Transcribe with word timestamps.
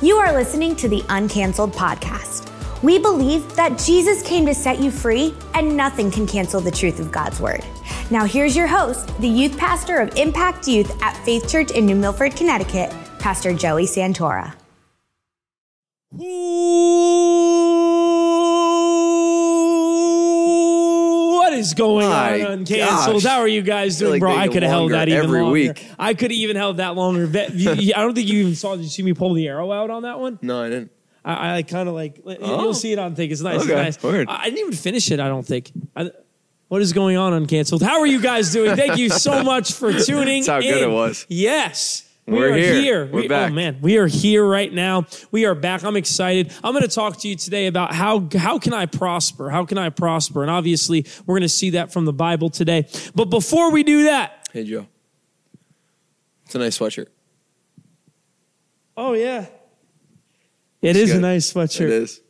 You 0.00 0.18
are 0.18 0.32
listening 0.32 0.76
to 0.76 0.88
the 0.88 1.00
Uncanceled 1.08 1.72
Podcast. 1.72 2.52
We 2.84 3.00
believe 3.00 3.56
that 3.56 3.76
Jesus 3.80 4.22
came 4.22 4.46
to 4.46 4.54
set 4.54 4.78
you 4.78 4.92
free, 4.92 5.34
and 5.54 5.76
nothing 5.76 6.08
can 6.08 6.24
cancel 6.24 6.60
the 6.60 6.70
truth 6.70 7.00
of 7.00 7.10
God's 7.10 7.40
Word. 7.40 7.64
Now, 8.08 8.24
here's 8.24 8.54
your 8.54 8.68
host, 8.68 9.08
the 9.20 9.26
youth 9.26 9.58
pastor 9.58 9.96
of 9.96 10.16
Mpact 10.16 10.68
Youth 10.68 11.02
at 11.02 11.16
Faith 11.24 11.50
Church 11.50 11.72
in 11.72 11.84
New 11.84 11.96
Milford, 11.96 12.36
Connecticut, 12.36 12.94
Pastor 13.18 13.52
Joey 13.52 13.86
Santora. 13.86 14.54
What 16.10 16.24
is 21.68 21.74
going 21.74 22.08
My 22.08 22.44
on 22.44 22.64
uncanceled? 22.64 23.12
gosh. 23.14 23.24
How 23.24 23.40
are 23.40 23.48
you 23.48 23.62
guys 23.62 23.98
doing, 23.98 24.12
like 24.12 24.20
bro? 24.20 24.36
I 24.36 24.48
could 24.48 24.62
have 24.62 24.70
held 24.70 24.92
that 24.92 25.08
even 25.08 25.24
every 25.24 25.40
longer. 25.40 25.52
week. 25.52 25.86
I 25.98 26.14
could 26.14 26.30
have 26.30 26.38
even 26.38 26.56
held 26.56 26.78
that 26.78 26.94
longer. 26.96 27.26
Ve- 27.26 27.48
you- 27.54 27.72
you- 27.74 27.92
I 27.96 28.00
don't 28.00 28.14
think 28.14 28.28
you 28.28 28.40
even 28.40 28.54
saw. 28.54 28.74
Did 28.76 28.82
you 28.84 28.88
see 28.90 29.02
me 29.02 29.12
pull 29.14 29.34
the 29.34 29.46
arrow 29.48 29.70
out 29.72 29.90
on 29.90 30.02
that 30.02 30.18
one? 30.18 30.38
No, 30.42 30.62
I 30.62 30.68
didn't. 30.70 30.90
I, 31.24 31.58
I 31.58 31.62
kind 31.62 31.88
of 31.88 31.94
like. 31.94 32.20
Oh. 32.26 32.62
You'll 32.62 32.74
see 32.74 32.92
it 32.92 32.98
on 32.98 33.14
thing. 33.14 33.30
It's 33.30 33.40
nice. 33.42 33.60
Okay, 33.62 33.86
It's 33.86 34.02
nice. 34.02 34.02
word. 34.02 34.28
I, 34.28 34.42
I 34.42 34.44
didn't 34.44 34.60
even 34.60 34.72
finish 34.72 35.10
it. 35.10 35.20
I 35.20 35.28
don't 35.28 35.46
think. 35.46 35.70
I, 35.94 36.10
what 36.68 36.80
is 36.82 36.92
going 36.92 37.16
on 37.16 37.32
uncanceled? 37.46 37.82
How 37.82 38.00
are 38.00 38.06
you 38.06 38.20
guys 38.20 38.52
doing? 38.52 38.76
Thank 38.76 38.96
you 38.98 39.08
so 39.10 39.42
much 39.44 39.72
for 39.72 39.92
tuning. 39.92 40.42
That's 40.42 40.48
how 40.48 40.60
good 40.60 40.82
in. 40.82 40.90
it 40.90 40.92
was. 40.92 41.26
Yes. 41.28 42.07
We 42.28 42.38
We're 42.38 42.52
are 42.52 42.56
here. 42.58 43.06
We're 43.06 43.22
We- 43.22 43.28
back. 43.28 43.50
Oh 43.50 43.54
man, 43.54 43.78
we 43.80 43.96
are 43.96 44.06
here 44.06 44.44
right 44.44 44.70
now. 44.70 45.06
We 45.30 45.46
are 45.46 45.54
back. 45.54 45.82
I'm 45.82 45.96
excited. 45.96 46.52
I'm 46.62 46.74
going 46.74 46.82
to 46.86 46.94
talk 46.94 47.16
to 47.20 47.28
you 47.28 47.36
today 47.36 47.68
about 47.68 47.94
how 47.94 48.28
how 48.36 48.58
can 48.58 48.74
I 48.74 48.84
prosper? 48.84 49.48
How 49.48 49.64
can 49.64 49.78
I 49.78 49.88
prosper? 49.88 50.42
And 50.42 50.50
obviously, 50.50 51.06
we're 51.24 51.32
going 51.36 51.42
to 51.42 51.48
see 51.48 51.70
that 51.70 51.90
from 51.90 52.04
the 52.04 52.12
Bible 52.12 52.50
today. 52.50 52.86
But 53.14 53.26
before 53.30 53.72
we 53.72 53.82
do 53.82 54.04
that, 54.04 54.46
Hey, 54.52 54.64
Joe. 54.64 54.86
It's 56.44 56.54
a 56.54 56.58
nice 56.58 56.78
sweatshirt. 56.78 57.06
oh 58.96 59.14
yeah, 59.14 59.46
it 60.82 60.96
is 60.96 61.10
a 61.10 61.14
good. 61.14 61.22
nice 61.22 61.52
sweatshirt. 61.52 61.80
It 61.86 61.90
is. 61.90 62.20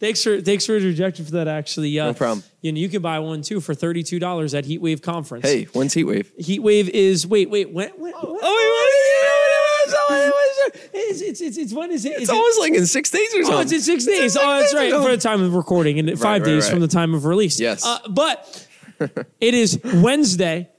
Thanks 0.00 0.22
for 0.22 0.40
thanks 0.42 0.64
for 0.66 0.76
interjecting 0.76 1.24
for 1.24 1.32
that. 1.32 1.48
Actually, 1.48 1.98
uh, 1.98 2.06
No 2.06 2.14
problem. 2.14 2.42
You 2.62 2.72
know, 2.72 2.78
you 2.78 2.88
can 2.90 3.00
buy 3.02 3.18
one 3.18 3.40
too 3.42 3.60
for 3.60 3.74
thirty 3.74 4.02
two 4.02 4.18
dollars 4.18 4.52
at 4.54 4.64
Heatwave 4.64 5.00
Conference. 5.02 5.44
Hey, 5.46 5.64
when's 5.72 5.94
heat 5.94 6.04
wave? 6.04 6.32
Heatwave 6.38 6.88
is 6.90 7.26
wait 7.26 7.48
wait 7.50 7.70
when, 7.70 7.88
when 7.96 8.12
Oh, 8.14 8.32
wait, 8.32 8.42
what 8.42 9.15
it's, 10.74 11.20
it's 11.20 11.40
it's 11.40 11.56
it's 11.56 11.72
when 11.72 11.90
is 11.90 12.04
it? 12.04 12.12
It's 12.12 12.22
Is 12.22 12.28
it- 12.28 12.34
almost 12.34 12.60
like 12.60 12.74
in 12.74 12.86
six 12.86 13.10
days 13.10 13.34
or 13.34 13.42
something. 13.44 13.54
Oh, 13.54 13.60
it's 13.60 13.72
in 13.72 13.80
six 13.80 14.04
days. 14.04 14.36
Oh, 14.36 14.58
that's 14.60 14.74
right. 14.74 14.92
For 14.92 15.10
the 15.10 15.16
time 15.16 15.42
of 15.42 15.54
recording 15.54 15.98
and 15.98 16.08
five 16.18 16.42
right, 16.42 16.44
days 16.44 16.64
right. 16.64 16.70
from 16.70 16.80
the 16.80 16.88
time 16.88 17.14
of 17.14 17.24
release. 17.24 17.58
Yes. 17.60 17.84
Uh, 17.84 17.98
but 18.08 18.66
it 19.40 19.54
is 19.54 19.80
Wednesday 19.84 20.70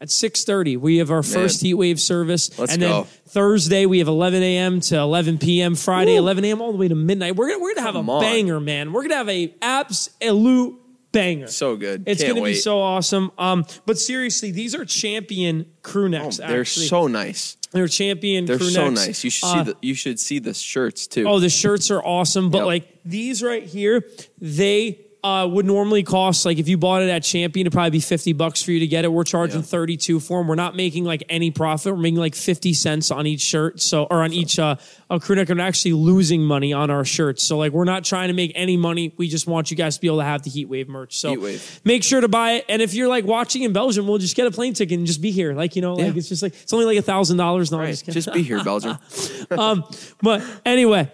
at 0.00 0.08
6.30. 0.08 0.78
We 0.78 0.96
have 0.96 1.10
our 1.12 1.22
first 1.22 1.62
heat 1.62 1.74
wave 1.74 2.00
service. 2.00 2.58
Let's 2.58 2.72
and 2.72 2.82
go. 2.82 2.88
then 2.88 3.04
Thursday, 3.28 3.86
we 3.86 4.00
have 4.00 4.08
11 4.08 4.42
a.m. 4.42 4.80
to 4.80 4.98
11 4.98 5.38
p.m. 5.38 5.76
Friday, 5.76 6.14
Woo. 6.14 6.18
11 6.18 6.44
a.m. 6.44 6.60
all 6.60 6.72
the 6.72 6.78
way 6.78 6.88
to 6.88 6.94
midnight. 6.96 7.36
We're 7.36 7.48
going 7.48 7.62
we're 7.62 7.74
gonna 7.74 7.86
have 7.86 7.94
Come 7.94 8.08
a 8.08 8.12
on. 8.14 8.20
banger, 8.20 8.58
man. 8.60 8.92
We're 8.92 9.02
going 9.02 9.10
to 9.10 9.16
have 9.16 9.28
a 9.28 9.54
absolute 9.62 10.78
banger. 11.12 11.46
so 11.46 11.76
good. 11.76 12.04
It's 12.06 12.22
Can't 12.22 12.36
to 12.36 12.42
be 12.42 12.54
so 12.54 12.80
awesome. 12.80 13.30
Um, 13.38 13.64
but 13.86 13.96
seriously, 13.96 14.50
these 14.50 14.74
are 14.74 14.84
champion 14.84 15.66
crew 15.82 16.08
necks. 16.08 16.40
Oh, 16.40 16.48
They're 16.48 16.64
so 16.64 17.06
nice. 17.06 17.56
They're 17.72 17.88
champion 17.88 18.44
They're 18.44 18.58
crew 18.58 18.70
so 18.70 18.88
necks. 18.90 19.06
nice. 19.06 19.24
You 19.24 19.30
should 19.30 19.46
Uh, 19.46 19.64
see 19.64 19.70
the 19.72 19.76
you 19.82 19.94
should 19.94 20.20
see 20.20 20.38
the 20.38 20.54
shirts 20.54 21.06
too. 21.06 21.24
Oh, 21.26 21.40
the 21.40 21.48
shirts 21.50 21.90
are 21.90 22.02
awesome, 22.04 22.50
but 22.50 22.58
Yep. 22.58 22.66
like 22.66 22.98
these 23.04 23.42
right 23.42 23.64
here, 23.64 24.04
they 24.40 24.98
uh, 25.24 25.46
would 25.46 25.64
normally 25.66 26.02
cost 26.02 26.44
like 26.44 26.58
if 26.58 26.68
you 26.68 26.76
bought 26.76 27.02
it 27.02 27.08
at 27.08 27.22
Champion, 27.22 27.64
it'd 27.66 27.72
probably 27.72 27.90
be 27.90 28.00
fifty 28.00 28.32
bucks 28.32 28.60
for 28.62 28.72
you 28.72 28.80
to 28.80 28.86
get 28.88 29.04
it. 29.04 29.12
We're 29.12 29.22
charging 29.24 29.60
Yeah. 29.60 29.66
thirty 29.66 29.96
two 29.96 30.18
for 30.18 30.40
them. 30.40 30.48
We're 30.48 30.56
not 30.56 30.74
making 30.74 31.04
like 31.04 31.22
any 31.28 31.50
profit. 31.52 31.94
We're 31.94 32.00
making 32.00 32.18
like 32.18 32.34
fifty 32.34 32.74
cents 32.74 33.10
on 33.12 33.26
each 33.26 33.40
shirt, 33.40 33.80
so 33.80 34.04
or 34.10 34.22
on 34.22 34.32
each 34.32 34.58
uh, 34.58 34.76
a 35.10 35.20
crew 35.20 35.36
neck. 35.36 35.48
We're 35.48 35.60
actually 35.60 35.92
losing 35.92 36.42
money 36.42 36.72
on 36.72 36.90
our 36.90 37.04
shirts, 37.04 37.44
so 37.44 37.56
like 37.58 37.70
we're 37.72 37.84
not 37.84 38.02
trying 38.04 38.28
to 38.28 38.34
make 38.34 38.50
any 38.56 38.76
money. 38.76 39.14
We 39.16 39.28
just 39.28 39.46
want 39.46 39.70
you 39.70 39.76
guys 39.76 39.94
to 39.94 40.00
be 40.00 40.08
able 40.08 40.18
to 40.18 40.24
have 40.24 40.42
the 40.42 40.50
Heat 40.50 40.64
Wave 40.68 40.88
merch. 40.88 41.16
So 41.16 41.36
make 41.84 42.02
sure 42.02 42.20
to 42.20 42.28
buy 42.28 42.52
it. 42.54 42.64
And 42.68 42.82
if 42.82 42.92
you're 42.94 43.08
like 43.08 43.24
watching 43.24 43.62
in 43.62 43.72
Belgium, 43.72 44.08
we'll 44.08 44.18
just 44.18 44.34
get 44.34 44.46
a 44.46 44.50
plane 44.50 44.74
ticket 44.74 44.98
and 44.98 45.06
just 45.06 45.20
be 45.22 45.30
here. 45.30 45.52
Like 45.54 45.76
you 45.76 45.82
know, 45.82 45.94
like 45.94 46.06
Yeah. 46.14 46.18
it's 46.18 46.28
just 46.30 46.42
like 46.42 46.54
it's 46.60 46.72
only 46.72 46.86
like 46.86 46.98
a 46.98 47.02
thousand 47.02 47.36
dollars. 47.36 47.70
No, 47.70 47.78
Right. 47.78 47.90
just. 47.90 48.06
Just 48.06 48.32
be 48.32 48.42
here, 48.42 48.62
Belgium. 48.64 48.98
um, 49.52 49.84
but 50.20 50.42
anyway, 50.64 51.10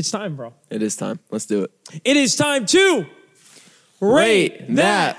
it's 0.00 0.10
time, 0.10 0.34
bro. 0.36 0.52
it 0.70 0.82
is 0.82 0.96
time. 0.96 1.20
Let's 1.30 1.46
do 1.46 1.64
it. 1.64 1.70
It 2.04 2.16
is 2.16 2.34
time 2.36 2.66
to 2.66 3.06
rate, 4.00 4.74
that 4.76 5.16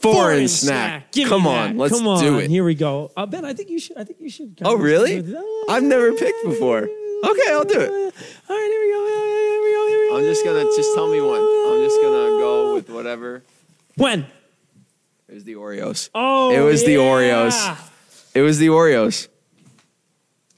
foreign 0.00 0.46
snack. 0.48 1.10
Give 1.12 1.24
me 1.24 1.28
Come 1.30 1.42
that. 1.44 1.70
on, 1.70 1.78
let's 1.78 1.92
Come 1.96 2.06
on. 2.06 2.22
do 2.22 2.38
it. 2.38 2.48
Here 2.48 2.64
we 2.64 2.74
go. 2.74 3.10
Uh, 3.16 3.26
ben, 3.26 3.44
I 3.44 3.52
think 3.52 3.68
you 3.68 3.78
should. 3.80 3.98
I 3.98 4.04
think 4.04 4.20
you 4.20 4.30
should. 4.30 4.58
Oh, 4.64 4.76
really? 4.76 5.16
I've 5.68 5.82
never 5.82 6.12
picked 6.12 6.44
before. 6.44 6.78
Okay, 6.82 7.50
I'll 7.50 7.64
do 7.64 7.80
it. 7.80 7.90
All 7.90 8.56
right, 8.56 8.70
here 8.70 8.82
we 8.84 8.92
go. 8.92 9.06
Here 9.06 9.62
we 9.62 9.72
go. 9.74 9.86
Here 9.88 10.00
we 10.02 10.08
go. 10.10 10.16
I'm 10.18 10.24
just 10.24 10.44
gonna 10.44 10.62
just 10.76 10.94
tell 10.94 11.08
me 11.08 11.20
one. 11.20 11.40
I'm 11.40 11.84
just 11.84 11.96
gonna 12.00 12.38
go 12.38 12.74
with 12.74 12.88
whatever. 12.90 13.42
When? 13.96 14.26
It 15.28 15.34
was 15.34 15.44
the 15.44 15.54
Oreos. 15.54 16.10
Oh, 16.14 16.50
It 16.50 16.60
was 16.60 16.84
the 16.84 16.92
yeah. 16.92 16.98
Oreos. 16.98 17.90
It 18.34 18.42
was 18.42 18.58
the 18.58 18.68
Oreos. 18.68 19.26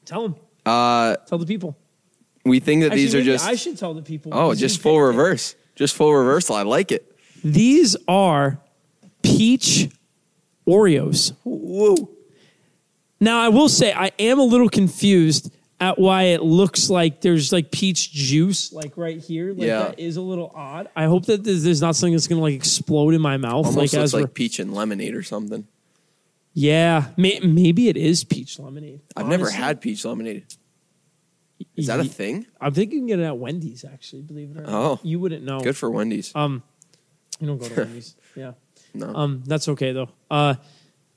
Tell 0.05 0.23
them. 0.23 0.37
Uh, 0.67 1.17
Tell 1.27 1.39
the 1.39 1.47
people. 1.47 1.77
We 2.45 2.61
think 2.61 2.83
that 2.83 2.93
these 2.93 3.15
Actually, 3.15 3.21
are 3.31 3.35
just 3.35 3.47
I 3.47 3.55
should 3.55 3.79
tell 3.79 3.95
the 3.95 4.03
people. 4.03 4.33
oh, 4.35 4.55
just 4.55 4.81
full 4.81 4.95
picked 4.95 5.03
it. 5.05 5.07
reverse, 5.19 5.55
just 5.75 5.95
full 5.97 6.15
reversal. 6.15 6.57
I 6.57 6.63
like 6.63 6.93
it. 6.93 7.17
These 7.45 7.97
are 8.07 8.59
peach 9.23 9.89
Oreos. 10.67 11.33
Whoa. 11.45 12.11
Now, 13.21 13.41
I 13.41 13.49
will 13.49 13.69
say 13.69 13.93
I 13.93 14.13
am 14.19 14.39
a 14.39 14.45
little 14.45 14.69
confused 14.69 15.53
at 15.81 15.99
why 15.99 16.25
it 16.25 16.43
looks 16.43 16.91
like 16.91 17.21
there's 17.21 17.53
like 17.53 17.71
peach 17.71 18.13
juice 18.13 18.73
like 18.73 18.97
right 18.97 19.19
here. 19.21 19.51
Like 19.53 19.67
Yeah. 19.67 19.79
that 19.85 19.99
is 20.01 20.17
a 20.17 20.21
little 20.21 20.53
odd. 20.55 20.89
I 20.97 21.05
hope 21.05 21.27
that 21.27 21.45
there's, 21.45 21.63
there's 21.65 21.81
not 21.81 21.95
something 21.97 22.15
that's 22.15 22.27
gonna 22.27 22.41
like 22.41 22.55
explode 22.55 23.15
in 23.15 23.21
my 23.21 23.37
mouth. 23.37 23.67
Almost 23.67 23.77
like 23.77 23.93
looks 23.93 23.95
as 23.95 24.15
like 24.15 24.35
peach 24.35 24.59
and 24.59 24.75
lemonade 24.75 25.15
or 25.15 25.23
something. 25.23 25.67
yeah, 26.55 27.09
may, 27.17 27.39
maybe 27.41 27.89
it 27.89 27.97
is 27.97 28.25
peach 28.25 28.59
lemonade. 28.59 29.01
I've 29.17 29.29
never 29.29 29.51
had 29.51 29.81
peach 29.81 30.05
lemonade. 30.05 30.45
Is 31.77 31.87
that 31.89 32.01
a 32.01 32.05
thing? 32.05 32.47
I 32.61 32.71
think 32.71 32.93
you 32.93 32.99
can 33.01 33.07
get 33.07 33.19
it 33.19 33.25
at 33.25 33.39
Wendy's. 33.39 33.85
Actually, 33.85 34.23
believe 34.23 34.51
it 34.51 34.59
or 34.61 34.63
not. 34.63 34.73
Oh. 34.73 35.01
you 35.03 35.19
wouldn't 35.21 35.45
know. 35.45 35.61
Good 35.61 35.77
for 35.77 35.91
Wendy's. 35.91 36.33
Um, 36.35 36.63
you 37.41 37.47
don't 37.47 37.59
go 37.59 37.69
to 37.69 37.75
Wendy's. 37.77 38.15
Yeah. 38.37 38.53
No. 38.95 39.15
Um, 39.15 39.43
that's 39.47 39.69
okay 39.69 39.93
though. 39.93 40.09
Uh, 40.31 40.55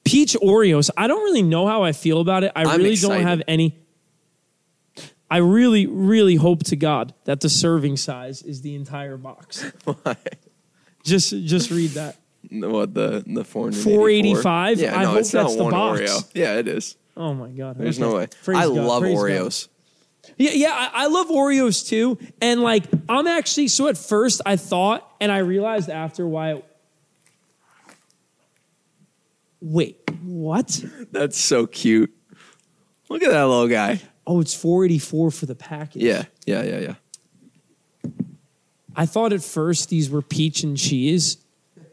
peach 0.03 0.34
Oreos. 0.41 0.90
I 0.97 1.07
don't 1.07 1.24
really 1.24 1.44
know 1.44 1.68
how 1.68 1.84
I 1.84 1.91
feel 1.91 2.22
about 2.22 2.44
it. 2.44 2.52
I 2.56 2.63
I'm 2.63 2.78
really 2.78 2.91
excited. 2.94 3.18
don't 3.19 3.28
have 3.28 3.41
any. 3.47 3.78
I 5.29 5.38
really, 5.38 5.88
really 5.88 6.35
hope 6.35 6.63
to 6.66 6.75
God 6.75 7.13
that 7.23 7.40
the 7.40 7.47
serving 7.50 7.96
size 7.97 8.41
is 8.44 8.62
the 8.62 8.75
entire 8.75 9.16
box. 9.16 9.63
Why? 9.85 10.18
Just, 11.06 11.29
just 11.46 11.72
read 11.72 11.91
that. 11.91 12.18
What 12.50 12.94
the 12.94 13.23
the 13.25 13.46
485? 13.46 14.79
Yeah, 14.79 14.94
I 15.00 15.03
no, 15.03 15.12
hope 15.12 15.19
it's 15.19 15.34
not 15.34 15.44
that's 15.44 15.56
the 15.56 15.63
one 15.63 15.72
box. 15.72 16.02
Oreo. 16.02 16.31
Yeah, 16.34 16.58
it 16.58 16.68
is. 16.68 16.97
Oh 17.16 17.34
my 17.34 17.50
God! 17.50 17.78
There's 17.78 18.00
Okay. 18.02 18.09
no 18.09 18.18
way. 18.18 18.28
Praise 18.44 18.58
I 18.58 18.63
God, 18.66 18.73
love 18.75 19.03
praise 19.03 19.16
God. 19.68 19.71
Yeah, 20.38 20.52
yeah, 20.54 20.72
I, 20.72 21.04
I 21.04 21.08
love 21.08 21.28
Oreos 21.28 21.88
too. 21.88 22.18
And 22.42 22.62
like, 22.62 22.86
I'm 23.09 23.28
actually 23.28 23.68
so 23.68 23.88
at 23.88 23.98
first 23.98 24.42
I 24.46 24.56
thought, 24.56 25.09
and 25.20 25.32
I 25.32 25.40
realized 25.40 25.90
after 25.90 26.28
why. 26.28 26.54
It, 26.54 26.66
wait, 29.59 29.98
what? 30.24 30.84
That's 31.12 31.38
so 31.38 31.68
cute. 31.68 32.14
Look 33.09 33.24
at 33.24 33.32
that 33.32 33.44
little 33.44 33.68
guy. 33.68 34.02
Oh, 34.26 34.40
it's 34.40 34.54
484 34.54 35.32
for 35.32 35.46
the 35.46 35.56
package. 35.56 36.04
Yeah, 36.04 36.24
yeah, 36.46 36.64
yeah, 36.64 36.80
yeah. 36.80 36.96
I 38.96 39.06
thought 39.06 39.34
at 39.34 39.44
first 39.44 39.90
these 39.90 40.09
were 40.09 40.22
peach 40.22 40.64
and 40.64 40.78
cheese, 40.78 41.38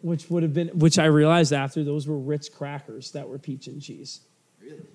which 0.03 0.29
would 0.31 0.43
have 0.43 0.53
been, 0.53 0.69
which 0.69 0.99
I 0.99 1.07
realized 1.07 1.53
after 1.53 1.85
those 1.85 2.07
were 2.07 2.19
Ritz 2.19 2.49
crackers 2.49 3.13
that 3.13 3.29
were 3.29 3.39
peach 3.39 3.67
and 3.67 3.81
cheese. 3.81 4.21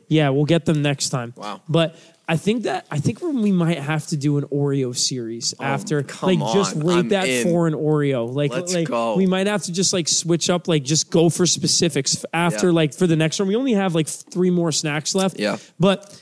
Yeah, 0.07 0.29
we'll 0.29 0.45
get 0.45 0.65
them 0.65 0.81
next 0.81 1.09
time. 1.09 1.33
Wow. 1.35 1.61
But 1.67 1.95
I 2.27 2.37
think 2.37 2.63
that 2.63 2.85
I 2.91 2.99
think 2.99 3.21
we 3.21 3.51
might 3.51 3.79
have 3.79 4.05
to 4.07 4.17
do 4.17 4.37
an 4.37 4.43
Oreo 4.45 4.95
series 4.95 5.53
after, 5.59 5.99
Oh, 5.99 6.03
come 6.03 6.39
like, 6.39 6.53
just 6.53 6.75
on. 6.75 6.83
rate 6.85 6.95
I'm 6.97 7.09
that 7.09 7.27
in. 7.27 7.43
for 7.47 7.67
an 7.67 7.73
Oreo. 7.73 8.31
Like, 8.33 8.51
Let's 8.51 8.73
like 8.73 8.87
go. 8.87 9.15
we 9.15 9.25
might 9.25 9.47
have 9.47 9.63
to 9.63 9.71
just 9.73 9.91
like 9.91 10.07
switch 10.07 10.49
up, 10.49 10.67
like 10.67 10.83
just 10.83 11.09
go 11.09 11.29
for 11.29 11.45
specifics 11.45 12.23
after, 12.33 12.67
Yeah. 12.67 12.73
like 12.73 12.93
for 12.93 13.07
the 13.07 13.15
next 13.15 13.39
one. 13.39 13.47
We 13.47 13.55
only 13.55 13.73
have 13.73 13.95
like 13.95 14.07
three 14.07 14.51
more 14.51 14.71
snacks 14.71 15.15
left. 15.15 15.39
Yeah. 15.39 15.57
but 15.79 16.19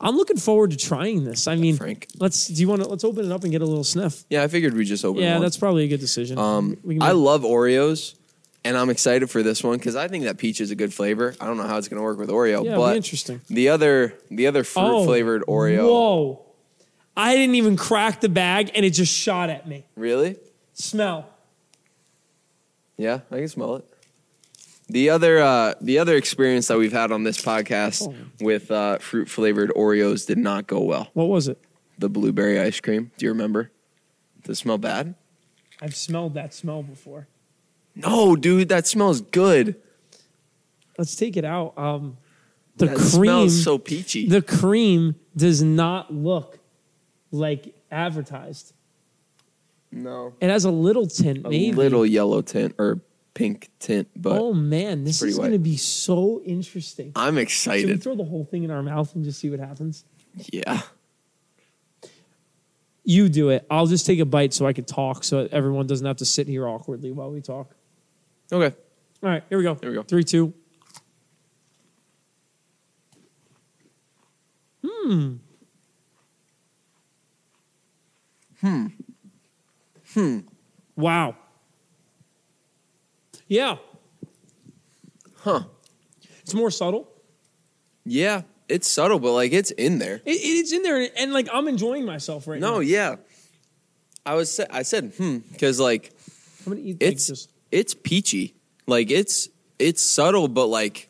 I'm 0.00 0.16
looking 0.16 0.36
forward 0.36 0.72
to 0.72 0.76
trying 0.76 1.24
this. 1.24 1.46
I 1.46 1.54
mean, 1.54 1.76
Frank. 1.76 2.08
let's. 2.18 2.48
Do 2.48 2.60
you 2.60 2.68
want 2.68 2.82
to? 2.82 2.88
Let's 2.88 3.04
open 3.04 3.24
it 3.24 3.30
up 3.30 3.44
and 3.44 3.52
get 3.52 3.62
a 3.62 3.66
little 3.66 3.84
sniff. 3.84 4.24
Yeah, 4.30 4.42
I 4.42 4.48
figured 4.48 4.74
we 4.74 4.84
just 4.84 5.04
open 5.04 5.22
Yeah, 5.22 5.34
one. 5.34 5.42
that's 5.42 5.56
probably 5.56 5.84
a 5.84 5.88
good 5.88 6.00
decision. 6.00 6.38
Um, 6.38 6.76
We 6.82 6.94
can 6.94 7.02
I 7.04 7.12
love 7.12 7.42
Oreos, 7.42 8.14
and 8.64 8.76
I'm 8.76 8.90
excited 8.90 9.30
for 9.30 9.42
this 9.42 9.62
one 9.64 9.78
because 9.78 9.96
I 9.96 10.08
think 10.08 10.24
that 10.24 10.38
peach 10.38 10.60
is 10.60 10.70
a 10.70 10.74
good 10.76 10.92
flavor. 10.94 11.34
I 11.40 11.46
don't 11.46 11.56
know 11.56 11.66
how 11.66 11.78
it's 11.78 11.88
going 11.88 11.98
to 11.98 12.04
work 12.04 12.18
with 12.18 12.28
Oreo, 12.30 12.64
Yeah, 12.64 12.76
but 12.76 12.96
interesting. 12.96 13.40
the 13.48 13.68
other 13.70 14.14
the 14.30 14.46
other 14.46 14.64
fruit 14.64 14.82
Oh, 14.84 15.04
flavored 15.04 15.42
Oreo. 15.46 15.84
Whoa! 15.88 16.46
I 17.16 17.34
didn't 17.36 17.56
even 17.56 17.76
crack 17.76 18.20
the 18.20 18.28
bag, 18.28 18.70
and 18.74 18.84
it 18.86 18.90
just 18.90 19.12
shot 19.12 19.50
at 19.50 19.66
me. 19.68 19.84
Really? 19.96 20.36
Smell. 20.74 21.28
Yeah, 22.96 23.20
I 23.30 23.36
can 23.36 23.48
smell 23.48 23.76
it. 23.76 23.84
The 24.88 25.10
other 25.10 25.38
uh, 25.40 25.74
the 25.80 25.98
other 25.98 26.16
experience 26.16 26.68
that 26.68 26.78
we've 26.78 26.92
had 26.92 27.12
on 27.12 27.24
this 27.24 27.40
podcast 27.40 28.08
Oh. 28.08 28.14
with 28.44 28.70
uh, 28.70 28.98
fruit 28.98 29.28
flavored 29.28 29.70
Oreos 29.70 30.26
did 30.26 30.38
not 30.38 30.66
go 30.66 30.80
well. 30.80 31.08
What 31.14 31.28
was 31.28 31.48
it? 31.48 31.58
the 31.98 32.08
blueberry 32.08 32.58
ice 32.58 32.80
cream. 32.80 33.12
Do 33.16 33.26
you 33.26 33.30
remember? 33.30 33.70
Does 34.42 34.58
it 34.58 34.60
smell 34.60 34.76
bad? 34.78 35.14
I've 35.80 35.94
smelled 35.94 36.34
that 36.34 36.52
smell 36.52 36.82
before. 36.82 37.28
No, 37.94 38.36
dude, 38.36 38.68
that 38.70 38.86
smells 38.86 39.20
good. 39.20 39.76
Let's 40.98 41.14
take 41.16 41.36
it 41.36 41.44
out. 41.44 41.76
Um, 41.76 42.16
the 42.76 42.86
that 42.86 42.96
cream, 42.96 43.08
smells 43.08 43.64
so 43.64 43.78
peachy. 43.78 44.28
the 44.28 44.42
cream 44.42 45.14
does 45.36 45.62
not 45.62 46.12
look 46.12 46.58
like 47.30 47.74
advertised. 47.90 48.72
no, 49.90 50.32
It 50.40 50.48
has 50.48 50.64
a 50.64 50.70
little 50.70 51.06
tint, 51.06 51.42
maybe 51.42 51.56
a 51.56 51.60
maybe. 51.68 51.76
little 51.76 52.06
yellow 52.06 52.40
tint 52.42 52.74
or 52.78 53.00
pink 53.34 53.70
tint, 53.78 54.08
but 54.16 54.38
oh 54.40 54.52
man, 54.54 55.04
this 55.04 55.22
is 55.22 55.36
going 55.38 55.52
to 55.52 55.58
be 55.58 55.76
so 55.76 56.40
interesting. 56.44 57.12
I'm 57.16 57.38
excited. 57.38 57.80
Should 57.80 57.86
we 57.88 57.92
excited. 57.94 58.02
throw 58.02 58.14
the 58.16 58.28
whole 58.30 58.44
thing 58.44 58.62
in 58.64 58.70
our 58.70 58.82
mouth 58.82 59.14
and 59.14 59.24
just 59.24 59.38
see 59.40 59.50
what 59.50 59.60
happens? 59.60 60.04
Yeah. 60.52 60.80
You 63.04 63.28
do 63.28 63.48
it. 63.50 63.66
I'll 63.70 63.86
just 63.86 64.06
take 64.06 64.20
a 64.20 64.24
bite 64.24 64.54
so 64.54 64.66
I 64.66 64.72
can 64.72 64.84
talk, 64.84 65.24
so 65.24 65.48
everyone 65.50 65.86
doesn't 65.86 66.06
have 66.06 66.18
to 66.18 66.24
sit 66.24 66.46
here 66.46 66.68
awkwardly 66.68 67.10
while 67.10 67.30
we 67.32 67.40
talk. 67.40 67.74
Okay. 68.52 68.76
All 69.22 69.30
right, 69.30 69.42
here 69.48 69.56
we 69.58 69.64
go. 69.64 69.74
Here 69.76 69.90
we 69.90 69.96
go. 69.96 70.02
Three, 70.02 70.24
two. 70.24 70.52
Hmm. 74.84 75.34
Hmm. 78.60 78.86
Hmm. 80.14 80.38
Wow. 80.96 81.36
Yeah, 83.48 83.76
Huh. 85.40 85.64
it's 86.40 86.54
more 86.54 86.70
subtle. 86.70 87.08
Yeah. 88.04 88.42
It's 88.68 88.88
subtle, 88.88 89.18
but 89.18 89.32
like 89.32 89.52
it's 89.52 89.70
in 89.72 89.98
there. 89.98 90.22
It, 90.24 90.30
it's 90.30 90.72
in 90.72 90.82
there, 90.82 91.06
and 91.18 91.32
like 91.34 91.48
I'm 91.52 91.68
enjoying 91.68 92.06
myself 92.06 92.46
right 92.48 92.58
now. 92.60 92.74
No, 92.74 92.80
yeah. 92.80 93.16
I 94.24 94.34
was 94.34 94.58
I 94.70 94.82
said 94.82 95.12
hmm 95.18 95.38
because 95.52 95.78
like 95.80 96.12
I'm 96.64 96.72
gonna 96.72 96.80
eat 96.86 97.02
like, 97.02 97.12
it's 97.12 97.26
just 97.26 97.50
it's 97.72 97.94
peachy. 97.94 98.54
Like 98.86 99.10
it's 99.10 99.48
it's 99.78 100.02
subtle, 100.02 100.46
but 100.46 100.66
like 100.66 101.08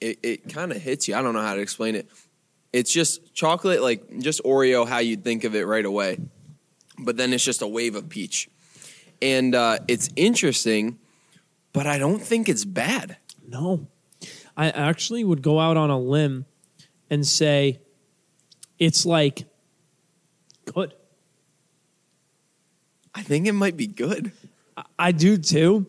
it, 0.00 0.18
it 0.22 0.52
kind 0.52 0.70
of 0.70 0.80
hits 0.80 1.08
you. 1.08 1.16
I 1.16 1.22
don't 1.22 1.34
know 1.34 1.42
how 1.42 1.54
to 1.54 1.60
explain 1.60 1.96
it. 1.96 2.08
It's 2.72 2.92
just 2.92 3.34
chocolate, 3.34 3.82
like 3.82 4.18
just 4.20 4.42
Oreo, 4.44 4.86
how 4.86 4.98
you'd 4.98 5.24
think 5.24 5.44
of 5.44 5.54
it 5.54 5.66
right 5.66 5.84
away. 5.84 6.18
But 6.98 7.16
then 7.16 7.32
it's 7.32 7.44
just 7.44 7.62
a 7.62 7.66
wave 7.66 7.96
of 7.96 8.08
peach, 8.08 8.48
and 9.20 9.54
uh, 9.54 9.78
it's 9.88 10.08
interesting. 10.14 10.98
But 11.72 11.86
I 11.86 11.98
don't 11.98 12.20
think 12.20 12.48
it's 12.48 12.64
bad. 12.64 13.16
no. 13.48 13.88
I 14.54 14.68
actually 14.68 15.24
would 15.24 15.40
go 15.40 15.58
out 15.58 15.78
on 15.78 15.88
a 15.88 15.98
limb 15.98 16.44
and 17.08 17.26
say 17.26 17.80
it's 18.78 19.06
like 19.06 19.46
good. 20.66 20.92
I 23.14 23.22
think 23.22 23.46
it 23.46 23.52
might 23.52 23.78
be 23.78 23.86
good. 23.86 24.32
I 24.98 25.12
do 25.12 25.38
too, 25.38 25.86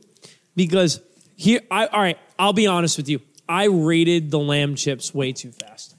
because 0.56 1.02
here, 1.36 1.62
I 1.72 1.88
all 1.88 2.02
right. 2.02 2.18
I'll 2.38 2.54
be 2.54 2.68
honest 2.68 2.98
with 2.98 3.10
you. 3.10 3.20
I 3.48 3.66
rated 3.66 4.32
the 4.32 4.40
lamb 4.40 4.76
chips 4.76 5.14
way 5.14 5.34
too 5.34 5.52
fast. 5.52 5.96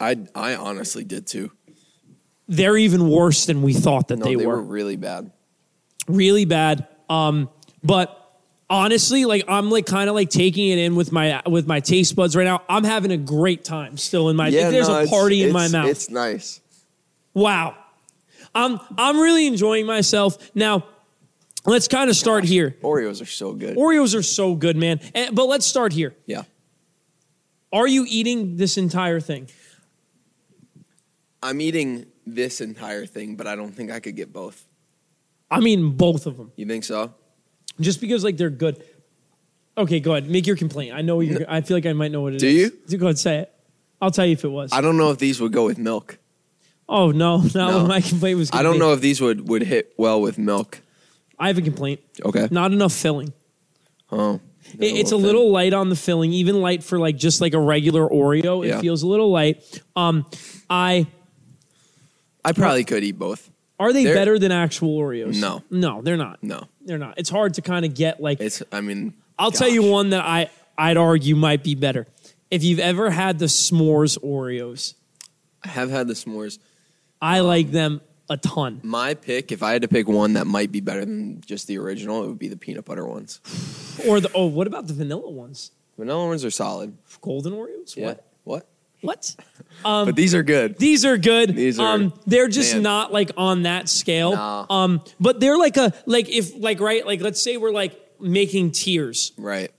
I 0.00 0.18
I 0.34 0.56
honestly 0.56 1.04
did 1.04 1.26
too. 1.26 1.50
They're 2.48 2.76
even 2.76 3.08
worse 3.08 3.46
than 3.46 3.62
we 3.62 3.72
thought 3.72 4.08
that 4.08 4.18
No, 4.18 4.24
they, 4.24 4.34
they, 4.34 4.46
were. 4.46 4.56
were 4.56 4.62
really 4.62 4.96
bad. 4.96 5.30
Really 6.08 6.44
bad. 6.46 6.88
Um, 7.08 7.48
but 7.84 8.16
honestly, 8.68 9.24
like 9.24 9.44
I'm 9.46 9.70
like 9.70 9.86
kind 9.86 10.08
of 10.08 10.16
like 10.16 10.30
taking 10.30 10.68
it 10.70 10.78
in 10.78 10.96
with 10.96 11.12
my 11.12 11.42
with 11.46 11.66
my 11.66 11.80
taste 11.80 12.16
buds 12.16 12.34
right 12.34 12.44
now. 12.44 12.62
I'm 12.68 12.84
having 12.84 13.12
a 13.12 13.16
great 13.16 13.64
time 13.64 13.96
still 13.96 14.28
in 14.28 14.36
my. 14.36 14.48
Yeah, 14.48 14.70
there's 14.70 14.88
no, 14.88 15.04
a 15.04 15.06
party 15.06 15.44
in 15.44 15.52
my 15.52 15.68
mouth. 15.68 15.88
It's 15.88 16.10
nice. 16.10 16.60
Wow. 17.34 17.76
I'm 18.54 18.80
I'm 18.98 19.20
really 19.20 19.46
enjoying 19.46 19.86
myself. 19.86 20.50
Now, 20.54 20.84
let's 21.66 21.88
kind 21.88 22.10
of 22.10 22.16
start 22.16 22.44
here. 22.44 22.76
Oreos 22.82 23.20
are 23.22 23.26
so 23.26 23.52
good. 23.52 23.76
Oreos 23.76 24.14
are 24.16 24.22
so 24.22 24.54
good, 24.54 24.76
man. 24.76 25.00
And, 25.14 25.34
but 25.34 25.46
let's 25.46 25.66
start 25.66 25.92
here. 25.92 26.14
yeah. 26.26 26.42
Are 27.72 27.86
you 27.86 28.04
eating 28.08 28.56
this 28.56 28.76
entire 28.76 29.20
thing? 29.20 29.48
I'm 31.42 31.60
eating 31.60 32.06
this 32.26 32.60
entire 32.60 33.06
thing, 33.06 33.36
but 33.36 33.46
I 33.46 33.56
don't 33.56 33.72
think 33.72 33.90
I 33.90 34.00
could 34.00 34.16
get 34.16 34.32
both. 34.32 34.66
I 35.50 35.60
mean, 35.60 35.92
both 35.92 36.26
of 36.26 36.36
them. 36.36 36.52
You 36.56 36.66
think 36.66 36.84
so? 36.84 37.14
Just 37.80 38.00
because 38.00 38.24
like 38.24 38.36
they're 38.36 38.50
good. 38.50 38.82
Okay, 39.78 40.00
go 40.00 40.12
ahead. 40.12 40.28
Make 40.28 40.46
your 40.46 40.56
complaint. 40.56 40.94
I 40.94 41.00
know 41.02 41.20
you're. 41.20 41.48
I 41.48 41.60
feel 41.62 41.76
like 41.76 41.86
I 41.86 41.92
might 41.92 42.12
know 42.12 42.20
what 42.22 42.34
it 42.34 42.42
is. 42.42 42.42
Do 42.42 42.48
you? 42.92 42.98
Go 42.98 43.06
ahead, 43.06 43.18
say 43.18 43.38
it. 43.38 43.52
I'll 44.02 44.10
tell 44.10 44.26
you 44.26 44.32
if 44.32 44.44
it 44.44 44.48
was. 44.48 44.72
I 44.72 44.80
don't 44.80 44.96
know 44.96 45.10
if 45.12 45.18
these 45.18 45.40
would 45.40 45.52
go 45.52 45.64
with 45.66 45.78
milk. 45.78 46.18
oh 46.88 47.10
no, 47.12 47.38
not 47.54 47.54
No. 47.54 47.86
my 47.86 48.00
complaint 48.00 48.38
was. 48.38 48.50
I 48.52 48.62
don't 48.62 48.78
know 48.78 48.92
if 48.92 49.00
these 49.00 49.20
would, 49.20 49.48
would 49.48 49.62
hit 49.62 49.94
well 49.96 50.20
with 50.20 50.38
milk. 50.38 50.80
I 51.40 51.48
have 51.48 51.58
a 51.58 51.62
complaint. 51.62 52.00
Okay. 52.24 52.46
Not 52.50 52.70
enough 52.72 52.92
filling. 52.92 53.32
Oh. 54.12 54.40
It- 54.78 54.96
it's 54.98 55.10
a 55.12 55.16
little 55.16 55.50
light 55.50 55.72
on 55.72 55.88
the 55.88 55.96
filling, 55.96 56.32
even 56.34 56.60
light 56.60 56.84
for 56.84 56.98
like 56.98 57.16
just 57.16 57.40
like 57.40 57.54
a 57.54 57.58
regular 57.58 58.06
Oreo. 58.06 58.64
It 58.64 58.68
Yeah. 58.68 58.80
feels 58.80 59.02
a 59.02 59.06
little 59.08 59.30
light. 59.30 59.62
Um, 59.96 60.26
I 60.68 61.06
I 62.44 62.52
probably 62.52 62.84
could 62.84 63.02
eat 63.04 63.18
both. 63.18 63.50
are 63.78 63.92
they 63.92 64.04
They're- 64.04 64.14
better 64.14 64.38
than 64.38 64.52
actual 64.52 64.98
Oreos? 64.98 65.40
No. 65.40 65.62
no, 65.70 66.02
they're 66.02 66.16
not. 66.18 66.38
No. 66.42 66.64
They're 66.84 66.98
not. 66.98 67.14
It's 67.18 67.30
hard 67.30 67.54
to 67.54 67.62
kind 67.62 67.84
of 67.86 67.94
get 67.94 68.20
like. 68.20 68.40
It's 68.40 68.62
I 68.70 68.80
mean 68.82 69.14
I'll 69.38 69.50
tell 69.50 69.68
you 69.68 69.82
one 69.82 70.10
that 70.10 70.20
I 70.24 70.50
I'd 70.76 70.96
argue 70.98 71.34
might 71.36 71.64
be 71.64 71.74
better. 71.74 72.06
If 72.50 72.62
you've 72.64 72.78
ever 72.80 73.10
had 73.10 73.38
the 73.38 73.46
s'mores 73.46 74.18
Oreos, 74.18 74.94
I 75.64 75.68
have 75.68 75.90
had 75.90 76.08
the 76.08 76.14
s'mores. 76.14 76.58
I 77.22 77.40
like 77.40 77.70
them 77.70 78.00
a 78.30 78.36
ton. 78.36 78.80
My 78.82 79.14
pick, 79.14 79.52
if 79.52 79.62
I 79.62 79.72
had 79.72 79.82
to 79.82 79.88
pick 79.88 80.08
one 80.08 80.34
that 80.34 80.46
might 80.46 80.72
be 80.72 80.80
better 80.80 81.00
than 81.00 81.42
just 81.42 81.66
the 81.66 81.76
original, 81.78 82.24
it 82.24 82.28
would 82.28 82.38
be 82.38 82.48
the 82.48 82.56
peanut 82.56 82.84
butter 82.84 83.04
ones. 83.04 83.40
Or 84.08 84.20
the 84.20 84.30
oh, 84.34 84.46
what 84.46 84.66
about 84.66 84.86
the 84.86 84.94
vanilla 84.94 85.28
ones? 85.28 85.72
Vanilla 85.98 86.26
ones 86.26 86.44
are 86.44 86.50
solid. 86.50 86.96
Golden 87.20 87.52
Oreos? 87.52 87.96
Yeah. 87.96 88.06
What? 88.06 88.24
What? 88.44 88.66
What? 89.02 89.36
but 89.82 90.16
these 90.16 90.34
are 90.34 90.42
good. 90.44 90.78
These 90.78 91.04
are 91.04 91.18
good. 91.18 91.54
These 91.54 91.78
are- 91.78 91.94
um 91.94 92.14
they're 92.26 92.48
just 92.48 92.74
man. 92.74 92.82
not 92.82 93.12
like 93.12 93.32
on 93.36 93.64
that 93.64 93.88
scale. 93.88 94.32
Nah. 94.32 94.66
Um 94.70 95.02
but 95.18 95.40
they're 95.40 95.58
like 95.58 95.76
a 95.76 95.92
like 96.06 96.28
if 96.28 96.56
like 96.56 96.80
right 96.80 97.04
like 97.04 97.20
let's 97.20 97.42
say 97.42 97.56
we're 97.56 97.72
like 97.72 97.98
making 98.20 98.70
tiers. 98.72 99.32
Right. 99.36 99.72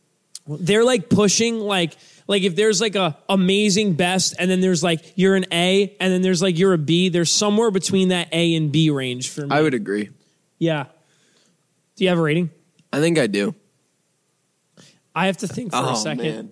They're 0.48 0.84
like 0.84 1.10
pushing 1.10 1.60
like 1.60 1.96
like 2.28 2.44
if 2.44 2.56
there's 2.56 2.80
like 2.82 2.96
a 2.96 3.18
amazing 3.30 3.94
best 3.94 4.36
and 4.40 4.50
then 4.50 4.62
there's 4.62 4.84
like 4.84 5.14
you're 5.16 5.36
an 5.36 5.46
A 5.52 5.96
and 6.00 6.12
then 6.14 6.22
there's 6.22 6.42
like 6.42 6.58
you're 6.58 6.74
a 6.74 6.78
B, 6.78 7.10
there's 7.10 7.32
somewhere 7.32 7.72
between 7.72 8.10
that 8.10 8.30
A 8.32 8.56
and 8.56 8.72
B 8.72 8.90
range 8.90 9.30
for 9.30 9.42
me. 9.42 9.48
I 9.52 9.62
would 9.62 9.74
agree. 9.74 10.10
yeah. 10.60 10.86
Do 11.96 12.06
you 12.06 12.10
have 12.10 12.18
a 12.20 12.22
rating? 12.22 12.50
I 12.94 13.00
think 13.00 13.20
I 13.20 13.28
do. 13.28 13.54
I 15.14 15.26
have 15.28 15.38
to 15.38 15.48
think 15.48 15.72
for 15.72 15.78
oh 15.78 15.92
a 15.92 15.96
second. 15.96 16.24
man. 16.26 16.52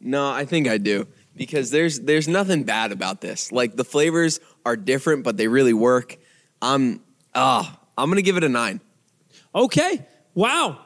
No, 0.00 0.30
I 0.30 0.44
think 0.44 0.68
I 0.68 0.78
do. 0.78 1.06
Because 1.36 1.70
there's 1.70 2.00
there's 2.00 2.28
nothing 2.28 2.64
bad 2.64 2.92
about 2.92 3.20
this. 3.20 3.50
Like 3.50 3.74
the 3.76 3.84
flavors 3.84 4.38
are 4.64 4.76
different, 4.76 5.24
but 5.24 5.36
they 5.36 5.48
really 5.48 5.72
work. 5.72 6.16
I'm 6.62 7.00
ah, 7.34 7.80
I'm 7.98 8.08
gonna 8.10 8.22
give 8.22 8.36
it 8.36 8.44
a 8.44 8.48
nine. 8.48 8.80
Okay. 9.54 10.06
Wow. 10.34 10.78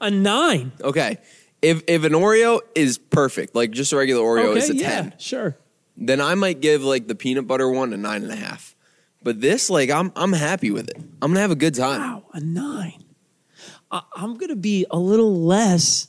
A 0.00 0.10
nine. 0.10 0.72
Okay. 0.80 1.18
If 1.66 1.82
if 1.88 2.04
an 2.04 2.12
Oreo 2.12 2.60
is 2.74 2.98
perfect, 2.98 3.54
like 3.54 3.72
just 3.72 3.92
a 3.92 3.96
regular 3.96 4.22
Oreo 4.22 4.50
okay, 4.50 4.58
is 4.58 4.70
a 4.70 4.76
yeah, 4.76 4.88
ten, 4.88 5.14
sure. 5.18 5.56
then 5.96 6.20
I 6.20 6.34
might 6.34 6.60
give 6.60 6.82
like 6.82 7.08
the 7.08 7.14
peanut 7.14 7.46
butter 7.46 7.68
one 7.68 7.92
a 7.92 7.96
nine 7.96 8.22
and 8.22 8.30
a 8.30 8.36
half. 8.36 8.74
But 9.22 9.40
this, 9.40 9.68
like, 9.68 9.90
I'm 9.90 10.12
I'm 10.14 10.32
happy 10.32 10.70
with 10.70 10.88
it. 10.88 10.96
I'm 11.20 11.30
gonna 11.30 11.40
have 11.40 11.50
a 11.50 11.56
good 11.56 11.74
time. 11.74 12.00
Wow, 12.00 12.24
a 12.32 12.40
nine. 12.40 13.02
I, 13.90 14.02
I'm 14.14 14.36
to 14.38 14.56
be 14.56 14.86
a 14.90 14.98
little 14.98 15.34
less 15.42 16.08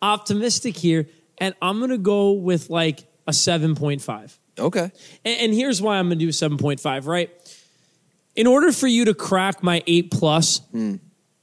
optimistic 0.00 0.76
here, 0.76 1.06
and 1.38 1.54
I'm 1.60 1.86
to 1.88 1.98
go 1.98 2.32
with 2.32 2.70
like 2.70 3.06
a 3.26 3.32
7.5. 3.32 4.38
Okay. 4.58 4.90
And, 5.24 5.40
and 5.40 5.54
here's 5.54 5.80
why 5.82 5.96
I'm 5.98 6.10
to 6.10 6.16
do 6.16 6.28
7.5, 6.28 7.06
right? 7.06 7.30
In 8.36 8.46
order 8.46 8.72
for 8.72 8.86
you 8.86 9.06
to 9.06 9.14
crack 9.14 9.62
my 9.62 9.82
8 9.86 10.10
plus, 10.10 10.58
Hmm. 10.70 10.96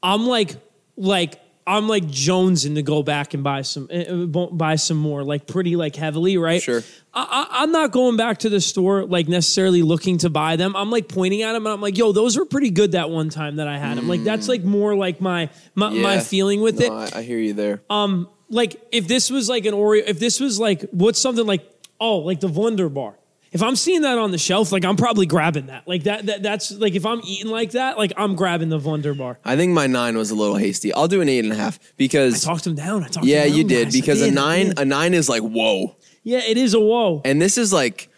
I'm 0.03 0.25
like, 0.25 0.56
like, 0.98 1.39
I'm 1.74 1.88
like 1.88 2.04
jonesing 2.06 2.75
to 2.75 2.82
go 2.84 3.01
back 3.01 3.34
and 3.34 3.44
buy 3.44 3.62
some, 3.62 3.88
uh, 3.92 3.96
uh, 3.96 4.25
buy 4.51 4.75
some 4.75 4.98
more, 4.98 5.24
like 5.24 5.48
pretty 5.48 5.75
like 5.78 5.96
heavily, 5.96 6.38
right? 6.38 6.62
Sure. 6.62 6.82
I, 7.13 7.24
I, 7.50 7.63
I'm 7.63 7.72
not 7.72 7.92
going 7.92 8.18
back 8.18 8.40
to 8.40 8.50
the 8.50 8.60
store 8.60 9.06
like 9.06 9.28
necessarily 9.30 9.82
looking 9.82 10.18
to 10.20 10.30
buy 10.30 10.58
them. 10.58 10.75
I'm 10.75 10.92
like 10.92 11.08
pointing 11.08 11.42
at 11.44 11.54
them 11.54 11.66
and 11.66 11.74
I'm 11.74 11.82
like, 11.82 11.98
yo, 11.98 12.12
those 12.12 12.38
were 12.38 12.46
pretty 12.46 12.72
good 12.72 12.92
that 12.92 13.10
one 13.10 13.30
time 13.30 13.56
that 13.56 13.68
I 13.70 13.78
had 13.78 13.98
them. 13.98 14.08
Like 14.10 14.24
that's 14.24 14.48
like 14.50 14.63
more 14.63 14.96
like 14.96 15.22
my 15.22 15.50
my, 15.75 15.90
my 15.92 16.20
feeling 16.20 16.60
with 16.62 16.80
No, 16.80 16.86
it. 17.04 17.16
I, 17.16 17.20
I 17.20 17.22
hear 17.24 17.40
you 17.40 17.54
there. 17.54 17.82
um 17.90 18.28
Like 18.50 18.75
if 18.92 19.08
this 19.08 19.30
was 19.30 19.48
like 19.48 19.66
an 19.66 19.74
Oreo, 19.74 20.04
if 20.06 20.20
this 20.20 20.40
was 20.42 20.60
like 20.60 20.82
what's 20.92 21.20
something 21.20 21.46
like 21.48 21.63
oh 22.00 22.18
like 22.18 22.42
the 22.42 22.50
Wonder 22.50 22.90
Bar. 22.90 23.16
If 23.51 23.62
I'm 23.62 23.75
seeing 23.75 24.03
that 24.03 24.17
on 24.17 24.31
the 24.31 24.38
shelf, 24.38 24.72
like 24.72 24.86
I'm 24.86 24.96
probably 24.96 25.25
grabbing 25.25 25.65
that. 25.67 25.86
Like 25.88 26.03
that, 26.03 26.25
that 26.27 26.41
that's 26.41 26.72
like 26.72 26.96
if 26.96 27.05
I'm 27.05 27.20
eating 27.25 27.51
like 27.51 27.72
that, 27.72 27.98
like 27.98 28.13
I'm 28.15 28.36
grabbing 28.36 28.70
the 28.70 28.77
Wonder 28.79 29.13
Bar. 29.13 29.39
I 29.43 29.58
think 29.58 29.74
my 29.74 29.88
nine 29.88 30.17
was 30.17 30.31
a 30.31 30.36
little 30.36 30.55
hasty. 30.55 30.93
I'll 30.93 31.10
do 31.10 31.20
an 31.20 31.27
eight 31.27 31.43
and 31.43 31.51
a 31.51 31.58
half 31.58 31.77
because 31.98 32.46
I 32.46 32.51
Talked 32.53 32.65
him 32.65 32.75
down. 32.75 33.03
I 33.03 33.10
talked. 33.10 33.25
yeah, 33.25 33.43
you 33.43 33.65
did 33.65 33.88
guys. 33.88 33.93
Because 33.93 34.22
a 34.22 34.29
did, 34.29 34.38
I 34.38 34.41
nine 34.63 34.74
a 34.77 34.86
nine 34.86 35.13
is 35.13 35.27
like 35.27 35.41
whoa, 35.43 35.98
yeah, 36.24 36.39
it 36.39 36.58
is 36.58 36.74
a 36.74 36.79
whoa. 36.79 37.22
and 37.25 37.41
this 37.41 37.58
is 37.58 37.74
like, 37.74 38.10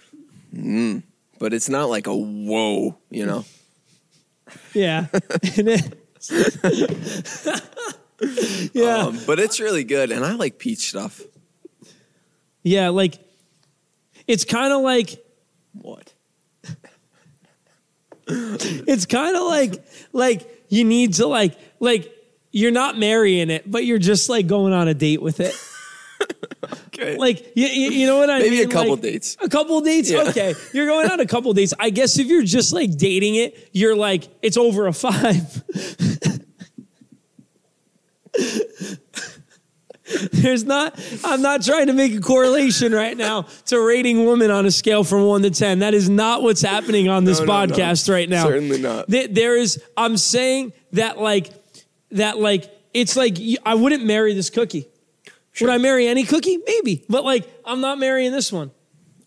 mm, 0.55 1.01
but 1.39 1.51
it's 1.51 1.67
not 1.67 1.89
like 1.89 2.05
a 2.05 2.15
whoa. 2.15 2.95
You 3.09 3.25
know, 3.25 3.45
Yeah. 4.73 5.07
Yeah. 8.73 8.97
Um, 9.07 9.19
but 9.27 9.39
it's 9.39 9.59
really 9.59 9.83
good, 9.83 10.11
and 10.11 10.23
I 10.23 10.33
like 10.35 10.57
peach 10.57 10.89
stuff. 10.89 11.21
yeah. 12.63 12.89
Like, 12.89 13.19
it's 14.27 14.45
kind 14.45 14.71
of 14.71 14.81
like, 14.81 15.22
What? 15.73 16.13
it's 18.27 19.05
kind 19.05 19.35
of 19.35 19.43
like, 19.43 19.85
like 20.13 20.65
you 20.69 20.83
need 20.83 21.15
to 21.15 21.27
like, 21.27 21.57
like 21.79 22.11
you're 22.51 22.71
not 22.71 22.97
marrying 22.97 23.49
it, 23.49 23.69
but 23.69 23.85
you're 23.85 23.99
just 23.99 24.29
like 24.29 24.47
going 24.47 24.73
on 24.73 24.87
a 24.87 24.93
date 24.93 25.21
with 25.21 25.39
it. 25.39 25.53
Okay. 26.87 27.17
Like, 27.17 27.51
you, 27.55 27.67
you, 27.67 28.07
know 28.07 28.17
what 28.17 28.29
I 28.29 28.39
Maybe 28.39 28.51
mean? 28.51 28.59
Maybe 28.59 28.69
a 28.69 28.73
couple 28.73 28.91
Like, 28.91 29.01
dates. 29.01 29.37
A 29.41 29.49
couple 29.49 29.81
dates? 29.81 30.11
Yeah. 30.11 30.29
Okay. 30.29 30.53
You're 30.73 30.85
going 30.85 31.09
on 31.09 31.19
a 31.19 31.25
couple 31.25 31.51
dates. 31.53 31.73
I 31.79 31.89
guess 31.89 32.17
if 32.17 32.27
you're 32.27 32.43
just 32.43 32.71
like 32.71 32.95
dating 32.97 33.35
it, 33.35 33.69
you're 33.73 33.95
like, 33.95 34.29
it's 34.41 34.57
over 34.57 34.87
a 34.87 34.93
five. 34.93 35.63
There's 40.31 40.63
not, 40.63 40.99
I'm 41.23 41.41
not 41.41 41.63
trying 41.63 41.87
to 41.87 41.93
make 41.93 42.13
a 42.13 42.19
correlation 42.19 42.91
right 42.93 43.15
now 43.17 43.43
to 43.67 43.79
rating 43.79 44.25
women 44.25 44.51
on 44.51 44.65
a 44.65 44.71
scale 44.71 45.03
from 45.03 45.23
one 45.25 45.41
to 45.43 45.49
10. 45.51 45.79
That 45.79 45.93
is 45.93 46.09
not 46.09 46.41
what's 46.43 46.61
happening 46.61 47.09
on 47.09 47.23
this 47.23 47.39
No, 47.39 47.45
no, 47.45 47.65
no. 47.65 47.73
podcast 47.75 48.11
right 48.11 48.29
now. 48.29 48.43
Certainly 48.45 48.81
not. 48.81 49.07
Th- 49.09 49.29
There 49.31 49.57
is, 49.57 49.81
I'm 49.97 50.17
saying 50.17 50.73
that 50.93 51.17
like, 51.19 51.49
that 52.11 52.37
like, 52.39 52.69
it's 52.93 53.15
like, 53.15 53.37
I 53.65 53.75
wouldn't 53.75 54.05
marry 54.05 54.33
this 54.33 54.49
cookie. 54.49 54.87
Would 55.61 55.69
I 55.69 55.77
marry 55.77 56.07
any 56.07 56.23
cookie? 56.23 56.57
Maybe. 56.65 57.05
But 57.09 57.23
like, 57.23 57.47
I'm 57.65 57.81
not 57.81 57.97
marrying 57.99 58.31
this 58.31 58.51
one. 58.51 58.71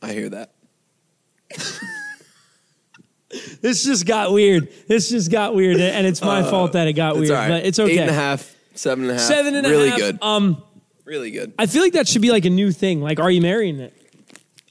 I 0.02 0.12
hear 0.12 0.28
that. 0.30 0.52
This 3.60 3.84
just 3.84 4.06
got 4.06 4.32
weird. 4.32 4.68
This 4.86 5.10
just 5.10 5.30
got 5.30 5.54
weird, 5.54 5.78
and 5.78 6.06
it's 6.06 6.22
my 6.22 6.42
fault 6.42 6.72
that 6.72 6.86
it 6.86 6.92
got 6.94 7.16
weird. 7.16 7.30
right. 7.30 7.48
But 7.48 7.66
it's 7.66 7.78
okay. 7.78 7.94
Eight 7.94 7.98
and 7.98 8.10
a 8.10 8.14
half, 8.14 8.54
seven 8.74 9.04
and 9.04 9.10
a 9.10 9.14
half. 9.14 9.22
Seven 9.22 9.54
and 9.56 9.66
a 9.66 9.70
really 9.70 9.88
half. 9.90 9.98
good. 9.98 10.18
Um, 10.22 10.62
really 11.06 11.30
good. 11.30 11.54
I 11.58 11.64
feel 11.66 11.82
like 11.82 11.94
that 11.94 12.06
should 12.08 12.20
be 12.22 12.30
like 12.30 12.44
a 12.44 12.50
new 12.50 12.70
thing. 12.72 13.00
Like, 13.00 13.18
are 13.20 13.30
you 13.30 13.40
marrying 13.40 13.80
it? 13.80 13.94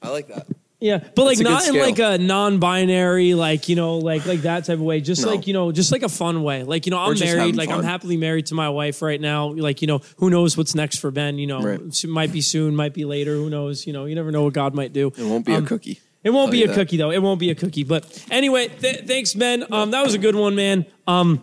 I 0.02 0.10
like 0.10 0.28
that. 0.28 0.46
Yeah, 0.82 1.00
but 1.16 1.24
like 1.26 1.38
That's 1.40 1.40
a 1.40 1.44
good 1.44 1.50
not 1.50 1.68
in 1.68 1.76
like 1.82 2.00
a 2.00 2.22
non-binary, 2.22 3.34
like 3.34 3.70
you 3.70 3.76
know, 3.76 3.98
like 3.98 4.26
like 4.28 4.42
that 4.42 4.66
type 4.66 4.76
of 4.76 4.82
way. 4.82 5.00
Just 5.02 5.24
No. 5.26 5.32
like 5.32 5.48
you 5.48 5.54
know, 5.54 5.72
just 5.72 5.92
like 5.92 6.04
a 6.04 6.10
fun 6.10 6.44
way. 6.44 6.64
Like 6.64 6.86
you 6.86 6.92
know, 6.92 7.00
I'm 7.00 7.14
just 7.16 7.24
married. 7.24 7.40
having 7.40 7.56
Like 7.56 7.70
I'm 7.70 7.78
fun. 7.78 7.86
happily 7.86 8.18
married 8.18 8.48
to 8.48 8.56
my 8.56 8.70
wife 8.70 9.02
right 9.02 9.20
now. 9.20 9.48
Like 9.54 9.82
you 9.82 9.88
know, 9.88 10.02
who 10.18 10.30
knows 10.30 10.58
what's 10.58 10.76
next 10.76 10.98
for 11.00 11.10
Ben? 11.12 11.40
You 11.40 11.48
know, 11.48 11.62
Right. 11.62 11.80
it 11.80 12.08
might 12.08 12.32
be 12.32 12.42
soon, 12.42 12.76
might 12.76 12.94
be 12.94 13.06
later. 13.06 13.36
Who 13.36 13.50
knows? 13.50 13.88
You 13.88 13.94
know, 13.94 14.06
you 14.06 14.14
never 14.14 14.32
know 14.32 14.44
what 14.44 14.54
God 14.54 14.76
might 14.76 14.94
do. 14.94 15.08
It 15.18 15.24
won't 15.24 15.46
be 15.46 15.54
Um, 15.54 15.64
a 15.64 15.68
cookie. 15.68 16.02
It 16.24 16.32
won't 16.32 16.48
Tell 16.48 16.52
be 16.52 16.58
you 16.60 16.66
a 16.66 16.68
that. 16.68 16.76
cookie 16.76 16.98
though. 16.98 17.10
It 17.12 17.22
won't 17.24 17.40
be 17.40 17.50
a 17.50 17.56
cookie. 17.56 17.84
But 17.86 18.24
anyway, 18.30 18.68
th- 18.68 19.06
thanks, 19.08 19.34
Ben. 19.34 19.66
Um, 19.72 19.92
that 19.92 20.04
was 20.04 20.14
a 20.14 20.18
good 20.20 20.36
one, 20.36 20.56
man. 20.56 20.86
Um, 21.08 21.42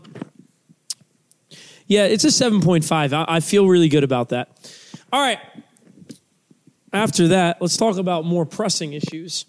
yeah, 1.87 2.04
it's 2.04 2.25
a 2.25 2.30
seven 2.30 2.61
point 2.61 2.84
five. 2.84 3.12
I-, 3.12 3.25
I 3.26 3.40
feel 3.40 3.66
really 3.66 3.88
good 3.88 4.04
about 4.04 4.28
that. 4.28 4.50
All 5.12 5.21
right. 5.21 5.38
After 6.92 7.28
that, 7.28 7.61
let's 7.61 7.76
talk 7.76 7.97
about 7.97 8.25
more 8.25 8.45
pressing 8.47 8.92
issues. 8.92 9.45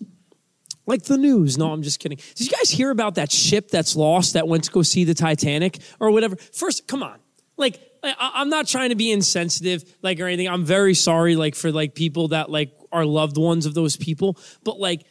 Like 0.85 1.03
the 1.03 1.17
news. 1.17 1.57
No, 1.57 1.71
I'm 1.71 1.81
just 1.81 1.99
kidding. 1.99 2.17
Did 2.35 2.45
you 2.45 2.51
guys 2.51 2.69
hear 2.69 2.89
about 2.89 3.15
that 3.15 3.31
ship 3.31 3.69
that's 3.69 3.95
lost 3.95 4.33
that 4.33 4.47
went 4.47 4.65
to 4.65 4.71
go 4.71 4.81
see 4.81 5.05
the 5.05 5.13
Titanic 5.13 5.79
or 5.99 6.11
whatever? 6.11 6.35
First, 6.35 6.87
come 6.87 7.01
on. 7.01 7.19
Like, 7.55 7.79
I- 8.03 8.31
I'm 8.35 8.49
not 8.49 8.67
trying 8.67 8.89
to 8.89 8.95
be 8.95 9.11
insensitive, 9.11 9.83
like 10.01 10.19
or 10.19 10.27
anything. 10.27 10.49
I'm 10.49 10.65
very 10.65 10.93
sorry, 10.93 11.37
like 11.37 11.55
for 11.55 11.71
like 11.71 11.95
people 11.95 12.29
that 12.29 12.49
like 12.49 12.71
are 12.91 13.05
loved 13.05 13.37
ones 13.37 13.65
of 13.65 13.73
those 13.73 13.95
people. 13.95 14.37
But 14.63 14.79
like, 14.79 15.05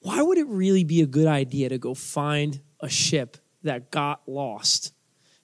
why 0.00 0.20
would 0.22 0.38
it 0.38 0.48
really 0.48 0.82
be 0.82 1.02
a 1.02 1.06
good 1.06 1.28
idea 1.28 1.68
to 1.68 1.78
go 1.78 1.94
find 1.94 2.60
a 2.80 2.88
ship 2.88 3.36
that 3.62 3.92
got 3.92 4.22
lost? 4.26 4.92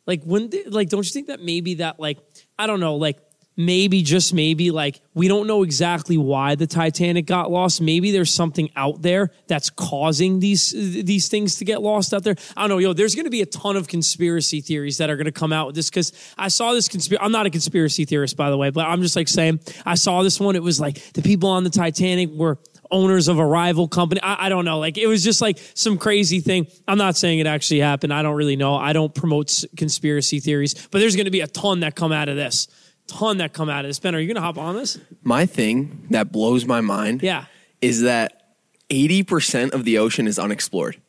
Like, 0.06 0.24
when 0.24 0.50
like, 0.66 0.88
don't 0.88 1.04
you 1.04 1.12
think 1.12 1.28
that 1.28 1.40
maybe 1.40 1.74
that 1.74 2.00
like 2.00 2.18
I 2.58 2.66
don't 2.66 2.80
know, 2.80 2.96
like 2.96 3.18
maybe 3.56 4.02
just 4.02 4.34
maybe 4.34 4.70
like 4.70 5.00
we 5.14 5.28
don't 5.28 5.46
know 5.46 5.62
exactly 5.62 6.18
why 6.18 6.54
the 6.54 6.66
Titanic 6.66 7.26
got 7.26 7.50
lost. 7.50 7.80
Maybe 7.80 8.10
there's 8.10 8.30
something 8.30 8.70
out 8.76 9.02
there 9.02 9.30
that's 9.46 9.70
causing 9.70 10.40
these 10.40 10.70
these 10.70 11.28
things 11.28 11.56
to 11.56 11.64
get 11.64 11.80
lost 11.80 12.12
out 12.12 12.22
there. 12.22 12.36
I 12.56 12.62
don't 12.62 12.70
know, 12.70 12.78
yo. 12.78 12.92
There's 12.92 13.14
going 13.14 13.24
to 13.24 13.30
be 13.30 13.42
a 13.42 13.46
ton 13.46 13.76
of 13.76 13.88
conspiracy 13.88 14.60
theories 14.60 14.98
that 14.98 15.08
are 15.08 15.16
going 15.16 15.26
to 15.26 15.32
come 15.32 15.52
out 15.52 15.68
with 15.68 15.76
this 15.76 15.88
because 15.88 16.12
I 16.36 16.48
saw 16.48 16.72
this 16.72 16.88
conspiracy. 16.88 17.24
I'm 17.24 17.32
not 17.32 17.46
a 17.46 17.50
conspiracy 17.50 18.04
theorist, 18.04 18.36
by 18.36 18.50
the 18.50 18.58
way, 18.58 18.70
but 18.70 18.86
I'm 18.86 19.02
just 19.02 19.16
like 19.16 19.28
saying 19.28 19.60
I 19.84 19.94
saw 19.94 20.22
this 20.22 20.38
one. 20.38 20.56
It 20.56 20.62
was 20.62 20.78
like 20.78 21.12
the 21.14 21.22
people 21.22 21.48
on 21.48 21.64
the 21.64 21.70
Titanic 21.70 22.30
were 22.30 22.58
owners 22.90 23.28
of 23.28 23.38
a 23.38 23.46
rival 23.46 23.88
company. 23.88 24.20
I, 24.22 24.46
I 24.46 24.48
don't 24.48 24.64
know. 24.64 24.78
Like 24.78 24.98
it 24.98 25.06
was 25.06 25.24
just 25.24 25.40
like 25.40 25.58
some 25.74 25.98
crazy 25.98 26.40
thing. 26.40 26.66
I'm 26.86 26.98
not 26.98 27.16
saying 27.16 27.38
it 27.38 27.46
actually 27.46 27.80
happened. 27.80 28.12
I 28.12 28.22
don't 28.22 28.36
really 28.36 28.56
know. 28.56 28.76
I 28.76 28.92
don't 28.92 29.14
promote 29.14 29.64
conspiracy 29.76 30.40
theories, 30.40 30.74
but 30.90 30.98
there's 30.98 31.16
going 31.16 31.24
to 31.24 31.30
be 31.30 31.40
a 31.40 31.46
ton 31.46 31.80
that 31.80 31.94
come 31.94 32.12
out 32.12 32.28
of 32.28 32.36
this. 32.36 32.68
Ton 33.06 33.38
that 33.38 33.52
come 33.52 33.68
out 33.68 33.84
of 33.84 33.88
this. 33.88 33.98
Ben, 33.98 34.14
are 34.14 34.18
you 34.18 34.26
going 34.26 34.34
to 34.36 34.40
hop 34.40 34.58
on 34.58 34.74
this? 34.76 34.98
My 35.22 35.46
thing 35.46 36.06
that 36.10 36.32
blows 36.32 36.64
my 36.64 36.80
mind 36.80 37.22
Yeah. 37.22 37.44
is 37.80 38.02
that 38.02 38.54
80% 38.90 39.72
of 39.72 39.84
the 39.84 39.98
ocean 39.98 40.26
is 40.26 40.38
unexplored. 40.38 41.00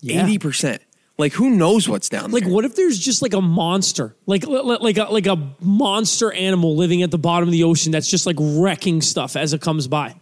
Yeah. 0.00 0.26
80%. 0.26 0.78
Like, 1.18 1.32
who 1.34 1.50
knows 1.50 1.88
what's 1.88 2.08
down 2.08 2.30
Like, 2.30 2.44
there? 2.44 2.52
what 2.52 2.64
if 2.64 2.74
there's 2.74 2.98
just 2.98 3.22
like 3.22 3.34
a 3.34 3.40
monster, 3.40 4.16
like 4.26 4.46
li- 4.46 4.78
like 4.80 4.96
a 4.96 5.04
like 5.04 5.26
a 5.26 5.36
monster 5.60 6.32
animal 6.32 6.74
living 6.74 7.02
at 7.02 7.10
the 7.10 7.18
bottom 7.18 7.48
of 7.48 7.52
the 7.52 7.64
ocean 7.64 7.92
that's 7.92 8.08
just 8.08 8.26
like 8.26 8.36
wrecking 8.40 9.02
stuff 9.02 9.36
as 9.36 9.52
it 9.52 9.60
comes 9.60 9.86
by? 9.86 10.16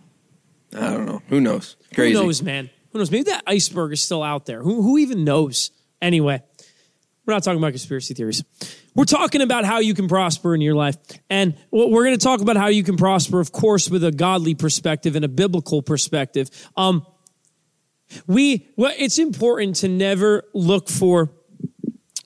I 0.76 0.90
don't 0.90 1.06
know. 1.06 1.22
Who 1.28 1.40
knows? 1.40 1.76
Crazy. 1.94 2.14
Who 2.16 2.24
knows, 2.24 2.42
man? 2.42 2.70
Who 2.92 2.98
knows? 2.98 3.10
Maybe 3.10 3.24
that 3.30 3.44
iceberg 3.46 3.92
is 3.92 4.02
still 4.02 4.22
out 4.22 4.46
there. 4.46 4.62
Who 4.62 4.82
who 4.82 4.98
even 4.98 5.24
knows? 5.24 5.70
Anyway, 6.02 6.42
we're 7.30 7.36
not 7.36 7.44
talking 7.44 7.58
about 7.58 7.70
conspiracy 7.70 8.12
theories. 8.12 8.42
We're 8.96 9.04
talking 9.04 9.40
about 9.40 9.64
how 9.64 9.78
you 9.78 9.94
can 9.94 10.08
prosper 10.08 10.52
in 10.52 10.60
your 10.60 10.74
life. 10.74 10.96
And 11.30 11.56
we're 11.70 12.04
going 12.04 12.18
to 12.18 12.24
talk 12.24 12.40
about 12.40 12.56
how 12.56 12.66
you 12.66 12.82
can 12.82 12.96
prosper, 12.96 13.38
of 13.38 13.52
course, 13.52 13.88
with 13.88 14.02
a 14.02 14.10
godly 14.10 14.56
perspective 14.56 15.14
and 15.14 15.24
a 15.24 15.28
biblical 15.28 15.80
perspective. 15.80 16.50
Um, 16.76 17.06
we, 18.26 18.68
well, 18.76 18.92
it's 18.98 19.20
important 19.20 19.76
to 19.76 19.88
never 19.88 20.42
look 20.54 20.88
for 20.88 21.30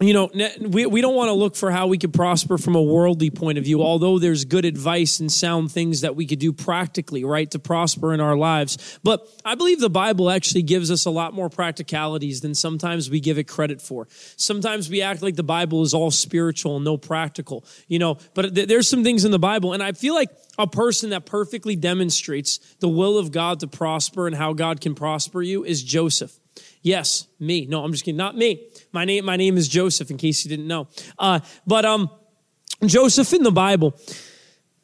you 0.06 0.14
know, 0.14 0.30
we, 0.60 0.86
we 0.86 1.00
don't 1.00 1.14
want 1.14 1.28
to 1.28 1.32
look 1.32 1.56
for 1.56 1.70
how 1.70 1.86
we 1.86 1.98
could 1.98 2.12
prosper 2.12 2.58
from 2.58 2.74
a 2.74 2.82
worldly 2.82 3.30
point 3.30 3.58
of 3.58 3.64
view, 3.64 3.82
although 3.82 4.18
there's 4.18 4.44
good 4.44 4.64
advice 4.64 5.20
and 5.20 5.30
sound 5.30 5.72
things 5.72 6.00
that 6.02 6.16
we 6.16 6.26
could 6.26 6.38
do 6.38 6.52
practically, 6.52 7.24
right, 7.24 7.50
to 7.50 7.58
prosper 7.58 8.12
in 8.12 8.20
our 8.20 8.36
lives. 8.36 8.98
But 9.02 9.26
I 9.44 9.54
believe 9.54 9.80
the 9.80 9.90
Bible 9.90 10.30
actually 10.30 10.62
gives 10.62 10.90
us 10.90 11.04
a 11.04 11.10
lot 11.10 11.32
more 11.32 11.48
practicalities 11.48 12.40
than 12.40 12.54
sometimes 12.54 13.08
we 13.08 13.20
give 13.20 13.38
it 13.38 13.44
credit 13.44 13.80
for. 13.80 14.08
Sometimes 14.36 14.90
we 14.90 15.02
act 15.02 15.22
like 15.22 15.36
the 15.36 15.42
Bible 15.42 15.82
is 15.82 15.94
all 15.94 16.10
spiritual 16.10 16.76
and 16.76 16.84
no 16.84 16.96
practical, 16.96 17.64
you 17.88 17.98
know, 17.98 18.18
but 18.34 18.54
th- 18.54 18.68
there's 18.68 18.88
some 18.88 19.04
things 19.04 19.24
in 19.24 19.30
the 19.30 19.38
Bible. 19.38 19.72
And 19.72 19.82
I 19.82 19.92
feel 19.92 20.14
like 20.14 20.30
a 20.58 20.66
person 20.66 21.10
that 21.10 21.26
perfectly 21.26 21.76
demonstrates 21.76 22.58
the 22.80 22.88
will 22.88 23.18
of 23.18 23.32
God 23.32 23.60
to 23.60 23.66
prosper 23.66 24.26
and 24.26 24.36
how 24.36 24.52
God 24.52 24.80
can 24.80 24.94
prosper 24.94 25.42
you 25.42 25.64
is 25.64 25.82
Joseph. 25.82 26.38
Yes, 26.84 27.26
me. 27.40 27.64
No, 27.64 27.82
I'm 27.82 27.92
just 27.92 28.04
kidding. 28.04 28.18
Not 28.18 28.36
me. 28.36 28.68
My 28.92 29.06
name, 29.06 29.24
my 29.24 29.36
name 29.36 29.56
is 29.56 29.68
Joseph. 29.68 30.10
In 30.10 30.18
case 30.18 30.44
you 30.44 30.50
didn't 30.50 30.68
know, 30.68 30.86
uh, 31.18 31.40
but 31.66 31.86
um, 31.86 32.10
Joseph 32.84 33.32
in 33.32 33.42
the 33.42 33.50
Bible, 33.50 33.98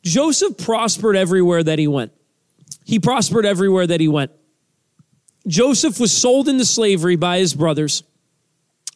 Joseph 0.03 0.57
prospered 0.57 1.15
everywhere 1.15 1.63
that 1.63 1.79
he 1.79 1.87
went. 1.87 2.13
He 2.87 2.99
prospered 2.99 3.45
everywhere 3.45 3.87
that 3.87 4.01
he 4.01 4.09
went. 4.09 4.31
Joseph 5.47 6.01
was 6.01 6.11
sold 6.11 6.49
into 6.49 6.65
slavery 6.65 7.17
by 7.17 7.39
his 7.39 7.53
brothers. 7.53 8.03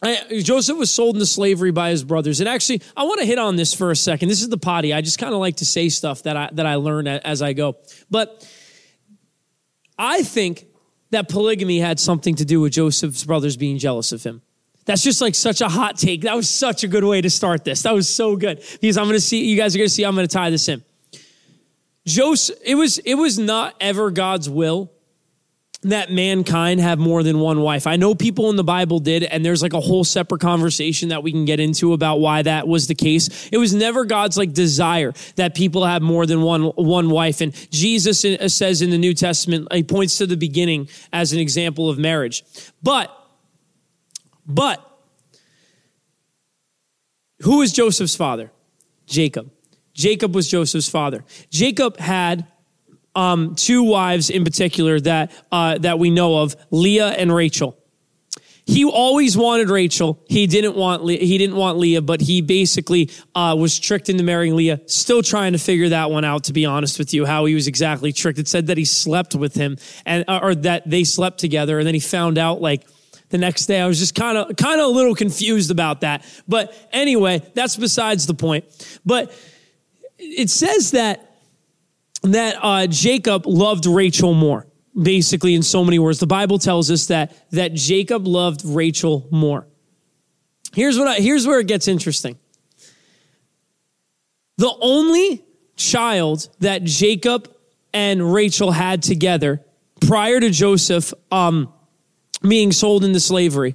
I- 0.03 0.41
Joseph 0.43 0.79
was 0.79 0.91
sold 0.91 1.17
into 1.17 1.27
slavery 1.27 1.73
by 1.73 1.91
his 1.91 2.05
brothers, 2.05 2.41
and 2.41 2.49
actually, 2.49 2.81
I 2.97 3.05
want 3.05 3.21
to 3.21 3.27
hit 3.27 3.39
on 3.39 3.57
this 3.57 3.75
for 3.75 3.91
a 3.91 3.97
second. 3.97 4.31
This 4.31 4.41
is 4.41 4.49
the 4.49 4.57
potty. 4.57 4.95
I 4.95 5.03
just 5.03 5.19
kind 5.19 5.35
of 5.35 5.41
like 5.41 5.57
to 5.57 5.67
say 5.67 5.91
stuff 5.91 6.23
that 6.23 6.39
I 6.39 6.49
that 6.53 6.65
I 6.65 6.77
learn 6.77 7.07
as 7.07 7.43
I 7.43 7.53
go, 7.53 7.77
but 8.11 8.49
I 9.99 10.23
think 10.23 10.67
that 11.11 11.29
polygamy 11.29 11.79
had 11.79 12.01
something 12.01 12.35
to 12.37 12.45
do 12.45 12.61
with 12.61 12.73
Joseph's 12.73 13.25
brothers 13.25 13.57
being 13.57 13.79
jealous 13.79 14.13
of 14.13 14.23
him. 14.23 14.43
That's 14.85 15.03
just 15.03 15.21
like 15.21 15.35
such 15.35 15.61
a 15.61 15.69
hot 15.69 15.97
take. 15.97 16.23
That 16.23 16.37
was 16.37 16.49
such 16.49 16.85
a 16.85 16.89
good 16.89 17.05
way 17.05 17.21
to 17.21 17.31
start 17.31 17.65
this. 17.65 17.83
That 17.83 17.95
was 17.95 18.13
so 18.13 18.37
good 18.37 18.63
because 18.81 18.99
I'm 18.99 19.05
going 19.05 19.17
to 19.17 19.21
see 19.21 19.45
you 19.45 19.57
guys 19.57 19.75
are 19.75 19.79
going 19.79 19.89
to 19.89 19.95
see. 19.95 20.05
I'm 20.05 20.15
going 20.15 20.29
to 20.29 20.33
tie 20.33 20.51
this 20.51 20.69
in. 20.69 20.83
Joseph, 22.07 22.59
it 22.63 22.75
was 22.75 22.99
it 22.99 23.15
was 23.15 23.39
not 23.39 23.75
ever 23.81 24.11
God's 24.11 24.51
will 24.51 24.91
that 25.85 26.11
mankind 26.11 26.81
have 26.81 26.99
more 26.99 27.23
than 27.23 27.39
one 27.39 27.61
wife. 27.61 27.87
I 27.87 27.97
know 27.97 28.15
people 28.15 28.51
in 28.51 28.57
the 28.57 28.65
Bible 28.65 28.99
did, 28.99 29.23
and 29.23 29.45
there's 29.45 29.63
like 29.63 29.73
a 29.73 29.81
whole 29.81 30.05
separate 30.05 30.41
conversation 30.41 31.11
that 31.11 31.23
we 31.23 31.31
can 31.31 31.45
get 31.45 31.61
into 31.61 31.93
about 31.93 32.21
why 32.21 32.43
that 32.43 32.67
was 32.67 32.87
the 32.87 32.95
case. 32.95 33.49
It 33.53 33.59
was 33.59 33.75
never 33.75 34.05
God's 34.05 34.37
like 34.37 34.53
desire 34.53 35.13
that 35.37 35.55
people 35.55 35.85
have 35.85 36.03
more 36.03 36.27
than 36.27 36.43
one 36.43 36.65
one 36.65 37.11
wife. 37.11 37.41
And 37.41 37.55
Jesus 37.71 38.25
uh, 38.25 38.49
says 38.49 38.83
in 38.83 38.91
the 38.91 38.99
New 38.99 39.15
Testament, 39.15 39.69
he 39.73 39.83
points 39.83 40.19
to 40.19 40.27
the 40.27 40.37
beginning 40.37 40.89
as 41.13 41.33
an 41.33 41.39
example 41.39 41.89
of 41.89 41.99
marriage. 41.99 42.43
But, 42.83 43.11
but, 44.47 44.81
who 47.41 47.63
is 47.63 47.73
Joseph's 47.73 48.17
father? 48.17 48.51
Jacob. 49.07 49.51
Jacob 49.93 50.35
was 50.35 50.49
Joseph's 50.49 50.89
father. 50.89 51.25
Jacob 51.51 51.99
had 51.99 52.47
um, 53.15 53.55
two 53.55 53.83
wives 53.83 54.31
in 54.31 54.45
particular 54.45 55.01
that 55.01 55.33
uh, 55.53 55.79
that 55.79 55.99
we 55.99 56.11
know 56.11 56.39
of, 56.39 56.57
Leah 56.71 57.09
and 57.09 57.33
Rachel. 57.35 57.79
he 58.67 58.85
always 58.85 59.37
wanted 59.37 59.69
Rachel. 59.69 60.23
He 60.29 60.47
didn't 60.47 60.75
want 60.75 61.05
Le- 61.05 61.13
he 61.13 61.37
didn't 61.39 61.57
want 61.57 61.79
Leah, 61.79 62.03
but 62.03 62.21
he 62.21 62.41
basically 62.41 63.11
uh, 63.35 63.55
was 63.59 63.79
tricked 63.79 64.09
into 64.09 64.25
marrying 64.25 64.57
Leah. 64.57 64.81
Still 64.87 65.23
trying 65.23 65.53
to 65.53 65.59
figure 65.59 65.91
that 65.91 66.11
one 66.11 66.25
out. 66.25 66.45
To 66.45 66.53
be 66.53 66.65
honest 66.65 66.99
with 66.99 67.13
you, 67.13 67.27
how 67.27 67.45
he 67.45 67.55
was 67.55 67.67
exactly 67.67 68.13
tricked. 68.13 68.39
It 68.39 68.49
said 68.49 68.69
that 68.69 68.79
he 68.79 68.85
slept 68.85 69.35
with 69.35 69.55
him 69.55 69.77
and 70.07 70.25
uh, 70.27 70.41
or 70.43 70.55
that 70.57 70.89
they 70.89 71.05
slept 71.05 71.39
together, 71.39 71.79
and 71.79 71.87
then 71.87 71.95
he 71.95 72.01
found 72.01 72.39
out 72.39 72.61
like 72.61 72.87
the 73.29 73.39
next 73.39 73.67
day. 73.67 73.81
I 73.81 73.87
was 73.87 73.99
just 73.99 74.15
kind 74.15 74.39
of 74.39 74.57
kind 74.57 74.81
of 74.81 74.87
a 74.87 74.91
little 74.91 75.15
confused 75.15 75.71
about 75.71 76.01
that. 76.01 76.25
But 76.49 76.75
anyway, 76.93 77.43
that's 77.55 77.77
besides 77.77 78.27
the 78.27 78.35
point. 78.35 78.65
But 79.05 79.31
it 80.19 80.49
says 80.49 80.93
that 80.93 81.24
that 82.25 82.57
uh, 82.61 82.87
Jacob 82.87 83.47
loved 83.47 83.87
Rachel 83.87 84.35
more 84.35 84.67
basically 85.01 85.55
in 85.55 85.63
so 85.63 85.85
many 85.85 85.99
words. 85.99 86.21
The 86.21 86.27
Bible 86.27 86.59
tells 86.59 86.91
us 86.91 87.07
that 87.07 87.51
that 87.51 87.75
Jacob 87.75 88.27
loved 88.27 88.65
Rachel 88.65 89.27
more. 89.31 89.67
Here's 90.73 90.99
what 90.99 91.09
I, 91.09 91.15
here's 91.17 91.47
where 91.47 91.61
it 91.61 91.67
gets 91.67 91.89
interesting. 91.89 92.39
The 94.57 94.73
only 94.81 95.45
child 95.77 96.49
that 96.61 96.85
Jacob 96.85 97.53
and 97.93 98.33
Rachel 98.33 98.71
had 98.71 99.03
together 99.03 99.65
prior 100.01 100.39
to 100.39 100.51
Joseph 100.51 101.13
um, 101.33 101.73
being 102.47 102.73
sold 102.73 103.05
into 103.05 103.21
slavery, 103.21 103.75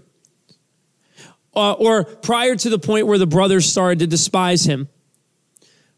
uh, 1.56 1.74
or 1.74 2.04
prior 2.04 2.56
to 2.56 2.70
the 2.70 2.80
point 2.80 3.08
where 3.08 3.18
the 3.18 3.28
brothers 3.28 3.66
started 3.66 4.00
to 4.00 4.08
despise 4.08 4.64
him, 4.64 4.88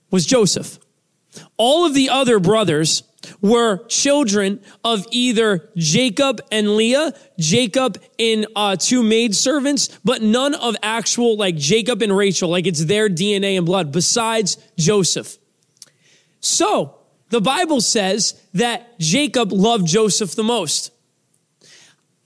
was 0.09 0.25
Joseph. 0.25 0.79
All 1.63 1.85
of 1.85 1.93
the 1.93 2.09
other 2.09 2.39
brothers 2.39 3.03
were 3.39 3.85
children 3.85 4.61
of 4.83 5.05
either 5.11 5.69
Jacob 5.75 6.41
and 6.51 6.75
Leah, 6.75 7.13
Jacob 7.37 8.01
and 8.17 8.47
uh, 8.55 8.77
two 8.77 9.03
maidservants, 9.03 9.99
but 10.03 10.23
none 10.23 10.55
of 10.55 10.75
actual 10.81 11.37
like 11.37 11.55
Jacob 11.55 12.01
and 12.01 12.17
Rachel, 12.17 12.49
like 12.49 12.65
it's 12.65 12.85
their 12.85 13.09
DNA 13.09 13.57
and 13.57 13.65
blood, 13.67 13.91
besides 13.91 14.57
Joseph. 14.75 15.37
So 16.39 16.95
the 17.29 17.41
Bible 17.41 17.79
says 17.79 18.41
that 18.55 18.99
Jacob 18.99 19.51
loved 19.51 19.85
Joseph 19.85 20.33
the 20.33 20.43
most. 20.43 20.89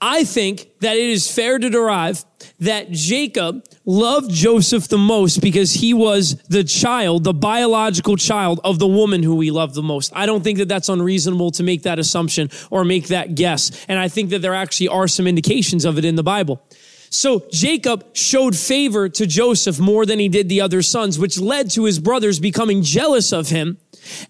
I 0.00 0.24
think 0.24 0.68
that 0.80 0.96
it 0.96 1.08
is 1.08 1.30
fair 1.30 1.58
to 1.58 1.70
derive 1.70 2.24
that 2.60 2.90
Jacob 2.90 3.64
loved 3.86 4.30
Joseph 4.30 4.88
the 4.88 4.98
most 4.98 5.40
because 5.40 5.72
he 5.72 5.94
was 5.94 6.36
the 6.48 6.64
child, 6.64 7.24
the 7.24 7.32
biological 7.32 8.16
child 8.16 8.60
of 8.62 8.78
the 8.78 8.86
woman 8.86 9.22
who 9.22 9.40
he 9.40 9.50
loved 9.50 9.74
the 9.74 9.82
most. 9.82 10.12
I 10.14 10.26
don't 10.26 10.44
think 10.44 10.58
that 10.58 10.68
that's 10.68 10.90
unreasonable 10.90 11.50
to 11.52 11.62
make 11.62 11.82
that 11.82 11.98
assumption 11.98 12.50
or 12.70 12.84
make 12.84 13.08
that 13.08 13.34
guess. 13.34 13.86
And 13.88 13.98
I 13.98 14.08
think 14.08 14.30
that 14.30 14.42
there 14.42 14.54
actually 14.54 14.88
are 14.88 15.08
some 15.08 15.26
indications 15.26 15.84
of 15.84 15.96
it 15.96 16.04
in 16.04 16.16
the 16.16 16.22
Bible. 16.22 16.62
So 17.08 17.46
Jacob 17.50 18.04
showed 18.14 18.56
favor 18.56 19.08
to 19.08 19.26
Joseph 19.26 19.78
more 19.78 20.04
than 20.04 20.18
he 20.18 20.28
did 20.28 20.48
the 20.48 20.60
other 20.60 20.82
sons, 20.82 21.18
which 21.18 21.38
led 21.38 21.70
to 21.70 21.84
his 21.84 21.98
brothers 21.98 22.38
becoming 22.40 22.82
jealous 22.82 23.32
of 23.32 23.48
him 23.48 23.78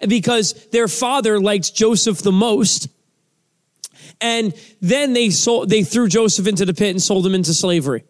because 0.06 0.52
their 0.68 0.86
father 0.86 1.40
liked 1.40 1.74
Joseph 1.74 2.18
the 2.18 2.32
most 2.32 2.88
and 4.20 4.54
then 4.80 5.12
they 5.12 5.30
sold, 5.30 5.68
they 5.68 5.82
threw 5.82 6.08
Joseph 6.08 6.46
into 6.46 6.64
the 6.64 6.74
pit 6.74 6.90
and 6.90 7.02
sold 7.02 7.26
him 7.26 7.34
into 7.34 7.54
slavery. 7.54 8.04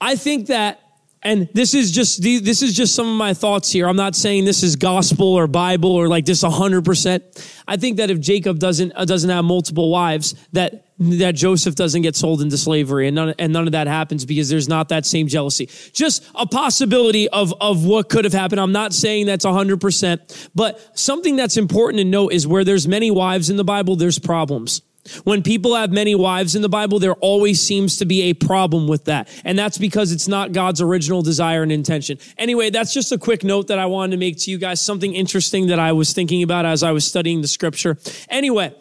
I 0.00 0.16
think 0.16 0.48
that 0.48 0.80
and 1.24 1.48
this 1.54 1.72
is 1.72 1.90
just 1.90 2.22
this 2.22 2.62
is 2.62 2.74
just 2.74 2.94
some 2.94 3.08
of 3.08 3.16
my 3.16 3.32
thoughts 3.32 3.72
here. 3.72 3.88
I'm 3.88 3.96
not 3.96 4.14
saying 4.14 4.44
this 4.44 4.62
is 4.62 4.76
gospel 4.76 5.26
or 5.26 5.46
Bible 5.46 5.90
or 5.90 6.06
like 6.06 6.26
this 6.26 6.44
100%. 6.44 7.62
I 7.66 7.78
think 7.78 7.96
that 7.96 8.10
if 8.10 8.20
Jacob 8.20 8.58
doesn't 8.58 8.92
uh, 8.94 9.06
doesn't 9.06 9.30
have 9.30 9.44
multiple 9.44 9.90
wives 9.90 10.34
that 10.52 10.84
that 10.98 11.34
Joseph 11.34 11.74
doesn't 11.74 12.02
get 12.02 12.14
sold 12.14 12.42
into 12.42 12.58
slavery 12.58 13.08
and 13.08 13.14
none, 13.14 13.34
and 13.38 13.54
none 13.54 13.66
of 13.66 13.72
that 13.72 13.86
happens 13.86 14.26
because 14.26 14.50
there's 14.50 14.68
not 14.68 14.90
that 14.90 15.06
same 15.06 15.26
jealousy. 15.26 15.70
Just 15.94 16.28
a 16.34 16.46
possibility 16.46 17.26
of 17.30 17.54
of 17.58 17.86
what 17.86 18.10
could 18.10 18.24
have 18.24 18.34
happened. 18.34 18.60
I'm 18.60 18.72
not 18.72 18.92
saying 18.92 19.24
that's 19.24 19.46
100%, 19.46 20.50
but 20.54 20.98
something 20.98 21.36
that's 21.36 21.56
important 21.56 22.00
to 22.00 22.04
note 22.04 22.34
is 22.34 22.46
where 22.46 22.64
there's 22.64 22.86
many 22.86 23.10
wives 23.10 23.48
in 23.48 23.56
the 23.56 23.64
Bible, 23.64 23.96
there's 23.96 24.18
problems. 24.18 24.82
When 25.24 25.42
people 25.42 25.74
have 25.74 25.92
many 25.92 26.14
wives 26.14 26.54
in 26.54 26.62
the 26.62 26.68
Bible, 26.68 26.98
there 26.98 27.14
always 27.14 27.60
seems 27.60 27.98
to 27.98 28.06
be 28.06 28.22
a 28.22 28.32
problem 28.32 28.88
with 28.88 29.04
that. 29.04 29.28
And 29.44 29.58
that's 29.58 29.76
because 29.76 30.12
it's 30.12 30.28
not 30.28 30.52
God's 30.52 30.80
original 30.80 31.20
desire 31.20 31.62
and 31.62 31.70
intention. 31.70 32.18
Anyway, 32.38 32.70
that's 32.70 32.92
just 32.94 33.12
a 33.12 33.18
quick 33.18 33.44
note 33.44 33.68
that 33.68 33.78
I 33.78 33.86
wanted 33.86 34.12
to 34.12 34.16
make 34.16 34.38
to 34.38 34.50
you 34.50 34.56
guys. 34.56 34.80
Something 34.80 35.14
interesting 35.14 35.66
that 35.66 35.78
I 35.78 35.92
was 35.92 36.14
thinking 36.14 36.42
about 36.42 36.64
as 36.64 36.82
I 36.82 36.92
was 36.92 37.06
studying 37.06 37.42
the 37.42 37.48
scripture. 37.48 37.98
Anyway, 38.30 38.74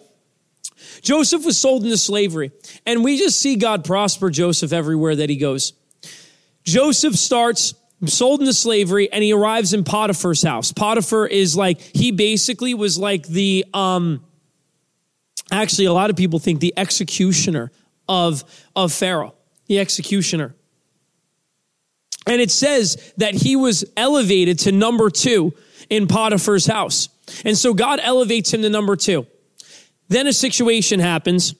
Joseph 1.01 1.45
was 1.45 1.57
sold 1.57 1.83
into 1.83 1.97
slavery, 1.97 2.51
and 2.85 3.03
we 3.03 3.17
just 3.17 3.39
see 3.39 3.57
God 3.57 3.83
prosper 3.83 4.29
Joseph 4.29 4.71
everywhere 4.71 5.17
that 5.17 5.29
he 5.29 5.35
goes. 5.35 5.73
Joseph 6.63 7.15
starts 7.15 7.73
sold 8.05 8.39
into 8.41 8.53
slavery 8.53 9.11
and 9.11 9.23
he 9.23 9.33
arrives 9.33 9.73
in 9.73 9.83
Potiphar's 9.83 10.41
house. 10.41 10.71
Potiphar 10.71 11.27
is 11.27 11.55
like, 11.55 11.79
he 11.79 12.11
basically 12.11 12.73
was 12.73 12.97
like 12.97 13.27
the, 13.27 13.65
um, 13.73 14.23
actually 15.53 15.85
a 15.85 15.93
lot 15.93 16.09
of 16.09 16.15
people 16.15 16.39
think 16.39 16.59
the 16.59 16.73
executioner 16.77 17.71
of, 18.07 18.43
of 18.75 18.91
Pharaoh, 18.91 19.35
the 19.67 19.79
executioner. 19.79 20.53
And 22.25 22.41
it 22.41 22.51
says 22.51 23.13
that 23.17 23.33
he 23.33 23.55
was 23.55 23.85
elevated 23.97 24.59
to 24.59 24.71
number 24.71 25.09
two 25.09 25.53
in 25.89 26.07
Potiphar's 26.07 26.65
house. 26.65 27.09
And 27.45 27.57
so 27.57 27.73
God 27.73 27.99
elevates 28.01 28.53
him 28.53 28.61
to 28.61 28.69
number 28.69 28.95
two. 28.95 29.27
Then 30.07 30.27
a 30.27 30.33
situation 30.33 30.99
happens 30.99 31.55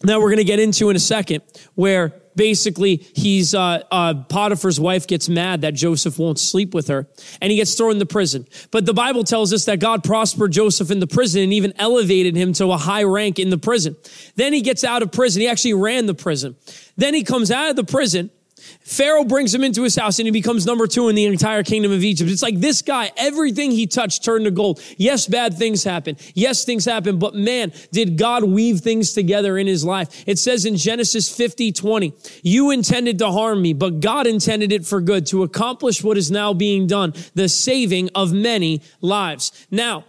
that 0.00 0.20
we're 0.20 0.28
going 0.28 0.38
to 0.38 0.44
get 0.44 0.60
into 0.60 0.90
in 0.90 0.96
a 0.96 1.00
second 1.00 1.42
where 1.74 2.12
basically 2.36 2.96
he's 3.14 3.54
uh, 3.54 3.82
uh, 3.90 4.14
potiphar's 4.28 4.80
wife 4.80 5.06
gets 5.06 5.28
mad 5.28 5.62
that 5.62 5.74
joseph 5.74 6.18
won't 6.18 6.38
sleep 6.38 6.74
with 6.74 6.88
her 6.88 7.06
and 7.40 7.50
he 7.50 7.56
gets 7.56 7.74
thrown 7.74 7.92
into 7.92 8.06
prison. 8.06 8.46
But 8.70 8.86
the 8.86 8.94
bible 8.94 9.24
tells 9.24 9.52
us 9.52 9.64
that 9.66 9.80
god 9.80 10.04
prospered 10.04 10.52
joseph 10.52 10.90
in 10.90 11.00
the 11.00 11.06
prison 11.06 11.42
and 11.42 11.52
even 11.52 11.72
elevated 11.78 12.36
him 12.36 12.52
to 12.54 12.72
a 12.72 12.76
high 12.76 13.04
rank 13.04 13.38
in 13.38 13.50
the 13.50 13.58
prison. 13.58 13.96
Then 14.36 14.52
he 14.52 14.60
gets 14.60 14.84
out 14.84 15.02
of 15.02 15.12
prison. 15.12 15.42
He 15.42 15.48
actually 15.48 15.74
ran 15.74 16.06
the 16.06 16.14
prison. 16.14 16.56
Then 16.96 17.14
he 17.14 17.22
comes 17.24 17.50
out 17.50 17.70
of 17.70 17.76
the 17.76 17.84
prison 17.84 18.30
Pharaoh 18.80 19.24
brings 19.24 19.54
him 19.54 19.64
into 19.64 19.82
his 19.82 19.96
house 19.96 20.18
and 20.18 20.26
he 20.26 20.30
becomes 20.30 20.66
number 20.66 20.86
two 20.86 21.08
in 21.08 21.14
the 21.14 21.24
entire 21.24 21.62
kingdom 21.62 21.92
of 21.92 22.04
Egypt. 22.04 22.30
It's 22.30 22.42
like 22.42 22.60
this 22.60 22.82
guy, 22.82 23.12
everything 23.16 23.70
he 23.70 23.86
touched 23.86 24.24
turned 24.24 24.44
to 24.44 24.50
gold. 24.50 24.80
Yes, 24.96 25.26
bad 25.26 25.54
things 25.54 25.84
happen. 25.84 26.16
Yes, 26.34 26.64
things 26.64 26.84
happen, 26.84 27.18
but 27.18 27.34
man, 27.34 27.72
did 27.92 28.18
God 28.18 28.44
weave 28.44 28.80
things 28.80 29.12
together 29.12 29.56
in 29.56 29.66
his 29.66 29.84
life. 29.84 30.24
It 30.26 30.38
says 30.38 30.64
in 30.64 30.76
Genesis 30.76 31.34
50, 31.34 31.72
20, 31.72 32.12
you 32.42 32.70
intended 32.70 33.18
to 33.18 33.30
harm 33.30 33.62
me, 33.62 33.72
but 33.72 34.00
God 34.00 34.26
intended 34.26 34.72
it 34.72 34.84
for 34.84 35.00
good 35.00 35.26
to 35.26 35.42
accomplish 35.42 36.04
what 36.04 36.18
is 36.18 36.30
now 36.30 36.52
being 36.52 36.86
done, 36.86 37.14
the 37.34 37.48
saving 37.48 38.10
of 38.14 38.32
many 38.32 38.82
lives. 39.00 39.66
Now, 39.70 40.04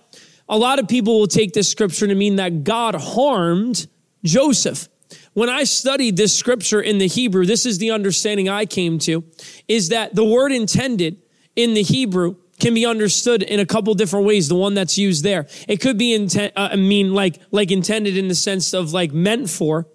a 0.48 0.58
lot 0.58 0.80
of 0.80 0.88
people 0.88 1.20
will 1.20 1.28
take 1.28 1.54
this 1.54 1.70
scripture 1.70 2.08
to 2.08 2.16
mean 2.16 2.36
that 2.36 2.64
God 2.64 2.96
harmed 2.96 3.88
Joseph 4.24 4.90
when 5.36 5.50
I 5.50 5.66
studied 5.66 6.16
this 6.16 6.36
scripture 6.36 6.82
in 6.82 6.98
the 6.98 7.08
Hebrew, 7.08 7.46
this 7.46 7.66
is 7.66 7.78
the 7.78 7.92
understanding 7.92 8.48
I 8.48 8.66
came 8.66 8.98
to, 9.00 9.26
is 9.68 9.90
that 9.90 10.16
the 10.16 10.24
word 10.24 10.54
intended 10.54 11.22
in 11.58 11.74
the 11.74 11.84
Hebrew 11.84 12.38
can 12.60 12.74
be 12.74 12.86
understood 12.86 13.44
in 13.44 13.60
a 13.60 13.66
couple 13.66 13.94
different 13.96 14.26
ways. 14.26 14.48
The 14.48 14.56
one 14.56 14.76
that's 14.76 14.98
used 14.98 15.26
there, 15.26 15.46
it 15.68 15.82
could 15.82 15.98
be 15.98 16.14
intent. 16.14 16.54
Uh, 16.56 16.70
I 16.72 16.76
mean, 16.78 17.14
like 17.14 17.42
like 17.52 17.70
intended 17.70 18.16
in 18.16 18.30
the 18.30 18.36
sense 18.36 18.74
of 18.74 18.94
like 18.94 19.12
meant 19.12 19.50
for, 19.50 19.90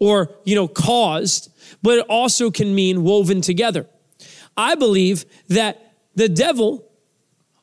or 0.00 0.34
you 0.44 0.56
know, 0.56 0.66
caused, 0.66 1.52
but 1.80 1.98
it 1.98 2.06
also 2.08 2.50
can 2.50 2.74
mean 2.74 3.04
woven 3.04 3.40
together. 3.40 3.88
I 4.56 4.74
believe 4.74 5.24
that 5.46 5.94
the 6.16 6.28
devil, 6.28 6.90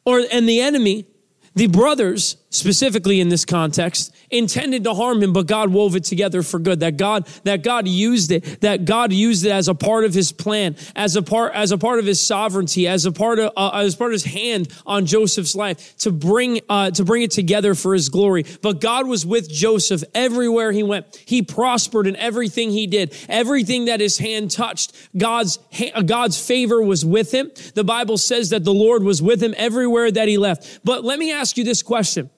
or 0.05 0.23
and 0.31 0.47
the 0.47 0.61
enemy, 0.61 1.05
the 1.53 1.67
brothers 1.67 2.37
specifically 2.49 3.19
in 3.19 3.29
this 3.29 3.45
context, 3.45 4.13
intended 4.31 4.83
to 4.83 4.93
harm 4.93 5.21
him, 5.21 5.33
but 5.33 5.47
God 5.47 5.69
wove 5.69 5.95
it 5.95 6.03
together 6.03 6.41
for 6.41 6.59
good. 6.59 6.79
That 6.79 6.97
God, 6.97 7.27
that 7.43 7.63
God 7.63 7.87
used 7.87 8.31
it, 8.31 8.61
that 8.61 8.85
God 8.85 9.13
used 9.13 9.45
it 9.45 9.51
as 9.51 9.67
a 9.67 9.75
part 9.75 10.03
of 10.03 10.13
his 10.13 10.31
plan, 10.31 10.75
as 10.95 11.15
a 11.15 11.21
part, 11.21 11.53
as 11.53 11.71
a 11.71 11.77
part 11.77 11.99
of 11.99 12.05
his 12.05 12.21
sovereignty, 12.21 12.87
as 12.87 13.05
a 13.05 13.11
part 13.11 13.39
of, 13.39 13.51
uh, 13.55 13.71
as 13.75 13.95
part 13.95 14.11
of 14.11 14.13
his 14.13 14.25
hand 14.25 14.67
on 14.85 15.05
Joseph's 15.05 15.55
life 15.55 15.95
to 15.97 16.11
bring, 16.11 16.59
uh, 16.69 16.91
to 16.91 17.03
bring 17.03 17.21
it 17.21 17.31
together 17.31 17.75
for 17.75 17.93
his 17.93 18.09
glory. 18.09 18.45
But 18.61 18.81
God 18.81 19.07
was 19.07 19.25
with 19.25 19.49
Joseph 19.49 20.03
everywhere 20.15 20.71
he 20.71 20.83
went. 20.83 21.23
He 21.25 21.41
prospered 21.41 22.07
in 22.07 22.15
everything 22.15 22.71
he 22.71 22.87
did. 22.87 23.15
Everything 23.29 23.85
that 23.85 23.99
his 23.99 24.17
hand 24.17 24.51
touched, 24.51 24.93
God's, 25.15 25.59
God's 26.05 26.43
favor 26.43 26.81
was 26.81 27.05
with 27.05 27.31
him. 27.31 27.51
The 27.75 27.83
Bible 27.83 28.17
says 28.17 28.49
that 28.49 28.63
the 28.63 28.73
Lord 28.73 29.03
was 29.03 29.21
with 29.21 29.41
him 29.41 29.53
everywhere 29.57 30.11
that 30.11 30.27
he 30.27 30.37
left. 30.37 30.79
But 30.83 31.03
let 31.03 31.19
me 31.19 31.31
ask 31.31 31.57
you 31.57 31.63
this 31.63 31.83
question. 31.83 32.29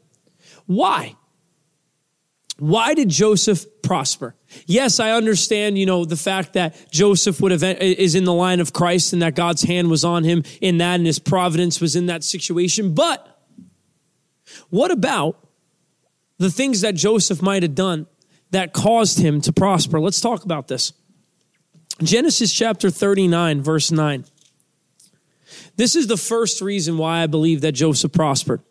Why? 0.71 1.17
Why 2.57 2.93
did 2.93 3.09
Joseph 3.09 3.65
prosper? 3.81 4.35
Yes, 4.67 5.01
I 5.01 5.11
understand, 5.11 5.77
you 5.77 5.85
know, 5.85 6.05
the 6.05 6.15
fact 6.15 6.53
that 6.53 6.89
Joseph 6.91 7.41
would 7.41 7.51
have 7.51 7.61
eh, 7.61 7.75
is 7.79 8.15
in 8.15 8.23
the 8.23 8.33
line 8.33 8.61
of 8.61 8.71
Christ 8.71 9.11
and 9.11 9.21
that 9.21 9.35
God's 9.35 9.63
hand 9.63 9.89
was 9.89 10.05
on 10.05 10.23
him 10.23 10.43
in 10.61 10.77
that 10.77 10.95
and 10.95 11.05
his 11.05 11.19
providence 11.19 11.81
was 11.81 11.97
in 11.97 12.05
that 12.05 12.23
situation. 12.23 12.93
But 12.93 13.27
what 14.69 14.91
about 14.91 15.45
the 16.37 16.49
things 16.49 16.81
that 16.81 16.95
Joseph 16.95 17.41
might 17.41 17.63
have 17.63 17.75
done 17.75 18.07
that 18.51 18.71
caused 18.71 19.19
him 19.19 19.41
to 19.41 19.51
prosper? 19.51 19.99
Let's 19.99 20.21
talk 20.21 20.45
about 20.45 20.69
this. 20.69 20.93
Genesis 22.01 22.53
chapter 22.53 22.89
39, 22.89 23.61
verse 23.61 23.91
9. 23.91 24.23
This 25.75 25.97
is 25.97 26.07
the 26.07 26.15
first 26.15 26.61
reason 26.61 26.97
why 26.97 27.23
I 27.23 27.27
believe 27.27 27.59
that 27.61 27.73
Joseph 27.73 28.13
prospered. 28.13 28.61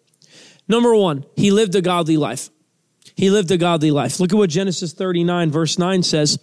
Number 0.70 0.94
one, 0.94 1.26
he 1.35 1.50
lived 1.50 1.74
a 1.74 1.83
godly 1.83 2.16
life. 2.16 2.48
He 3.16 3.28
lived 3.28 3.50
a 3.50 3.59
godly 3.59 3.90
life. 3.90 4.20
Look 4.20 4.33
at 4.33 4.37
what 4.37 4.50
Genesis 4.50 4.92
39, 4.92 5.50
verse 5.50 5.80
9 5.80 6.04
says. 6.04 6.38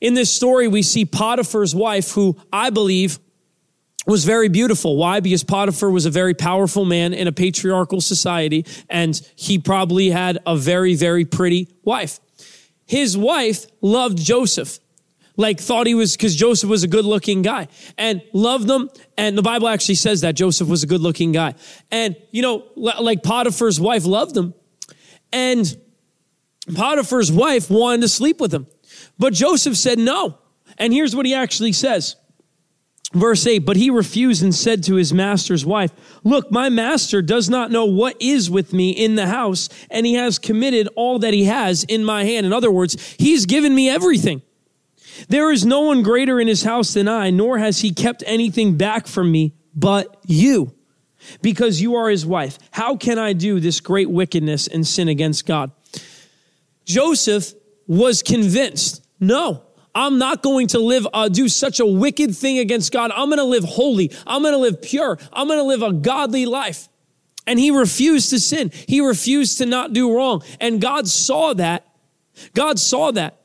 In 0.00 0.14
this 0.14 0.32
story, 0.32 0.66
we 0.66 0.82
see 0.82 1.04
Potiphar's 1.04 1.72
wife, 1.72 2.10
who 2.10 2.36
I 2.52 2.70
believe 2.70 3.20
was 4.04 4.24
very 4.24 4.48
beautiful. 4.48 4.96
Why? 4.96 5.20
Because 5.20 5.44
Potiphar 5.44 5.90
was 5.90 6.06
a 6.06 6.10
very 6.10 6.34
powerful 6.34 6.84
man 6.84 7.14
in 7.14 7.28
a 7.28 7.32
patriarchal 7.32 8.00
society, 8.00 8.66
and 8.90 9.20
he 9.36 9.60
probably 9.60 10.10
had 10.10 10.40
a 10.44 10.56
very, 10.56 10.96
very 10.96 11.24
pretty 11.24 11.68
wife. 11.84 12.18
His 12.84 13.16
wife 13.16 13.66
loved 13.80 14.18
Joseph 14.18 14.80
like 15.36 15.60
thought 15.60 15.86
he 15.86 15.94
was 15.94 16.16
because 16.16 16.36
Joseph 16.36 16.68
was 16.68 16.82
a 16.82 16.88
good 16.88 17.04
looking 17.04 17.42
guy 17.42 17.68
and 17.96 18.22
loved 18.32 18.66
them. 18.66 18.90
And 19.16 19.36
the 19.36 19.42
Bible 19.42 19.68
actually 19.68 19.94
says 19.94 20.20
that 20.20 20.34
Joseph 20.34 20.68
was 20.68 20.82
a 20.82 20.86
good 20.86 21.00
looking 21.00 21.32
guy. 21.32 21.54
And, 21.90 22.16
you 22.30 22.42
know, 22.42 22.64
like 22.76 23.22
Potiphar's 23.22 23.80
wife 23.80 24.04
loved 24.04 24.36
him. 24.36 24.54
And 25.32 25.76
Potiphar's 26.74 27.32
wife 27.32 27.70
wanted 27.70 28.02
to 28.02 28.08
sleep 28.08 28.40
with 28.40 28.52
him. 28.52 28.66
But 29.18 29.32
Joseph 29.32 29.76
said 29.76 29.98
no. 29.98 30.38
And 30.78 30.92
here's 30.92 31.16
what 31.16 31.26
he 31.26 31.34
actually 31.34 31.72
says. 31.72 32.16
Verse 33.14 33.46
8, 33.46 33.60
but 33.60 33.76
he 33.76 33.90
refused 33.90 34.42
and 34.42 34.54
said 34.54 34.82
to 34.84 34.94
his 34.94 35.12
master's 35.12 35.66
wife, 35.66 35.92
Look, 36.24 36.50
my 36.50 36.70
master 36.70 37.20
does 37.20 37.50
not 37.50 37.70
know 37.70 37.84
what 37.84 38.16
is 38.20 38.50
with 38.50 38.72
me 38.72 38.90
in 38.90 39.16
the 39.16 39.26
house, 39.26 39.68
and 39.90 40.06
he 40.06 40.14
has 40.14 40.38
committed 40.38 40.88
all 40.96 41.18
that 41.18 41.34
he 41.34 41.44
has 41.44 41.84
in 41.84 42.06
my 42.06 42.24
hand. 42.24 42.46
In 42.46 42.54
other 42.54 42.70
words, 42.70 43.14
he's 43.18 43.44
given 43.44 43.74
me 43.74 43.90
everything. 43.90 44.40
There 45.28 45.50
is 45.50 45.64
no 45.64 45.80
one 45.80 46.02
greater 46.02 46.40
in 46.40 46.48
his 46.48 46.62
house 46.62 46.94
than 46.94 47.08
I, 47.08 47.30
nor 47.30 47.58
has 47.58 47.80
he 47.80 47.92
kept 47.92 48.22
anything 48.26 48.76
back 48.76 49.06
from 49.06 49.30
me 49.30 49.54
but 49.74 50.16
you, 50.26 50.74
because 51.40 51.80
you 51.80 51.94
are 51.96 52.08
his 52.10 52.26
wife. 52.26 52.58
How 52.70 52.96
can 52.96 53.18
I 53.18 53.32
do 53.32 53.60
this 53.60 53.80
great 53.80 54.10
wickedness 54.10 54.66
and 54.66 54.86
sin 54.86 55.08
against 55.08 55.46
God? 55.46 55.70
Joseph 56.84 57.54
was 57.86 58.22
convinced, 58.22 59.06
no, 59.20 59.62
I'm 59.94 60.18
not 60.18 60.42
going 60.42 60.68
to 60.68 60.78
live, 60.78 61.06
uh, 61.12 61.28
do 61.28 61.48
such 61.48 61.78
a 61.78 61.86
wicked 61.86 62.34
thing 62.34 62.58
against 62.58 62.92
God. 62.92 63.10
I'm 63.10 63.28
going 63.28 63.38
to 63.38 63.44
live 63.44 63.64
holy. 63.64 64.10
I'm 64.26 64.42
going 64.42 64.54
to 64.54 64.58
live 64.58 64.80
pure. 64.80 65.18
I'm 65.32 65.46
going 65.46 65.58
to 65.58 65.64
live 65.64 65.82
a 65.82 65.92
godly 65.92 66.46
life. 66.46 66.88
And 67.46 67.58
he 67.58 67.70
refused 67.70 68.30
to 68.30 68.38
sin. 68.38 68.70
He 68.88 69.00
refused 69.00 69.58
to 69.58 69.66
not 69.66 69.92
do 69.92 70.16
wrong. 70.16 70.42
And 70.60 70.80
God 70.80 71.08
saw 71.08 71.52
that. 71.54 71.86
God 72.54 72.78
saw 72.78 73.10
that. 73.10 73.41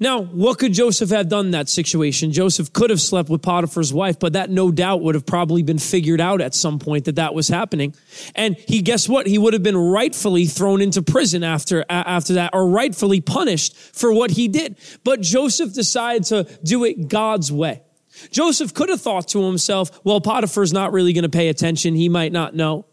Now, 0.00 0.22
what 0.22 0.58
could 0.58 0.72
Joseph 0.72 1.10
have 1.10 1.28
done 1.28 1.46
in 1.46 1.50
that 1.52 1.68
situation? 1.68 2.32
Joseph 2.32 2.72
could 2.72 2.90
have 2.90 3.00
slept 3.00 3.28
with 3.28 3.42
Potiphar's 3.42 3.92
wife, 3.92 4.18
but 4.18 4.34
that 4.34 4.50
no 4.50 4.70
doubt 4.70 5.02
would 5.02 5.14
have 5.14 5.26
probably 5.26 5.62
been 5.62 5.78
figured 5.78 6.20
out 6.20 6.40
at 6.40 6.54
some 6.54 6.78
point 6.78 7.04
that 7.06 7.16
that 7.16 7.34
was 7.34 7.48
happening. 7.48 7.94
And 8.34 8.56
he, 8.56 8.82
guess 8.82 9.08
what? 9.08 9.26
He 9.26 9.38
would 9.38 9.52
have 9.52 9.62
been 9.62 9.76
rightfully 9.76 10.46
thrown 10.46 10.80
into 10.80 11.02
prison 11.02 11.44
after, 11.44 11.84
after 11.88 12.34
that 12.34 12.50
or 12.52 12.68
rightfully 12.68 13.20
punished 13.20 13.76
for 13.76 14.12
what 14.12 14.30
he 14.32 14.48
did. 14.48 14.78
But 15.04 15.20
Joseph 15.20 15.74
decided 15.74 16.24
to 16.24 16.44
do 16.62 16.84
it 16.84 17.08
God's 17.08 17.52
way. 17.52 17.82
Joseph 18.30 18.74
could 18.74 18.88
have 18.88 19.00
thought 19.00 19.28
to 19.28 19.44
himself, 19.44 20.00
well, 20.04 20.20
Potiphar's 20.20 20.72
not 20.72 20.92
really 20.92 21.12
going 21.12 21.24
to 21.24 21.28
pay 21.28 21.48
attention. 21.48 21.94
He 21.94 22.08
might 22.08 22.32
not 22.32 22.54
know. 22.54 22.86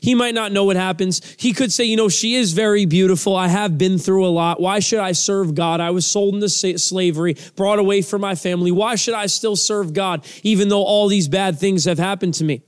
He 0.00 0.14
might 0.14 0.34
not 0.34 0.52
know 0.52 0.64
what 0.64 0.76
happens. 0.76 1.20
He 1.38 1.52
could 1.52 1.72
say, 1.72 1.84
you 1.84 1.96
know, 1.96 2.08
she 2.08 2.34
is 2.34 2.52
very 2.52 2.86
beautiful. 2.86 3.34
I 3.34 3.48
have 3.48 3.78
been 3.78 3.98
through 3.98 4.26
a 4.26 4.28
lot. 4.28 4.60
Why 4.60 4.78
should 4.78 5.00
I 5.00 5.12
serve 5.12 5.54
God? 5.54 5.80
I 5.80 5.90
was 5.90 6.06
sold 6.06 6.34
into 6.34 6.48
slavery, 6.48 7.36
brought 7.56 7.78
away 7.78 8.02
from 8.02 8.20
my 8.20 8.34
family. 8.34 8.70
Why 8.70 8.94
should 8.94 9.14
I 9.14 9.26
still 9.26 9.56
serve 9.56 9.92
God, 9.92 10.24
even 10.42 10.68
though 10.68 10.84
all 10.84 11.08
these 11.08 11.28
bad 11.28 11.58
things 11.58 11.84
have 11.86 11.98
happened 11.98 12.34
to 12.34 12.44
me? 12.44 12.62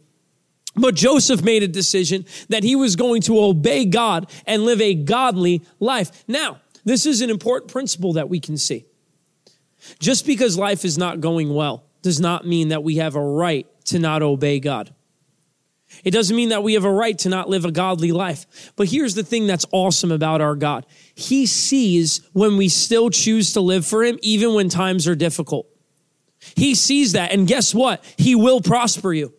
But 0.76 0.96
Joseph 0.96 1.42
made 1.42 1.62
a 1.62 1.68
decision 1.68 2.26
that 2.48 2.64
he 2.64 2.74
was 2.74 2.96
going 2.96 3.22
to 3.22 3.38
obey 3.38 3.84
God 3.84 4.30
and 4.46 4.64
live 4.64 4.80
a 4.80 4.94
godly 4.94 5.62
life. 5.78 6.24
Now, 6.26 6.60
this 6.84 7.06
is 7.06 7.20
an 7.20 7.30
important 7.30 7.70
principle 7.70 8.14
that 8.14 8.28
we 8.28 8.40
can 8.40 8.56
see. 8.56 8.86
Just 10.00 10.26
because 10.26 10.58
life 10.58 10.84
is 10.84 10.98
not 10.98 11.20
going 11.20 11.54
well 11.54 11.84
does 12.02 12.20
not 12.20 12.46
mean 12.46 12.68
that 12.68 12.82
we 12.82 12.96
have 12.96 13.16
a 13.16 13.20
right 13.20 13.66
to 13.86 13.98
not 13.98 14.22
obey 14.22 14.60
God. 14.60 14.93
It 16.02 16.10
doesn't 16.10 16.34
mean 16.34 16.48
that 16.48 16.62
we 16.62 16.74
have 16.74 16.84
a 16.84 16.90
right 16.90 17.18
to 17.20 17.28
not 17.28 17.48
live 17.48 17.64
a 17.64 17.70
godly 17.70 18.12
life. 18.12 18.72
But 18.76 18.88
here's 18.88 19.14
the 19.14 19.22
thing 19.22 19.46
that's 19.46 19.66
awesome 19.72 20.10
about 20.10 20.40
our 20.40 20.56
God 20.56 20.86
He 21.14 21.46
sees 21.46 22.20
when 22.32 22.56
we 22.56 22.68
still 22.68 23.10
choose 23.10 23.52
to 23.52 23.60
live 23.60 23.86
for 23.86 24.02
Him, 24.02 24.18
even 24.22 24.54
when 24.54 24.68
times 24.68 25.06
are 25.06 25.14
difficult. 25.14 25.66
He 26.56 26.74
sees 26.74 27.12
that. 27.12 27.32
And 27.32 27.46
guess 27.46 27.74
what? 27.74 28.04
He 28.16 28.34
will 28.34 28.60
prosper 28.60 29.12
you 29.12 29.32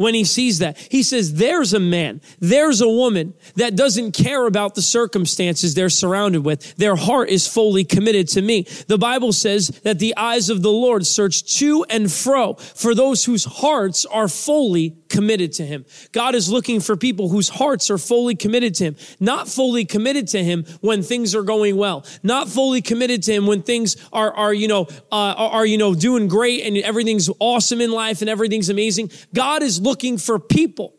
when 0.00 0.14
he 0.14 0.24
sees 0.24 0.60
that. 0.60 0.78
He 0.78 1.02
says, 1.02 1.34
There's 1.34 1.74
a 1.74 1.78
man, 1.78 2.22
there's 2.38 2.80
a 2.80 2.88
woman 2.88 3.34
that 3.56 3.76
doesn't 3.76 4.12
care 4.12 4.46
about 4.46 4.74
the 4.74 4.80
circumstances 4.80 5.74
they're 5.74 5.90
surrounded 5.90 6.42
with. 6.42 6.74
Their 6.76 6.96
heart 6.96 7.28
is 7.28 7.46
fully 7.46 7.84
committed 7.84 8.28
to 8.28 8.40
me. 8.40 8.62
The 8.88 8.96
Bible 8.96 9.34
says 9.34 9.68
that 9.84 9.98
the 9.98 10.16
eyes 10.16 10.48
of 10.48 10.62
the 10.62 10.72
Lord 10.72 11.06
search 11.06 11.58
to 11.58 11.84
and 11.90 12.10
fro 12.10 12.54
for 12.54 12.94
those 12.94 13.26
whose 13.26 13.44
hearts 13.44 14.06
are 14.06 14.26
fully 14.26 14.96
committed 15.10 15.52
to 15.54 15.66
him. 15.66 15.84
God 16.12 16.34
is 16.34 16.50
looking 16.50 16.80
for 16.80 16.96
people 16.96 17.28
whose 17.28 17.48
hearts 17.48 17.90
are 17.90 17.98
fully 17.98 18.34
committed 18.34 18.74
to 18.76 18.84
him, 18.84 18.96
not 19.18 19.48
fully 19.48 19.84
committed 19.84 20.28
to 20.28 20.42
him 20.42 20.64
when 20.80 21.02
things 21.02 21.34
are 21.34 21.42
going 21.42 21.76
well, 21.76 22.06
not 22.22 22.48
fully 22.48 22.80
committed 22.80 23.22
to 23.24 23.32
him 23.32 23.46
when 23.46 23.62
things 23.62 23.96
are, 24.12 24.32
are 24.32 24.54
you 24.54 24.68
know, 24.68 24.86
uh, 25.12 25.34
are, 25.36 25.66
you 25.66 25.76
know, 25.76 25.94
doing 25.94 26.28
great 26.28 26.64
and 26.64 26.76
everything's 26.78 27.28
awesome 27.40 27.80
in 27.80 27.90
life 27.90 28.22
and 28.22 28.30
everything's 28.30 28.70
amazing. 28.70 29.10
God 29.34 29.62
is 29.62 29.80
looking 29.80 30.16
for 30.16 30.38
people 30.38 30.94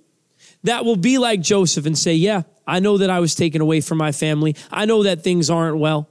that 0.63 0.85
will 0.85 0.97
be 0.97 1.17
like 1.17 1.41
Joseph 1.41 1.87
and 1.87 1.97
say, 1.97 2.13
yeah, 2.13 2.43
I 2.67 2.79
know 2.79 2.99
that 2.99 3.09
I 3.09 3.19
was 3.19 3.33
taken 3.33 3.61
away 3.61 3.81
from 3.81 3.97
my 3.97 4.11
family. 4.11 4.55
I 4.69 4.85
know 4.85 5.03
that 5.03 5.23
things 5.23 5.49
aren't 5.49 5.77
well 5.77 6.07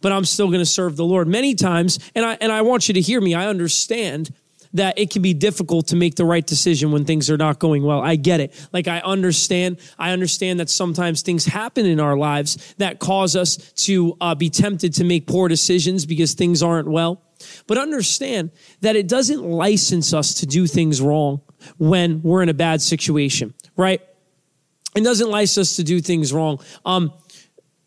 but 0.00 0.12
I'm 0.12 0.24
still 0.24 0.46
going 0.46 0.60
to 0.60 0.66
serve 0.66 0.96
the 0.96 1.04
Lord. 1.04 1.26
Many 1.26 1.56
times, 1.56 1.98
and 2.14 2.24
I 2.24 2.38
and 2.40 2.52
I 2.52 2.62
want 2.62 2.86
you 2.86 2.94
to 2.94 3.00
hear 3.00 3.20
me. 3.20 3.34
I 3.34 3.48
understand 3.48 4.32
that 4.74 4.98
it 4.98 5.10
can 5.10 5.22
be 5.22 5.34
difficult 5.34 5.88
to 5.88 5.96
make 5.96 6.14
the 6.14 6.24
right 6.24 6.46
decision 6.46 6.92
when 6.92 7.04
things 7.04 7.30
are 7.30 7.36
not 7.36 7.58
going 7.58 7.82
well. 7.82 8.00
I 8.00 8.16
get 8.16 8.40
it. 8.40 8.68
Like 8.72 8.88
I 8.88 9.00
understand. 9.00 9.78
I 9.98 10.12
understand 10.12 10.60
that 10.60 10.70
sometimes 10.70 11.22
things 11.22 11.44
happen 11.44 11.86
in 11.86 12.00
our 12.00 12.16
lives 12.16 12.74
that 12.78 12.98
cause 12.98 13.36
us 13.36 13.56
to 13.84 14.16
uh, 14.20 14.34
be 14.34 14.50
tempted 14.50 14.94
to 14.94 15.04
make 15.04 15.26
poor 15.26 15.48
decisions 15.48 16.06
because 16.06 16.34
things 16.34 16.62
aren't 16.62 16.88
well. 16.88 17.22
But 17.66 17.78
understand 17.78 18.50
that 18.80 18.96
it 18.96 19.08
doesn't 19.08 19.42
license 19.42 20.12
us 20.12 20.34
to 20.34 20.46
do 20.46 20.66
things 20.66 21.00
wrong 21.00 21.40
when 21.78 22.22
we're 22.22 22.42
in 22.42 22.48
a 22.48 22.54
bad 22.54 22.80
situation, 22.80 23.54
right? 23.76 24.00
It 24.94 25.04
doesn't 25.04 25.30
license 25.30 25.70
us 25.70 25.76
to 25.76 25.84
do 25.84 26.00
things 26.00 26.32
wrong. 26.32 26.60
Um, 26.84 27.12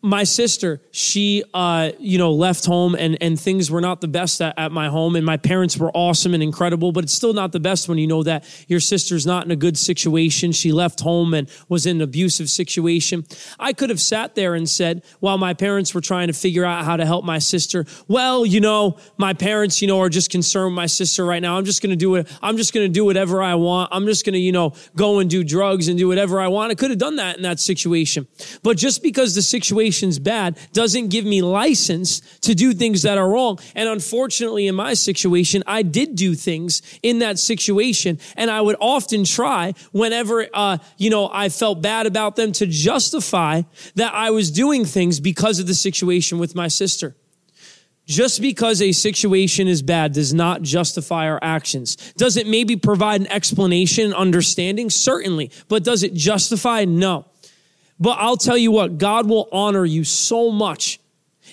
my 0.06 0.22
sister, 0.22 0.80
she, 0.92 1.42
uh, 1.52 1.90
you 1.98 2.16
know, 2.16 2.32
left 2.32 2.64
home 2.64 2.94
and, 2.94 3.18
and 3.20 3.38
things 3.38 3.72
were 3.72 3.80
not 3.80 4.00
the 4.00 4.06
best 4.06 4.40
at, 4.40 4.56
at, 4.56 4.70
my 4.70 4.88
home. 4.88 5.16
And 5.16 5.26
my 5.26 5.36
parents 5.36 5.76
were 5.76 5.90
awesome 5.94 6.32
and 6.32 6.44
incredible, 6.44 6.92
but 6.92 7.02
it's 7.02 7.12
still 7.12 7.32
not 7.32 7.50
the 7.50 7.58
best 7.58 7.88
when 7.88 7.98
you 7.98 8.06
know 8.06 8.22
that 8.22 8.44
your 8.68 8.78
sister's 8.78 9.26
not 9.26 9.44
in 9.44 9.50
a 9.50 9.56
good 9.56 9.76
situation. 9.76 10.52
She 10.52 10.70
left 10.70 11.00
home 11.00 11.34
and 11.34 11.50
was 11.68 11.86
in 11.86 11.96
an 11.96 12.02
abusive 12.02 12.48
situation. 12.48 13.26
I 13.58 13.72
could 13.72 13.90
have 13.90 14.00
sat 14.00 14.36
there 14.36 14.54
and 14.54 14.68
said, 14.68 15.02
while 15.18 15.38
my 15.38 15.54
parents 15.54 15.92
were 15.92 16.00
trying 16.00 16.28
to 16.28 16.32
figure 16.32 16.64
out 16.64 16.84
how 16.84 16.96
to 16.96 17.04
help 17.04 17.24
my 17.24 17.38
sister, 17.38 17.84
well, 18.06 18.46
you 18.46 18.60
know, 18.60 18.98
my 19.18 19.34
parents, 19.34 19.82
you 19.82 19.88
know, 19.88 20.00
are 20.00 20.08
just 20.08 20.30
concerned 20.30 20.66
with 20.66 20.76
my 20.76 20.86
sister 20.86 21.24
right 21.24 21.42
now. 21.42 21.58
I'm 21.58 21.64
just 21.64 21.82
going 21.82 21.90
to 21.90 21.96
do 21.96 22.14
it. 22.14 22.28
I'm 22.40 22.56
just 22.56 22.72
going 22.72 22.86
to 22.86 22.92
do 22.92 23.04
whatever 23.04 23.42
I 23.42 23.56
want. 23.56 23.90
I'm 23.92 24.06
just 24.06 24.24
going 24.24 24.34
to, 24.34 24.38
you 24.38 24.52
know, 24.52 24.72
go 24.94 25.18
and 25.18 25.28
do 25.28 25.42
drugs 25.42 25.88
and 25.88 25.98
do 25.98 26.06
whatever 26.06 26.40
I 26.40 26.46
want. 26.46 26.70
I 26.70 26.76
could 26.76 26.90
have 26.90 27.00
done 27.00 27.16
that 27.16 27.36
in 27.36 27.42
that 27.42 27.58
situation. 27.58 28.28
But 28.62 28.76
just 28.76 29.02
because 29.02 29.34
the 29.34 29.42
situation 29.42 29.95
situation's 29.96 30.18
bad 30.18 30.58
doesn't 30.72 31.08
give 31.08 31.24
me 31.24 31.42
license 31.42 32.20
to 32.40 32.54
do 32.54 32.72
things 32.72 33.02
that 33.02 33.18
are 33.18 33.28
wrong. 33.28 33.58
And 33.74 33.88
unfortunately, 33.88 34.66
in 34.66 34.74
my 34.74 34.94
situation, 34.94 35.62
I 35.66 35.82
did 35.82 36.14
do 36.14 36.34
things 36.34 36.82
in 37.02 37.20
that 37.20 37.38
situation. 37.38 38.18
And 38.36 38.50
I 38.50 38.60
would 38.60 38.76
often 38.80 39.24
try 39.24 39.74
whenever, 39.92 40.46
uh, 40.52 40.78
you 40.98 41.10
know, 41.10 41.30
I 41.32 41.48
felt 41.48 41.82
bad 41.82 42.06
about 42.06 42.36
them 42.36 42.52
to 42.52 42.66
justify 42.66 43.62
that 43.94 44.14
I 44.14 44.30
was 44.30 44.50
doing 44.50 44.84
things 44.84 45.20
because 45.20 45.58
of 45.58 45.66
the 45.66 45.74
situation 45.74 46.38
with 46.38 46.54
my 46.54 46.68
sister. 46.68 47.16
Just 48.06 48.40
because 48.40 48.80
a 48.80 48.92
situation 48.92 49.66
is 49.66 49.82
bad 49.82 50.12
does 50.12 50.32
not 50.32 50.62
justify 50.62 51.28
our 51.28 51.40
actions. 51.42 51.96
Does 52.16 52.36
it 52.36 52.46
maybe 52.46 52.76
provide 52.76 53.20
an 53.20 53.26
explanation, 53.26 54.14
understanding? 54.14 54.90
Certainly. 54.90 55.50
But 55.66 55.82
does 55.82 56.04
it 56.04 56.14
justify? 56.14 56.84
No. 56.84 57.24
But 57.98 58.18
I'll 58.18 58.36
tell 58.36 58.58
you 58.58 58.70
what, 58.70 58.98
God 58.98 59.28
will 59.28 59.48
honor 59.52 59.84
you 59.84 60.04
so 60.04 60.50
much 60.50 61.00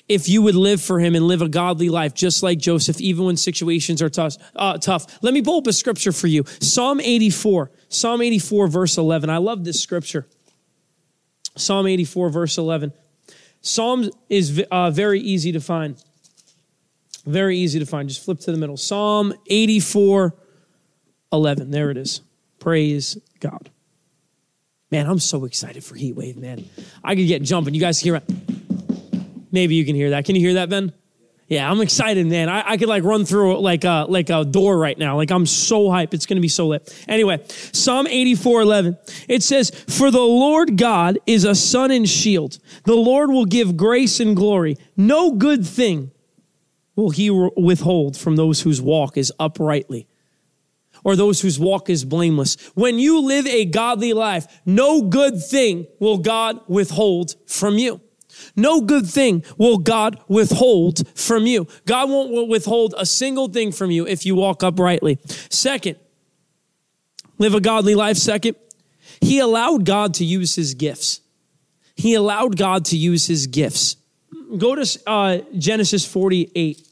if 0.10 0.28
you 0.28 0.42
would 0.42 0.56
live 0.56 0.82
for 0.82 1.00
him 1.00 1.16
and 1.16 1.28
live 1.28 1.42
a 1.42 1.48
godly 1.48 1.90
life, 1.90 2.14
just 2.14 2.44
like 2.44 2.60
Joseph, 2.60 3.00
even 3.00 3.26
when 3.26 3.38
situations 3.38 4.02
are 4.02 4.10
tough. 4.10 4.36
Uh, 4.56 4.78
tough. 4.78 5.24
Let 5.24 5.34
me 5.34 5.42
pull 5.42 5.60
up 5.60 5.68
a 5.68 5.74
scripture 5.74 6.12
for 6.12 6.28
you. 6.28 6.44
Psalm 6.60 7.00
84, 7.00 7.72
Psalm 7.90 8.22
84, 8.22 8.68
verse 8.68 8.98
11. 8.98 9.30
I 9.30 9.38
love 9.38 9.64
this 9.64 9.82
scripture. 9.82 10.28
Psalm 11.56 11.88
84, 11.88 12.30
verse 12.30 12.58
11. 12.58 12.92
Psalm 13.62 14.10
is 14.30 14.62
uh, 14.72 14.92
very 14.92 15.22
easy 15.22 15.52
to 15.54 15.62
find. 15.62 16.04
Very 17.26 17.58
easy 17.58 17.80
to 17.80 17.86
find. 17.86 18.10
Just 18.10 18.26
flip 18.26 18.40
to 18.42 18.52
the 18.52 18.58
middle. 18.58 18.76
Psalm 18.76 19.34
84 19.48 20.36
11. 21.32 21.72
There 21.72 21.90
it 21.90 21.98
is. 21.98 22.22
Praise 22.60 23.18
God. 23.40 23.70
Man, 24.94 25.10
I'm 25.10 25.18
so 25.18 25.46
excited 25.46 25.84
for 25.84 25.96
Heat 25.96 26.16
Wave, 26.16 26.38
man. 26.38 26.70
I 27.04 27.16
could 27.16 27.26
get 27.26 27.42
jumping. 27.42 27.74
You 27.74 27.82
guys 27.82 28.00
can 28.00 28.14
hear 28.14 28.16
it? 28.18 29.52
Maybe 29.52 29.74
you 29.74 29.86
can 29.86 29.96
hear 29.96 30.12
that. 30.12 30.24
Can 30.24 30.36
you 30.36 30.42
hear 30.42 30.54
that, 30.54 30.70
Ben? 30.70 30.94
Yeah, 31.48 31.68
I'm 31.68 31.82
excited, 31.82 32.28
man. 32.28 32.48
I, 32.48 32.74
I 32.74 32.78
could 32.78 32.90
like 32.90 33.04
run 33.04 33.26
through 33.26 33.60
like 33.60 33.86
a 33.86 34.06
like 34.08 34.30
a 34.30 34.46
door 34.46 34.78
right 34.78 34.96
now. 34.96 35.16
Like 35.16 35.32
I'm 35.32 35.48
so 35.48 35.86
hyped. 35.86 36.14
It's 36.14 36.28
gonna 36.28 36.42
be 36.42 36.48
so 36.48 36.68
lit. 36.68 36.96
Anyway, 37.08 37.44
Psalm 37.48 38.06
84, 38.06 38.62
11. 38.62 38.98
It 39.28 39.42
says, 39.42 39.72
For 39.72 40.12
the 40.12 40.20
Lord 40.20 40.78
God 40.78 41.18
is 41.26 41.44
a 41.44 41.56
sun 41.56 41.90
and 41.90 42.08
shield. 42.08 42.60
The 42.84 42.94
Lord 42.94 43.32
will 43.32 43.46
give 43.46 43.76
grace 43.76 44.20
and 44.20 44.36
glory. 44.36 44.78
No 44.96 45.32
good 45.32 45.66
thing 45.66 46.12
will 46.96 47.10
he 47.10 47.32
withhold 47.32 48.16
from 48.16 48.36
those 48.36 48.62
whose 48.62 48.80
walk 48.80 49.18
is 49.18 49.34
uprightly 49.40 50.06
or 51.04 51.16
those 51.16 51.42
whose 51.42 51.60
walk 51.60 51.90
is 51.90 52.06
blameless. 52.06 52.56
When 52.76 53.00
you 53.00 53.22
live 53.22 53.46
a 53.48 53.66
godly 53.66 54.14
life, 54.14 54.62
no 54.66 55.02
good 55.02 55.42
thing 55.42 55.88
will 56.00 56.18
God 56.18 56.60
withhold 56.68 57.36
from 57.48 57.78
you. 57.78 58.02
No 58.56 58.82
good 58.82 59.08
thing 59.08 59.44
will 59.58 59.78
God 59.78 60.20
withhold 60.28 61.08
from 61.18 61.46
you. 61.46 61.68
God 61.86 62.10
won't 62.10 62.50
withhold 62.50 62.94
a 62.98 63.06
single 63.06 63.48
thing 63.48 63.72
from 63.72 63.92
you 63.92 64.08
if 64.08 64.26
you 64.26 64.36
walk 64.36 64.64
uprightly. 64.64 65.20
Second, 65.50 65.98
live 67.38 67.54
a 67.54 67.62
godly 67.62 67.96
life. 67.96 68.18
Second, 68.18 68.56
he 69.22 69.40
allowed 69.40 69.86
God 69.86 70.16
to 70.16 70.26
use 70.26 70.56
his 70.56 70.74
gifts. 70.74 71.22
He 71.96 72.16
allowed 72.16 72.58
God 72.58 72.86
to 72.86 72.98
use 72.98 73.28
his 73.28 73.48
gifts. 73.48 73.98
Go 74.58 74.76
to 74.76 75.00
uh, 75.08 75.38
Genesis 75.58 76.06
48. 76.06 76.88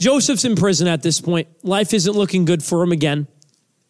Joseph's 0.00 0.46
in 0.46 0.56
prison 0.56 0.88
at 0.88 1.02
this 1.02 1.20
point. 1.20 1.46
Life 1.62 1.92
isn't 1.92 2.14
looking 2.14 2.46
good 2.46 2.64
for 2.64 2.82
him 2.82 2.90
again. 2.90 3.28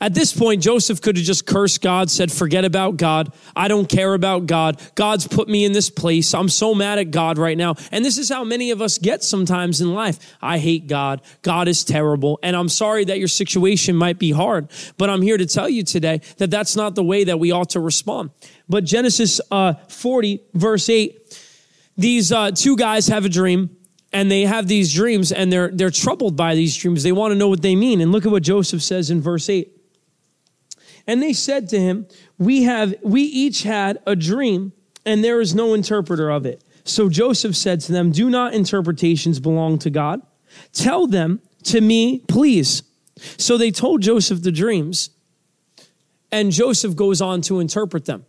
At 0.02 0.14
this 0.14 0.32
point, 0.32 0.62
Joseph 0.62 1.02
could 1.02 1.18
have 1.18 1.26
just 1.26 1.46
cursed 1.46 1.82
God, 1.82 2.10
said, 2.10 2.32
Forget 2.32 2.64
about 2.64 2.96
God. 2.96 3.34
I 3.54 3.68
don't 3.68 3.86
care 3.86 4.14
about 4.14 4.46
God. 4.46 4.80
God's 4.94 5.28
put 5.28 5.46
me 5.46 5.62
in 5.64 5.72
this 5.72 5.90
place. 5.90 6.32
I'm 6.32 6.48
so 6.48 6.74
mad 6.74 6.98
at 6.98 7.10
God 7.10 7.36
right 7.36 7.56
now. 7.56 7.74
And 7.92 8.02
this 8.02 8.16
is 8.16 8.30
how 8.30 8.42
many 8.42 8.70
of 8.70 8.80
us 8.80 8.96
get 8.96 9.22
sometimes 9.22 9.82
in 9.82 9.92
life. 9.92 10.18
I 10.40 10.56
hate 10.56 10.86
God. 10.86 11.20
God 11.42 11.68
is 11.68 11.84
terrible. 11.84 12.38
And 12.42 12.56
I'm 12.56 12.70
sorry 12.70 13.04
that 13.04 13.18
your 13.18 13.28
situation 13.28 13.94
might 13.94 14.18
be 14.18 14.32
hard, 14.32 14.70
but 14.96 15.10
I'm 15.10 15.20
here 15.20 15.36
to 15.36 15.46
tell 15.46 15.68
you 15.68 15.82
today 15.82 16.22
that 16.38 16.50
that's 16.50 16.74
not 16.74 16.94
the 16.94 17.04
way 17.04 17.24
that 17.24 17.38
we 17.38 17.52
ought 17.52 17.70
to 17.70 17.80
respond. 17.80 18.30
But 18.70 18.84
Genesis 18.84 19.38
uh, 19.50 19.74
40, 19.88 20.40
verse 20.54 20.88
8, 20.88 21.38
these 21.98 22.32
uh, 22.32 22.52
two 22.52 22.76
guys 22.76 23.08
have 23.08 23.26
a 23.26 23.28
dream 23.28 23.76
and 24.12 24.30
they 24.30 24.42
have 24.42 24.66
these 24.68 24.92
dreams 24.92 25.32
and 25.32 25.52
they're 25.52 25.70
they're 25.72 25.90
troubled 25.90 26.36
by 26.36 26.54
these 26.54 26.76
dreams 26.76 27.02
they 27.02 27.12
want 27.12 27.32
to 27.32 27.38
know 27.38 27.48
what 27.48 27.62
they 27.62 27.76
mean 27.76 28.00
and 28.00 28.12
look 28.12 28.26
at 28.26 28.32
what 28.32 28.42
joseph 28.42 28.82
says 28.82 29.10
in 29.10 29.20
verse 29.20 29.48
8 29.48 29.80
and 31.06 31.22
they 31.22 31.32
said 31.32 31.68
to 31.70 31.80
him, 31.80 32.06
We 32.38 32.62
have 32.64 32.94
we 33.02 33.22
each 33.22 33.64
had 33.64 33.98
a 34.06 34.14
dream, 34.14 34.72
and 35.04 35.24
there 35.24 35.40
is 35.40 35.54
no 35.54 35.74
interpreter 35.74 36.30
of 36.30 36.46
it. 36.46 36.62
So 36.84 37.08
Joseph 37.08 37.56
said 37.56 37.80
to 37.80 37.92
them, 37.92 38.12
Do 38.12 38.30
not 38.30 38.54
interpretations 38.54 39.40
belong 39.40 39.78
to 39.80 39.90
God? 39.90 40.22
Tell 40.72 41.06
them 41.06 41.40
to 41.64 41.80
me, 41.80 42.20
please. 42.28 42.82
So 43.36 43.58
they 43.58 43.70
told 43.70 44.02
Joseph 44.02 44.42
the 44.42 44.52
dreams, 44.52 45.10
and 46.32 46.52
Joseph 46.52 46.96
goes 46.96 47.20
on 47.20 47.40
to 47.42 47.60
interpret 47.60 48.04
them. 48.04 48.24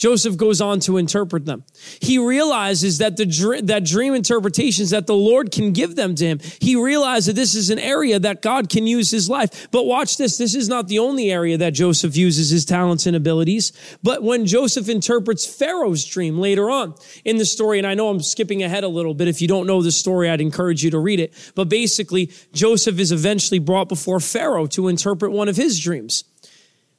Joseph 0.00 0.38
goes 0.38 0.62
on 0.62 0.80
to 0.80 0.96
interpret 0.96 1.44
them. 1.44 1.62
He 2.00 2.16
realizes 2.16 2.98
that 2.98 3.18
the 3.18 3.60
that 3.64 3.84
dream 3.84 4.14
interpretations 4.14 4.90
that 4.90 5.06
the 5.06 5.14
Lord 5.14 5.52
can 5.52 5.74
give 5.74 5.94
them 5.94 6.14
to 6.14 6.24
him. 6.24 6.40
He 6.58 6.74
realizes 6.74 7.26
that 7.26 7.36
this 7.36 7.54
is 7.54 7.68
an 7.68 7.78
area 7.78 8.18
that 8.18 8.40
God 8.40 8.70
can 8.70 8.86
use 8.86 9.10
his 9.10 9.28
life. 9.28 9.68
But 9.70 9.84
watch 9.84 10.16
this. 10.16 10.38
This 10.38 10.54
is 10.54 10.70
not 10.70 10.88
the 10.88 10.98
only 10.98 11.30
area 11.30 11.58
that 11.58 11.74
Joseph 11.74 12.16
uses 12.16 12.48
his 12.48 12.64
talents 12.64 13.04
and 13.04 13.14
abilities. 13.14 13.74
But 14.02 14.22
when 14.22 14.46
Joseph 14.46 14.88
interprets 14.88 15.44
Pharaoh's 15.44 16.06
dream 16.06 16.38
later 16.38 16.70
on 16.70 16.94
in 17.26 17.36
the 17.36 17.44
story, 17.44 17.76
and 17.76 17.86
I 17.86 17.92
know 17.92 18.08
I'm 18.08 18.22
skipping 18.22 18.62
ahead 18.62 18.84
a 18.84 18.88
little 18.88 19.12
bit. 19.12 19.28
If 19.28 19.42
you 19.42 19.48
don't 19.48 19.66
know 19.66 19.82
the 19.82 19.92
story, 19.92 20.30
I'd 20.30 20.40
encourage 20.40 20.82
you 20.82 20.90
to 20.92 20.98
read 20.98 21.20
it. 21.20 21.34
But 21.54 21.68
basically, 21.68 22.32
Joseph 22.54 22.98
is 22.98 23.12
eventually 23.12 23.58
brought 23.58 23.90
before 23.90 24.18
Pharaoh 24.18 24.66
to 24.68 24.88
interpret 24.88 25.32
one 25.32 25.50
of 25.50 25.56
his 25.56 25.78
dreams. 25.78 26.24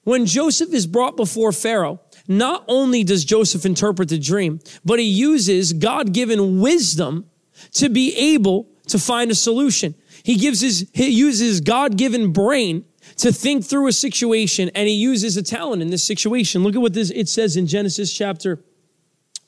When 0.04 0.26
Joseph 0.26 0.74
is 0.74 0.88
brought 0.88 1.16
before 1.16 1.52
Pharaoh, 1.52 2.00
not 2.38 2.64
only 2.68 3.04
does 3.04 3.26
Joseph 3.26 3.66
interpret 3.66 4.10
the 4.10 4.18
dream, 4.18 4.60
but 4.86 5.00
he 5.00 5.06
uses 5.06 5.74
God 5.74 6.14
given 6.14 6.62
wisdom 6.62 7.30
to 7.74 7.90
be 7.90 8.16
able 8.16 8.70
to 8.88 8.98
find 8.98 9.32
a 9.32 9.36
solution. 9.36 9.96
He 10.24 10.36
gives 10.36 10.62
his, 10.62 10.90
he 10.94 11.10
uses 11.10 11.62
God 11.62 11.98
given 11.98 12.32
brain 12.32 12.86
to 13.18 13.32
think 13.32 13.66
through 13.66 13.88
a 13.88 13.94
situation 13.94 14.70
and 14.76 14.88
he 14.88 14.96
uses 14.96 15.38
a 15.38 15.44
talent 15.44 15.82
in 15.82 15.90
this 15.90 16.04
situation. 16.04 16.64
Look 16.64 16.76
at 16.76 16.82
what 16.82 16.94
this, 16.94 17.10
it 17.12 17.28
says 17.28 17.58
in 17.58 17.68
Genesis 17.68 18.14
chapter 18.14 18.64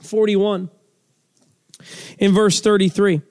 41 0.01 0.69
in 2.19 2.33
verse 2.33 2.61
33. 2.61 3.21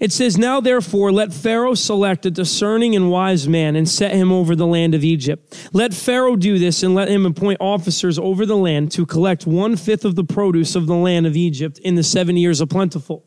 It 0.00 0.12
says, 0.12 0.38
Now 0.38 0.60
therefore, 0.60 1.12
let 1.12 1.32
Pharaoh 1.32 1.74
select 1.74 2.26
a 2.26 2.30
discerning 2.30 2.96
and 2.96 3.10
wise 3.10 3.48
man 3.48 3.76
and 3.76 3.88
set 3.88 4.12
him 4.12 4.32
over 4.32 4.54
the 4.54 4.66
land 4.66 4.94
of 4.94 5.04
Egypt. 5.04 5.68
Let 5.72 5.94
Pharaoh 5.94 6.36
do 6.36 6.58
this 6.58 6.82
and 6.82 6.94
let 6.94 7.08
him 7.08 7.26
appoint 7.26 7.60
officers 7.60 8.18
over 8.18 8.46
the 8.46 8.56
land 8.56 8.92
to 8.92 9.06
collect 9.06 9.46
one 9.46 9.76
fifth 9.76 10.04
of 10.04 10.16
the 10.16 10.24
produce 10.24 10.74
of 10.74 10.86
the 10.86 10.94
land 10.94 11.26
of 11.26 11.36
Egypt 11.36 11.78
in 11.78 11.94
the 11.94 12.02
seven 12.02 12.36
years 12.36 12.60
of 12.60 12.68
plentiful 12.68 13.24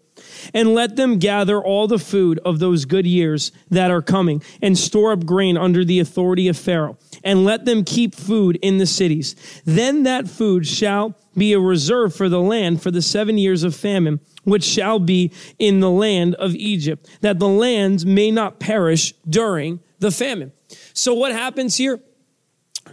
and 0.53 0.73
let 0.73 0.95
them 0.95 1.19
gather 1.19 1.61
all 1.61 1.87
the 1.87 1.99
food 1.99 2.39
of 2.45 2.59
those 2.59 2.85
good 2.85 3.05
years 3.05 3.51
that 3.69 3.91
are 3.91 4.01
coming, 4.01 4.41
and 4.61 4.77
store 4.77 5.11
up 5.11 5.25
grain 5.25 5.57
under 5.57 5.83
the 5.83 5.99
authority 5.99 6.47
of 6.47 6.57
Pharaoh, 6.57 6.97
and 7.23 7.43
let 7.43 7.65
them 7.65 7.83
keep 7.83 8.15
food 8.15 8.57
in 8.61 8.77
the 8.77 8.85
cities. 8.85 9.35
Then 9.65 10.03
that 10.03 10.27
food 10.27 10.67
shall 10.67 11.15
be 11.35 11.53
a 11.53 11.59
reserve 11.59 12.15
for 12.15 12.29
the 12.29 12.41
land 12.41 12.81
for 12.81 12.91
the 12.91 13.01
seven 13.01 13.37
years 13.37 13.63
of 13.63 13.75
famine, 13.75 14.19
which 14.43 14.63
shall 14.63 14.99
be 14.99 15.31
in 15.59 15.79
the 15.79 15.89
land 15.89 16.35
of 16.35 16.55
Egypt, 16.55 17.09
that 17.21 17.39
the 17.39 17.47
lands 17.47 18.05
may 18.05 18.31
not 18.31 18.59
perish 18.59 19.13
during 19.27 19.79
the 19.99 20.11
famine. 20.11 20.51
So, 20.93 21.13
what 21.13 21.31
happens 21.31 21.75
here? 21.75 21.99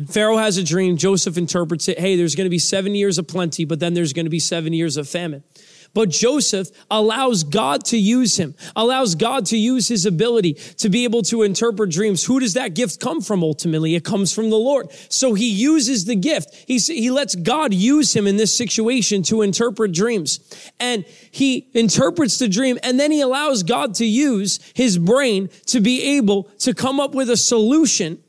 Pharaoh 0.08 0.38
has 0.38 0.56
a 0.56 0.64
dream. 0.64 0.96
Joseph 0.96 1.36
interprets 1.36 1.86
it. 1.88 1.98
Hey, 1.98 2.16
there's 2.16 2.34
going 2.34 2.46
to 2.46 2.50
be 2.50 2.58
seven 2.58 2.94
years 2.94 3.18
of 3.18 3.28
plenty, 3.28 3.64
but 3.64 3.78
then 3.78 3.94
there's 3.94 4.12
going 4.12 4.24
to 4.24 4.30
be 4.30 4.40
seven 4.40 4.72
years 4.72 4.96
of 4.96 5.08
famine. 5.08 5.44
But 5.94 6.08
Joseph 6.08 6.68
allows 6.90 7.44
God 7.44 7.84
to 7.86 7.98
use 7.98 8.38
him, 8.38 8.54
allows 8.74 9.14
God 9.14 9.46
to 9.46 9.58
use 9.58 9.88
his 9.88 10.06
ability 10.06 10.54
to 10.78 10.88
be 10.88 11.04
able 11.04 11.22
to 11.22 11.42
interpret 11.42 11.90
dreams. 11.90 12.24
Who 12.24 12.40
does 12.40 12.54
that 12.54 12.74
gift 12.74 12.98
come 12.98 13.20
from 13.20 13.42
ultimately? 13.42 13.94
It 13.94 14.04
comes 14.04 14.32
from 14.32 14.48
the 14.48 14.56
Lord. 14.56 14.90
So 15.10 15.34
he 15.34 15.50
uses 15.50 16.06
the 16.06 16.16
gift. 16.16 16.54
He, 16.66 16.78
he 16.78 17.10
lets 17.10 17.34
God 17.34 17.74
use 17.74 18.16
him 18.16 18.26
in 18.26 18.36
this 18.36 18.56
situation 18.56 19.22
to 19.24 19.42
interpret 19.42 19.92
dreams. 19.92 20.40
And 20.80 21.04
he 21.30 21.68
interprets 21.74 22.38
the 22.38 22.48
dream 22.48 22.78
and 22.82 22.98
then 22.98 23.10
he 23.10 23.20
allows 23.20 23.62
God 23.62 23.94
to 23.96 24.06
use 24.06 24.60
his 24.74 24.96
brain 24.96 25.50
to 25.66 25.80
be 25.80 26.16
able 26.16 26.44
to 26.60 26.72
come 26.72 27.00
up 27.00 27.14
with 27.14 27.28
a 27.28 27.36
solution 27.36 28.22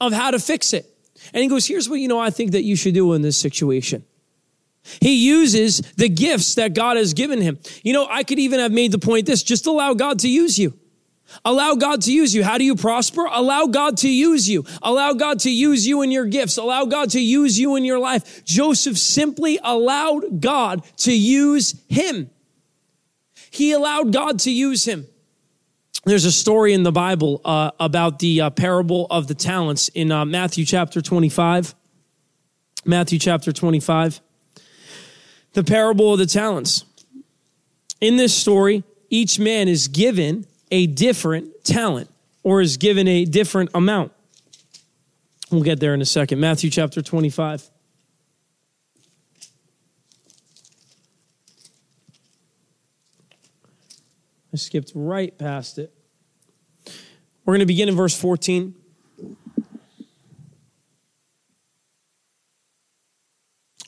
of 0.00 0.12
how 0.12 0.30
to 0.30 0.38
fix 0.38 0.74
it. 0.74 0.86
And 1.32 1.42
he 1.42 1.48
goes, 1.48 1.66
here's 1.66 1.88
what 1.88 1.96
you 1.96 2.08
know 2.08 2.18
I 2.18 2.30
think 2.30 2.52
that 2.52 2.62
you 2.62 2.76
should 2.76 2.94
do 2.94 3.14
in 3.14 3.22
this 3.22 3.38
situation. 3.38 4.04
He 5.00 5.26
uses 5.26 5.80
the 5.96 6.08
gifts 6.08 6.54
that 6.56 6.74
God 6.74 6.96
has 6.96 7.14
given 7.14 7.40
him. 7.40 7.58
You 7.82 7.92
know, 7.92 8.06
I 8.08 8.22
could 8.22 8.38
even 8.38 8.60
have 8.60 8.72
made 8.72 8.92
the 8.92 8.98
point 8.98 9.26
this 9.26 9.42
just 9.42 9.66
allow 9.66 9.94
God 9.94 10.20
to 10.20 10.28
use 10.28 10.58
you. 10.58 10.74
Allow 11.44 11.74
God 11.74 12.02
to 12.02 12.12
use 12.12 12.34
you. 12.34 12.44
How 12.44 12.56
do 12.56 12.64
you 12.64 12.76
prosper? 12.76 13.26
Allow 13.30 13.66
God 13.66 13.98
to 13.98 14.08
use 14.08 14.48
you. 14.48 14.64
Allow 14.82 15.12
God 15.12 15.40
to 15.40 15.50
use 15.50 15.86
you 15.86 16.02
in 16.02 16.10
your 16.10 16.26
gifts. 16.26 16.56
Allow 16.56 16.84
God 16.84 17.10
to 17.10 17.20
use 17.20 17.58
you 17.58 17.76
in 17.76 17.84
your 17.84 17.98
life. 17.98 18.44
Joseph 18.44 18.96
simply 18.96 19.58
allowed 19.62 20.40
God 20.40 20.84
to 20.98 21.16
use 21.16 21.82
him. 21.88 22.30
He 23.50 23.72
allowed 23.72 24.12
God 24.12 24.38
to 24.40 24.50
use 24.50 24.84
him. 24.84 25.06
There's 26.04 26.24
a 26.24 26.32
story 26.32 26.72
in 26.72 26.84
the 26.84 26.92
Bible 26.92 27.40
uh, 27.44 27.72
about 27.80 28.20
the 28.20 28.42
uh, 28.42 28.50
parable 28.50 29.06
of 29.10 29.26
the 29.26 29.34
talents 29.34 29.88
in 29.88 30.12
uh, 30.12 30.24
Matthew 30.24 30.64
chapter 30.64 31.02
25. 31.02 31.74
Matthew 32.84 33.18
chapter 33.18 33.52
25 33.52 34.20
the 35.56 35.64
parable 35.64 36.12
of 36.12 36.18
the 36.18 36.26
talents. 36.26 36.84
In 38.02 38.18
this 38.18 38.34
story, 38.34 38.84
each 39.08 39.38
man 39.38 39.68
is 39.68 39.88
given 39.88 40.46
a 40.70 40.86
different 40.86 41.64
talent 41.64 42.10
or 42.42 42.60
is 42.60 42.76
given 42.76 43.08
a 43.08 43.24
different 43.24 43.70
amount. 43.74 44.12
We'll 45.50 45.62
get 45.62 45.80
there 45.80 45.94
in 45.94 46.02
a 46.02 46.04
second. 46.04 46.40
Matthew 46.40 46.68
chapter 46.68 47.00
25. 47.00 47.70
I 54.52 54.56
skipped 54.58 54.92
right 54.94 55.36
past 55.38 55.78
it. 55.78 55.90
We're 57.46 57.52
going 57.52 57.60
to 57.60 57.66
begin 57.66 57.88
in 57.88 57.96
verse 57.96 58.18
14. 58.20 58.74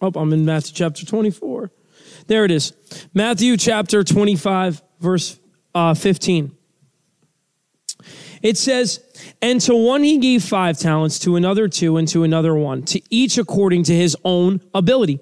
Oh, 0.01 0.13
I'm 0.15 0.33
in 0.33 0.45
Matthew 0.45 0.75
chapter 0.75 1.05
24. 1.05 1.71
There 2.27 2.45
it 2.45 2.51
is. 2.51 2.73
Matthew 3.15 3.57
chapter 3.57 4.05
25, 4.05 4.83
verse 5.01 5.39
uh, 5.75 5.95
15. 5.95 6.57
It 8.43 8.57
says, 8.57 9.01
And 9.43 9.61
to 9.63 9.75
one 9.75 10.03
he 10.05 10.19
gave 10.19 10.45
five 10.45 10.79
talents, 10.79 11.19
to 11.21 11.37
another 11.37 11.69
two, 11.69 11.97
and 11.97 12.07
to 12.09 12.23
another 12.23 12.55
one, 12.55 12.83
to 12.85 13.01
each 13.11 13.39
according 13.39 13.85
to 13.85 13.95
his 13.95 14.17
own 14.25 14.61
ability. 14.75 15.21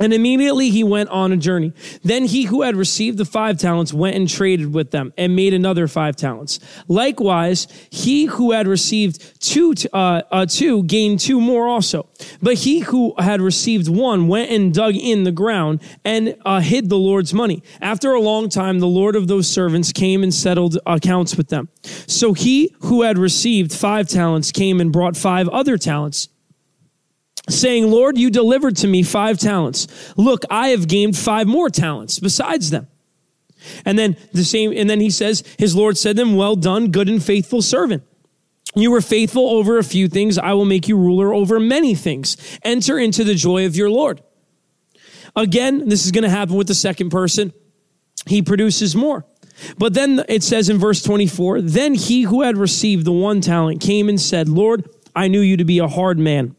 And 0.00 0.12
immediately 0.12 0.70
he 0.70 0.84
went 0.84 1.08
on 1.10 1.32
a 1.32 1.36
journey. 1.36 1.72
Then 2.02 2.24
he 2.24 2.44
who 2.44 2.62
had 2.62 2.76
received 2.76 3.18
the 3.18 3.24
five 3.24 3.58
talents 3.58 3.92
went 3.92 4.16
and 4.16 4.28
traded 4.28 4.72
with 4.72 4.90
them 4.90 5.12
and 5.16 5.34
made 5.34 5.54
another 5.54 5.88
five 5.88 6.16
talents. 6.16 6.60
Likewise, 6.86 7.66
he 7.90 8.26
who 8.26 8.52
had 8.52 8.66
received 8.66 9.40
two, 9.40 9.74
uh, 9.92 10.22
uh, 10.30 10.46
two 10.46 10.84
gained 10.84 11.20
two 11.20 11.40
more 11.40 11.66
also. 11.66 12.08
But 12.40 12.54
he 12.54 12.80
who 12.80 13.14
had 13.18 13.40
received 13.40 13.88
one 13.88 14.28
went 14.28 14.50
and 14.50 14.72
dug 14.72 14.94
in 14.94 15.24
the 15.24 15.32
ground 15.32 15.80
and 16.04 16.36
uh, 16.44 16.60
hid 16.60 16.88
the 16.88 16.98
Lord's 16.98 17.34
money. 17.34 17.62
After 17.80 18.12
a 18.12 18.20
long 18.20 18.48
time, 18.48 18.78
the 18.78 18.86
Lord 18.86 19.16
of 19.16 19.28
those 19.28 19.48
servants 19.48 19.92
came 19.92 20.22
and 20.22 20.32
settled 20.32 20.78
accounts 20.86 21.36
with 21.36 21.48
them. 21.48 21.68
So 21.82 22.32
he 22.32 22.74
who 22.80 23.02
had 23.02 23.18
received 23.18 23.72
five 23.72 24.08
talents 24.08 24.52
came 24.52 24.80
and 24.80 24.92
brought 24.92 25.16
five 25.16 25.48
other 25.48 25.76
talents 25.76 26.28
saying, 27.48 27.90
Lord, 27.90 28.18
you 28.18 28.30
delivered 28.30 28.76
to 28.78 28.86
me 28.86 29.02
five 29.02 29.38
talents. 29.38 29.86
Look, 30.16 30.44
I 30.50 30.68
have 30.68 30.88
gained 30.88 31.16
five 31.16 31.46
more 31.46 31.70
talents 31.70 32.18
besides 32.18 32.70
them. 32.70 32.88
And 33.84 33.98
then 33.98 34.16
the 34.32 34.44
same, 34.44 34.72
and 34.72 34.88
then 34.88 35.00
he 35.00 35.10
says, 35.10 35.42
his 35.58 35.74
Lord 35.74 35.98
said 35.98 36.16
to 36.16 36.22
him, 36.22 36.36
Well 36.36 36.56
done, 36.56 36.90
good 36.90 37.08
and 37.08 37.22
faithful 37.22 37.62
servant. 37.62 38.04
You 38.74 38.90
were 38.90 39.00
faithful 39.00 39.48
over 39.48 39.78
a 39.78 39.84
few 39.84 40.08
things. 40.08 40.38
I 40.38 40.52
will 40.52 40.64
make 40.64 40.88
you 40.88 40.96
ruler 40.96 41.32
over 41.32 41.58
many 41.58 41.94
things. 41.94 42.36
Enter 42.62 42.98
into 42.98 43.24
the 43.24 43.34
joy 43.34 43.66
of 43.66 43.76
your 43.76 43.90
Lord. 43.90 44.22
Again, 45.34 45.88
this 45.88 46.04
is 46.04 46.12
going 46.12 46.24
to 46.24 46.30
happen 46.30 46.54
with 46.54 46.68
the 46.68 46.74
second 46.74 47.10
person. 47.10 47.52
He 48.26 48.42
produces 48.42 48.94
more. 48.94 49.24
But 49.78 49.94
then 49.94 50.24
it 50.28 50.42
says 50.42 50.68
in 50.68 50.78
verse 50.78 51.02
24, 51.02 51.62
then 51.62 51.94
he 51.94 52.22
who 52.22 52.42
had 52.42 52.56
received 52.56 53.04
the 53.04 53.12
one 53.12 53.40
talent 53.40 53.80
came 53.80 54.08
and 54.08 54.20
said, 54.20 54.48
Lord, 54.48 54.88
I 55.16 55.28
knew 55.28 55.40
you 55.40 55.56
to 55.56 55.64
be 55.64 55.78
a 55.78 55.88
hard 55.88 56.18
man 56.18 56.54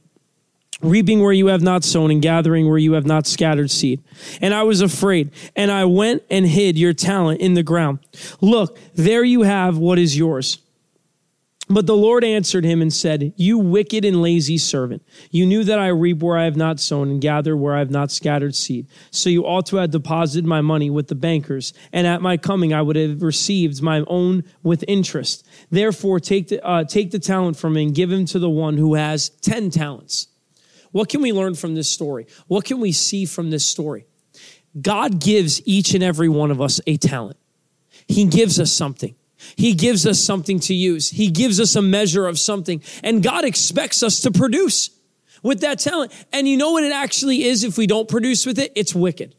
reaping 0.81 1.21
where 1.21 1.33
you 1.33 1.47
have 1.47 1.61
not 1.61 1.83
sown 1.83 2.11
and 2.11 2.21
gathering 2.21 2.67
where 2.67 2.77
you 2.77 2.93
have 2.93 3.05
not 3.05 3.27
scattered 3.27 3.71
seed. 3.71 4.01
And 4.41 4.53
I 4.53 4.63
was 4.63 4.81
afraid, 4.81 5.31
and 5.55 5.71
I 5.71 5.85
went 5.85 6.23
and 6.29 6.45
hid 6.45 6.77
your 6.77 6.93
talent 6.93 7.41
in 7.41 7.53
the 7.53 7.63
ground. 7.63 7.99
Look, 8.41 8.77
there 8.95 9.23
you 9.23 9.41
have 9.41 9.77
what 9.77 9.99
is 9.99 10.17
yours. 10.17 10.59
But 11.71 11.85
the 11.85 11.95
Lord 11.95 12.23
answered 12.23 12.65
him 12.65 12.81
and 12.81 12.91
said, 12.91 13.31
You 13.37 13.59
wicked 13.59 14.03
and 14.03 14.23
lazy 14.23 14.57
servant, 14.57 15.03
you 15.29 15.45
knew 15.45 15.63
that 15.63 15.77
I 15.77 15.89
reap 15.89 16.17
where 16.17 16.35
I 16.35 16.45
have 16.45 16.57
not 16.57 16.79
sown 16.79 17.11
and 17.11 17.21
gather 17.21 17.55
where 17.55 17.75
I 17.75 17.79
have 17.79 17.91
not 17.91 18.11
scattered 18.11 18.55
seed. 18.55 18.87
So 19.11 19.29
you 19.29 19.45
ought 19.45 19.67
to 19.67 19.77
have 19.77 19.91
deposited 19.91 20.47
my 20.47 20.61
money 20.61 20.89
with 20.89 21.09
the 21.09 21.15
bankers, 21.15 21.71
and 21.93 22.07
at 22.07 22.23
my 22.23 22.37
coming 22.37 22.73
I 22.73 22.81
would 22.81 22.95
have 22.95 23.21
received 23.21 23.83
my 23.83 24.03
own 24.07 24.45
with 24.63 24.83
interest. 24.87 25.47
Therefore, 25.69 26.19
take 26.19 26.47
the, 26.47 26.65
uh, 26.65 26.85
take 26.85 27.11
the 27.11 27.19
talent 27.19 27.55
from 27.55 27.73
me 27.73 27.83
and 27.83 27.93
give 27.93 28.11
him 28.11 28.25
to 28.25 28.39
the 28.39 28.49
one 28.49 28.77
who 28.77 28.95
has 28.95 29.29
ten 29.29 29.69
talents. 29.69 30.28
What 30.91 31.09
can 31.09 31.21
we 31.21 31.31
learn 31.31 31.55
from 31.55 31.75
this 31.75 31.91
story? 31.91 32.27
What 32.47 32.65
can 32.65 32.79
we 32.79 32.91
see 32.91 33.25
from 33.25 33.49
this 33.49 33.65
story? 33.65 34.05
God 34.79 35.19
gives 35.19 35.61
each 35.67 35.93
and 35.93 36.03
every 36.03 36.29
one 36.29 36.51
of 36.51 36.61
us 36.61 36.79
a 36.87 36.97
talent. 36.97 37.37
He 38.07 38.25
gives 38.25 38.59
us 38.59 38.71
something. 38.71 39.15
He 39.55 39.73
gives 39.73 40.05
us 40.05 40.19
something 40.19 40.59
to 40.61 40.73
use. 40.73 41.09
He 41.09 41.29
gives 41.29 41.59
us 41.59 41.75
a 41.75 41.81
measure 41.81 42.27
of 42.27 42.37
something. 42.37 42.81
And 43.03 43.23
God 43.23 43.45
expects 43.45 44.03
us 44.03 44.21
to 44.21 44.31
produce 44.31 44.89
with 45.41 45.61
that 45.61 45.79
talent. 45.79 46.11
And 46.33 46.47
you 46.47 46.57
know 46.57 46.71
what 46.71 46.83
it 46.83 46.91
actually 46.91 47.43
is 47.43 47.63
if 47.63 47.77
we 47.77 47.87
don't 47.87 48.09
produce 48.09 48.45
with 48.45 48.59
it? 48.59 48.71
It's 48.75 48.93
wicked. 48.93 49.35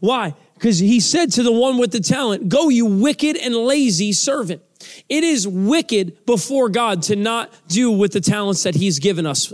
Why? 0.00 0.34
Because 0.54 0.78
he 0.78 1.00
said 1.00 1.32
to 1.32 1.42
the 1.42 1.52
one 1.52 1.78
with 1.78 1.92
the 1.92 2.00
talent, 2.00 2.48
Go, 2.48 2.68
you 2.68 2.86
wicked 2.86 3.36
and 3.36 3.54
lazy 3.54 4.12
servant. 4.12 4.62
It 5.08 5.24
is 5.24 5.46
wicked 5.46 6.24
before 6.24 6.68
God 6.68 7.02
to 7.04 7.16
not 7.16 7.52
do 7.68 7.90
with 7.90 8.12
the 8.12 8.20
talents 8.20 8.62
that 8.62 8.74
he's 8.74 8.98
given 8.98 9.26
us. 9.26 9.52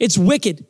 It's 0.00 0.18
wicked. 0.18 0.66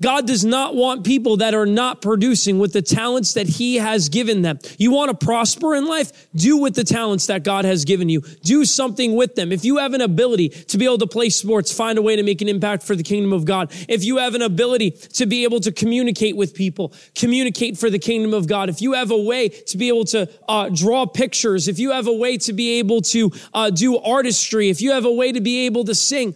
God 0.00 0.26
does 0.26 0.44
not 0.44 0.74
want 0.74 1.06
people 1.06 1.38
that 1.38 1.54
are 1.54 1.64
not 1.64 2.02
producing 2.02 2.58
with 2.58 2.74
the 2.74 2.82
talents 2.82 3.32
that 3.32 3.46
He 3.46 3.76
has 3.76 4.10
given 4.10 4.42
them. 4.42 4.58
You 4.78 4.90
want 4.90 5.18
to 5.18 5.26
prosper 5.26 5.74
in 5.74 5.86
life? 5.86 6.28
Do 6.34 6.58
with 6.58 6.74
the 6.74 6.84
talents 6.84 7.26
that 7.28 7.44
God 7.44 7.64
has 7.64 7.86
given 7.86 8.10
you. 8.10 8.20
Do 8.42 8.66
something 8.66 9.14
with 9.14 9.36
them. 9.36 9.52
If 9.52 9.64
you 9.64 9.78
have 9.78 9.94
an 9.94 10.02
ability 10.02 10.50
to 10.50 10.76
be 10.76 10.84
able 10.84 10.98
to 10.98 11.06
play 11.06 11.30
sports, 11.30 11.72
find 11.72 11.96
a 11.96 12.02
way 12.02 12.14
to 12.14 12.22
make 12.22 12.42
an 12.42 12.48
impact 12.48 12.82
for 12.82 12.94
the 12.94 13.02
kingdom 13.02 13.32
of 13.32 13.46
God. 13.46 13.72
If 13.88 14.04
you 14.04 14.18
have 14.18 14.34
an 14.34 14.42
ability 14.42 14.90
to 14.90 15.24
be 15.24 15.44
able 15.44 15.60
to 15.60 15.72
communicate 15.72 16.36
with 16.36 16.54
people, 16.54 16.92
communicate 17.14 17.78
for 17.78 17.88
the 17.88 17.98
kingdom 17.98 18.34
of 18.34 18.46
God. 18.46 18.68
If 18.68 18.82
you 18.82 18.92
have 18.92 19.10
a 19.10 19.18
way 19.18 19.48
to 19.48 19.78
be 19.78 19.88
able 19.88 20.04
to 20.06 20.28
uh, 20.46 20.68
draw 20.68 21.06
pictures, 21.06 21.68
if 21.68 21.78
you 21.78 21.92
have 21.92 22.06
a 22.06 22.12
way 22.12 22.36
to 22.38 22.52
be 22.52 22.78
able 22.80 23.00
to 23.02 23.32
uh, 23.54 23.70
do 23.70 23.96
artistry, 23.96 24.68
if 24.68 24.82
you 24.82 24.92
have 24.92 25.06
a 25.06 25.12
way 25.12 25.32
to 25.32 25.40
be 25.40 25.64
able 25.64 25.84
to 25.84 25.94
sing, 25.94 26.34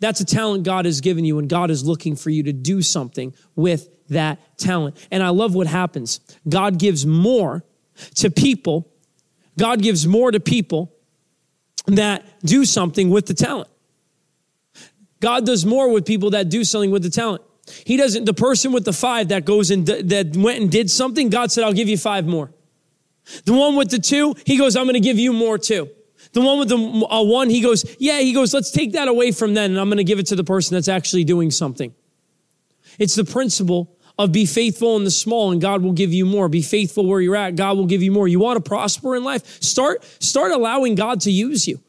that's 0.00 0.20
a 0.20 0.24
talent 0.24 0.64
God 0.64 0.84
has 0.84 1.00
given 1.00 1.24
you, 1.24 1.38
and 1.38 1.48
God 1.48 1.70
is 1.70 1.84
looking 1.84 2.16
for 2.16 2.30
you 2.30 2.42
to 2.44 2.52
do 2.52 2.82
something 2.82 3.34
with 3.56 3.88
that 4.08 4.38
talent. 4.58 4.96
And 5.10 5.22
I 5.22 5.30
love 5.30 5.54
what 5.54 5.66
happens. 5.66 6.20
God 6.48 6.78
gives 6.78 7.06
more 7.06 7.64
to 8.16 8.30
people, 8.30 8.90
God 9.58 9.80
gives 9.82 10.06
more 10.06 10.30
to 10.30 10.40
people 10.40 10.92
that 11.86 12.24
do 12.40 12.64
something 12.64 13.10
with 13.10 13.26
the 13.26 13.34
talent. 13.34 13.68
God 15.20 15.46
does 15.46 15.64
more 15.64 15.90
with 15.90 16.04
people 16.04 16.30
that 16.30 16.48
do 16.48 16.64
something 16.64 16.90
with 16.90 17.02
the 17.02 17.10
talent. 17.10 17.42
He 17.86 17.96
doesn't, 17.96 18.24
the 18.24 18.34
person 18.34 18.72
with 18.72 18.84
the 18.84 18.92
five 18.92 19.28
that 19.28 19.44
goes 19.44 19.70
and 19.70 19.86
that 19.86 20.36
went 20.36 20.60
and 20.60 20.70
did 20.70 20.90
something, 20.90 21.30
God 21.30 21.50
said, 21.50 21.64
I'll 21.64 21.72
give 21.72 21.88
you 21.88 21.96
five 21.96 22.26
more. 22.26 22.50
The 23.44 23.54
one 23.54 23.76
with 23.76 23.90
the 23.90 23.98
two, 23.98 24.34
he 24.44 24.58
goes, 24.58 24.76
I'm 24.76 24.84
going 24.84 24.94
to 24.94 25.00
give 25.00 25.18
you 25.18 25.32
more 25.32 25.56
too. 25.56 25.88
The 26.34 26.40
one 26.40 26.58
with 26.58 26.68
the 26.68 26.76
uh, 26.76 27.22
one, 27.22 27.48
he 27.48 27.60
goes, 27.60 27.84
yeah, 27.98 28.18
he 28.18 28.32
goes, 28.32 28.52
let's 28.52 28.70
take 28.70 28.92
that 28.92 29.08
away 29.08 29.32
from 29.32 29.54
them 29.54 29.70
and 29.70 29.80
I'm 29.80 29.88
going 29.88 29.98
to 29.98 30.04
give 30.04 30.18
it 30.18 30.26
to 30.26 30.36
the 30.36 30.44
person 30.44 30.74
that's 30.74 30.88
actually 30.88 31.24
doing 31.24 31.50
something. 31.50 31.94
It's 32.98 33.14
the 33.14 33.24
principle 33.24 33.96
of 34.18 34.32
be 34.32 34.44
faithful 34.44 34.96
in 34.96 35.04
the 35.04 35.10
small 35.10 35.52
and 35.52 35.60
God 35.60 35.82
will 35.82 35.92
give 35.92 36.12
you 36.12 36.26
more. 36.26 36.48
Be 36.48 36.62
faithful 36.62 37.06
where 37.06 37.20
you're 37.20 37.36
at. 37.36 37.56
God 37.56 37.76
will 37.76 37.86
give 37.86 38.02
you 38.02 38.10
more. 38.12 38.28
You 38.28 38.40
want 38.40 38.62
to 38.62 38.68
prosper 38.68 39.16
in 39.16 39.24
life? 39.24 39.62
Start, 39.62 40.04
start 40.20 40.52
allowing 40.52 40.96
God 40.96 41.20
to 41.22 41.30
use 41.30 41.66
you. 41.66 41.80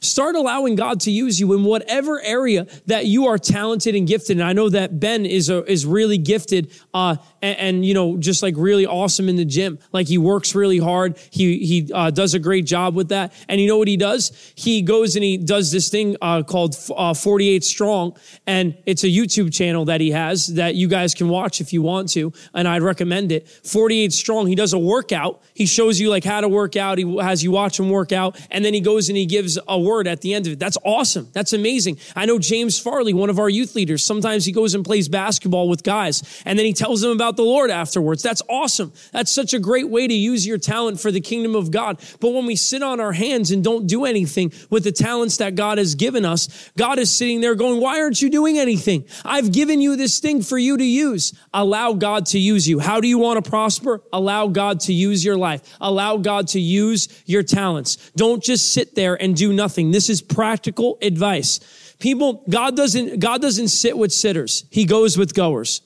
Start 0.00 0.36
allowing 0.36 0.76
God 0.76 1.00
to 1.00 1.10
use 1.10 1.40
you 1.40 1.52
in 1.54 1.64
whatever 1.64 2.20
area 2.22 2.66
that 2.86 3.06
you 3.06 3.26
are 3.26 3.38
talented 3.38 3.94
and 3.94 4.06
gifted. 4.06 4.38
And 4.38 4.46
I 4.46 4.52
know 4.52 4.68
that 4.68 5.00
Ben 5.00 5.26
is 5.26 5.50
a, 5.50 5.64
is 5.70 5.84
really 5.84 6.18
gifted, 6.18 6.72
uh, 6.94 7.16
and, 7.42 7.58
and, 7.58 7.86
you 7.86 7.94
know 7.94 8.18
just 8.18 8.42
like 8.42 8.54
really 8.56 8.86
awesome 8.86 9.28
in 9.28 9.36
the 9.36 9.44
gym. 9.44 9.78
Like 9.92 10.06
he 10.06 10.18
works 10.18 10.54
really 10.54 10.78
hard. 10.78 11.18
He 11.30 11.58
he 11.64 11.92
uh, 11.92 12.10
does 12.10 12.34
a 12.34 12.38
great 12.38 12.66
job 12.66 12.94
with 12.94 13.08
that. 13.08 13.32
And 13.48 13.60
you 13.60 13.66
know 13.66 13.78
what 13.78 13.88
he 13.88 13.96
does? 13.96 14.52
He 14.54 14.82
goes 14.82 15.16
and 15.16 15.24
he 15.24 15.36
does 15.36 15.72
this 15.72 15.88
thing 15.88 16.16
uh, 16.20 16.42
called 16.42 16.76
uh, 16.94 17.14
48 17.14 17.64
Strong, 17.64 18.16
and 18.46 18.76
it's 18.86 19.04
a 19.04 19.08
YouTube 19.08 19.52
channel 19.52 19.86
that 19.86 20.00
he 20.00 20.10
has 20.10 20.48
that 20.54 20.74
you 20.74 20.88
guys 20.88 21.14
can 21.14 21.28
watch 21.28 21.60
if 21.60 21.72
you 21.72 21.82
want 21.82 22.10
to. 22.10 22.32
And 22.54 22.68
I'd 22.68 22.82
recommend 22.82 23.32
it. 23.32 23.48
48 23.48 24.12
Strong. 24.12 24.46
He 24.46 24.54
does 24.54 24.72
a 24.72 24.78
workout. 24.78 25.42
He 25.54 25.66
shows 25.66 25.98
you 25.98 26.10
like 26.10 26.24
how 26.24 26.40
to 26.40 26.48
work 26.48 26.76
out. 26.76 26.98
He 26.98 27.18
has 27.18 27.42
you 27.42 27.50
watch 27.50 27.78
him 27.80 27.90
work 27.90 28.12
out, 28.12 28.38
and 28.50 28.64
then 28.64 28.74
he 28.74 28.80
goes 28.80 29.08
and 29.08 29.16
he 29.16 29.26
gives 29.26 29.58
a 29.66 29.79
word 29.80 30.06
at 30.06 30.20
the 30.20 30.34
end 30.34 30.46
of 30.46 30.52
it. 30.54 30.58
That's 30.58 30.78
awesome. 30.84 31.28
That's 31.32 31.52
amazing. 31.52 31.98
I 32.14 32.26
know 32.26 32.38
James 32.38 32.78
Farley, 32.78 33.12
one 33.12 33.30
of 33.30 33.38
our 33.38 33.48
youth 33.48 33.74
leaders, 33.74 34.04
sometimes 34.04 34.44
he 34.44 34.52
goes 34.52 34.74
and 34.74 34.84
plays 34.84 35.08
basketball 35.08 35.68
with 35.68 35.82
guys 35.82 36.42
and 36.44 36.58
then 36.58 36.66
he 36.66 36.72
tells 36.72 37.00
them 37.00 37.12
about 37.12 37.36
the 37.36 37.42
Lord 37.42 37.70
afterwards. 37.70 38.22
That's 38.22 38.42
awesome. 38.48 38.92
That's 39.12 39.32
such 39.32 39.54
a 39.54 39.58
great 39.58 39.88
way 39.88 40.06
to 40.06 40.14
use 40.14 40.46
your 40.46 40.58
talent 40.58 41.00
for 41.00 41.10
the 41.10 41.20
kingdom 41.20 41.54
of 41.54 41.70
God. 41.70 42.00
But 42.20 42.30
when 42.30 42.46
we 42.46 42.56
sit 42.56 42.82
on 42.82 43.00
our 43.00 43.12
hands 43.12 43.50
and 43.50 43.64
don't 43.64 43.86
do 43.86 44.04
anything 44.04 44.52
with 44.68 44.84
the 44.84 44.92
talents 44.92 45.38
that 45.38 45.54
God 45.54 45.78
has 45.78 45.94
given 45.94 46.24
us, 46.24 46.70
God 46.76 46.98
is 46.98 47.10
sitting 47.10 47.40
there 47.40 47.54
going, 47.54 47.80
why 47.80 48.00
aren't 48.00 48.20
you 48.20 48.30
doing 48.30 48.58
anything? 48.58 49.04
I've 49.24 49.52
given 49.52 49.80
you 49.80 49.96
this 49.96 50.18
thing 50.20 50.42
for 50.42 50.58
you 50.58 50.76
to 50.76 50.84
use. 50.84 51.32
Allow 51.54 51.94
God 51.94 52.26
to 52.26 52.38
use 52.38 52.68
you. 52.68 52.78
How 52.78 53.00
do 53.00 53.08
you 53.08 53.18
want 53.18 53.42
to 53.42 53.50
prosper? 53.50 54.02
Allow 54.12 54.48
God 54.48 54.80
to 54.80 54.92
use 54.92 55.24
your 55.24 55.36
life. 55.36 55.62
Allow 55.80 56.18
God 56.18 56.48
to 56.48 56.60
use 56.60 57.08
your 57.26 57.42
talents. 57.42 58.10
Don't 58.16 58.42
just 58.42 58.72
sit 58.72 58.94
there 58.94 59.20
and 59.20 59.36
do 59.36 59.52
nothing. 59.52 59.69
This 59.90 60.10
is 60.10 60.20
practical 60.20 60.98
advice. 61.00 61.60
People, 61.98 62.44
God 62.48 62.76
doesn't, 62.76 63.20
God 63.20 63.42
doesn't 63.42 63.68
sit 63.68 63.96
with 63.96 64.12
sitters. 64.12 64.64
He 64.70 64.84
goes 64.84 65.16
with 65.16 65.34
goers. 65.34 65.82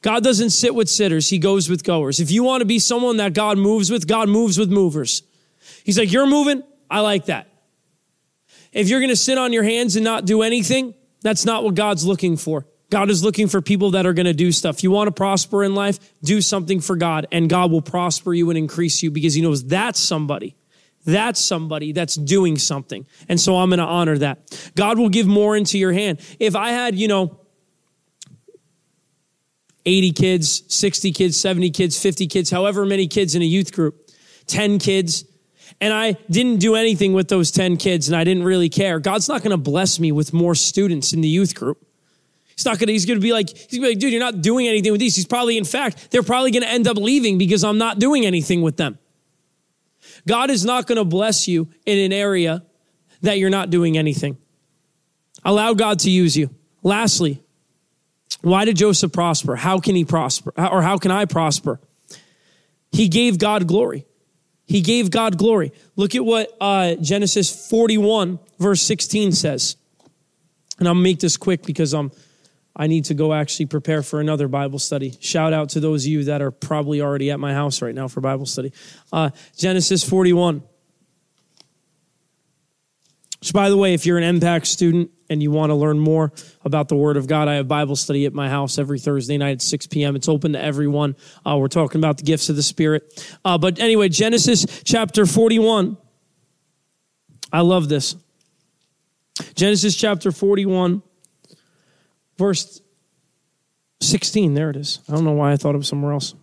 God 0.00 0.22
doesn't 0.22 0.50
sit 0.50 0.74
with 0.74 0.88
sitters. 0.88 1.28
He 1.28 1.38
goes 1.38 1.68
with 1.68 1.84
goers. 1.84 2.20
If 2.20 2.30
you 2.30 2.44
want 2.44 2.60
to 2.60 2.64
be 2.64 2.78
someone 2.78 3.16
that 3.16 3.34
God 3.34 3.58
moves 3.58 3.90
with, 3.90 4.06
God 4.06 4.28
moves 4.28 4.58
with 4.58 4.70
movers. 4.70 5.22
He's 5.84 5.98
like, 5.98 6.12
you're 6.12 6.26
moving. 6.26 6.62
I 6.90 7.00
like 7.00 7.26
that. 7.26 7.48
If 8.72 8.88
you're 8.88 9.00
going 9.00 9.10
to 9.10 9.16
sit 9.16 9.38
on 9.38 9.52
your 9.52 9.64
hands 9.64 9.96
and 9.96 10.04
not 10.04 10.24
do 10.24 10.42
anything, 10.42 10.94
that's 11.22 11.44
not 11.44 11.64
what 11.64 11.74
God's 11.74 12.04
looking 12.04 12.36
for. 12.36 12.66
God 12.90 13.10
is 13.10 13.22
looking 13.22 13.48
for 13.48 13.60
people 13.60 13.92
that 13.92 14.06
are 14.06 14.12
going 14.12 14.26
to 14.26 14.32
do 14.32 14.50
stuff. 14.50 14.82
You 14.82 14.90
want 14.90 15.08
to 15.08 15.12
prosper 15.12 15.62
in 15.62 15.74
life? 15.74 15.98
Do 16.22 16.40
something 16.40 16.80
for 16.80 16.96
God, 16.96 17.26
and 17.30 17.48
God 17.48 17.70
will 17.70 17.82
prosper 17.82 18.32
you 18.32 18.48
and 18.50 18.58
increase 18.58 19.02
you 19.02 19.10
because 19.10 19.34
He 19.34 19.42
knows 19.42 19.64
that's 19.64 20.00
somebody 20.00 20.56
that's 21.08 21.40
somebody 21.40 21.92
that's 21.92 22.16
doing 22.16 22.58
something. 22.58 23.06
And 23.30 23.40
so 23.40 23.56
I'm 23.56 23.70
going 23.70 23.78
to 23.78 23.84
honor 23.84 24.18
that. 24.18 24.70
God 24.76 24.98
will 24.98 25.08
give 25.08 25.26
more 25.26 25.56
into 25.56 25.78
your 25.78 25.92
hand. 25.92 26.20
If 26.38 26.54
I 26.54 26.70
had, 26.70 26.96
you 26.96 27.08
know, 27.08 27.40
80 29.86 30.12
kids, 30.12 30.62
60 30.68 31.12
kids, 31.12 31.38
70 31.38 31.70
kids, 31.70 32.00
50 32.00 32.26
kids, 32.26 32.50
however 32.50 32.84
many 32.84 33.06
kids 33.06 33.34
in 33.34 33.40
a 33.40 33.46
youth 33.46 33.72
group, 33.72 34.10
10 34.48 34.78
kids, 34.78 35.24
and 35.80 35.94
I 35.94 36.12
didn't 36.28 36.58
do 36.58 36.74
anything 36.74 37.14
with 37.14 37.28
those 37.28 37.50
10 37.52 37.78
kids 37.78 38.08
and 38.08 38.16
I 38.16 38.24
didn't 38.24 38.42
really 38.42 38.68
care, 38.68 39.00
God's 39.00 39.28
not 39.28 39.42
going 39.42 39.52
to 39.52 39.56
bless 39.56 39.98
me 39.98 40.12
with 40.12 40.34
more 40.34 40.54
students 40.54 41.14
in 41.14 41.22
the 41.22 41.28
youth 41.28 41.54
group. 41.54 41.82
He's 42.54 42.66
not 42.66 42.80
gonna, 42.80 42.90
he's 42.90 43.06
gonna 43.06 43.20
be 43.20 43.32
like, 43.32 43.50
he's 43.50 43.78
gonna 43.78 43.82
be 43.82 43.88
like, 43.90 44.00
dude, 44.00 44.10
you're 44.10 44.18
not 44.18 44.40
doing 44.40 44.66
anything 44.66 44.90
with 44.90 45.00
these. 45.00 45.14
He's 45.14 45.28
probably, 45.28 45.58
in 45.58 45.64
fact, 45.64 46.10
they're 46.10 46.24
probably 46.24 46.50
gonna 46.50 46.66
end 46.66 46.88
up 46.88 46.96
leaving 46.96 47.38
because 47.38 47.62
I'm 47.62 47.78
not 47.78 48.00
doing 48.00 48.26
anything 48.26 48.62
with 48.62 48.76
them. 48.76 48.98
God 50.26 50.50
is 50.50 50.64
not 50.64 50.86
gonna 50.86 51.04
bless 51.04 51.48
you 51.48 51.68
in 51.86 51.98
an 51.98 52.12
area 52.12 52.64
that 53.22 53.38
you're 53.38 53.50
not 53.50 53.70
doing 53.70 53.96
anything. 53.98 54.36
Allow 55.44 55.74
God 55.74 56.00
to 56.00 56.10
use 56.10 56.36
you. 56.36 56.50
Lastly, 56.82 57.42
why 58.42 58.64
did 58.64 58.76
Joseph 58.76 59.12
prosper? 59.12 59.56
How 59.56 59.80
can 59.80 59.94
he 59.96 60.04
prosper? 60.04 60.52
Or 60.56 60.82
how 60.82 60.98
can 60.98 61.10
I 61.10 61.24
prosper? 61.24 61.80
He 62.92 63.08
gave 63.08 63.38
God 63.38 63.66
glory. 63.66 64.06
He 64.64 64.80
gave 64.80 65.10
God 65.10 65.38
glory. 65.38 65.72
Look 65.96 66.14
at 66.14 66.24
what 66.24 66.54
uh, 66.60 66.94
Genesis 66.96 67.68
41, 67.68 68.38
verse 68.58 68.82
16 68.82 69.32
says. 69.32 69.76
And 70.78 70.86
I'll 70.86 70.94
make 70.94 71.20
this 71.20 71.36
quick 71.36 71.64
because 71.64 71.94
I'm 71.94 72.12
I 72.78 72.86
need 72.86 73.06
to 73.06 73.14
go 73.14 73.34
actually 73.34 73.66
prepare 73.66 74.02
for 74.02 74.20
another 74.20 74.46
Bible 74.46 74.78
study. 74.78 75.16
Shout 75.20 75.52
out 75.52 75.70
to 75.70 75.80
those 75.80 76.04
of 76.04 76.10
you 76.10 76.24
that 76.24 76.40
are 76.40 76.52
probably 76.52 77.00
already 77.00 77.30
at 77.30 77.40
my 77.40 77.52
house 77.52 77.82
right 77.82 77.94
now 77.94 78.06
for 78.06 78.20
Bible 78.20 78.46
study. 78.46 78.72
Uh, 79.12 79.30
Genesis 79.56 80.08
41. 80.08 80.62
So, 83.40 83.52
by 83.52 83.68
the 83.68 83.76
way, 83.76 83.94
if 83.94 84.06
you're 84.06 84.18
an 84.18 84.40
Mpact 84.40 84.66
student 84.66 85.10
and 85.30 85.42
you 85.42 85.50
want 85.50 85.70
to 85.70 85.74
learn 85.74 85.98
more 85.98 86.32
about 86.64 86.88
the 86.88 86.96
Word 86.96 87.16
of 87.16 87.26
God, 87.26 87.48
I 87.48 87.54
have 87.54 87.68
Bible 87.68 87.94
study 87.96 88.26
at 88.26 88.32
my 88.32 88.48
house 88.48 88.78
every 88.78 88.98
Thursday 88.98 89.38
night 89.38 89.52
at 89.52 89.62
6 89.62 89.86
p.m. 89.88 90.16
It's 90.16 90.28
open 90.28 90.52
to 90.52 90.62
everyone. 90.62 91.14
Uh, 91.46 91.56
we're 91.56 91.68
talking 91.68 92.00
about 92.00 92.18
the 92.18 92.24
gifts 92.24 92.48
of 92.48 92.56
the 92.56 92.62
Spirit. 92.62 93.24
Uh, 93.44 93.58
but 93.58 93.78
anyway, 93.78 94.08
Genesis 94.08 94.82
chapter 94.84 95.26
41. 95.26 95.96
I 97.52 97.60
love 97.60 97.88
this. 97.88 98.16
Genesis 99.54 99.94
chapter 99.94 100.32
41 100.32 101.02
verse 102.38 102.80
16. 104.00 104.54
There 104.54 104.70
it 104.70 104.76
is. 104.76 105.00
I 105.08 105.12
don't 105.12 105.24
know 105.24 105.32
why 105.32 105.52
I 105.52 105.56
thought 105.56 105.74
it 105.74 105.78
was 105.78 105.88
somewhere 105.88 106.12
else. 106.12 106.34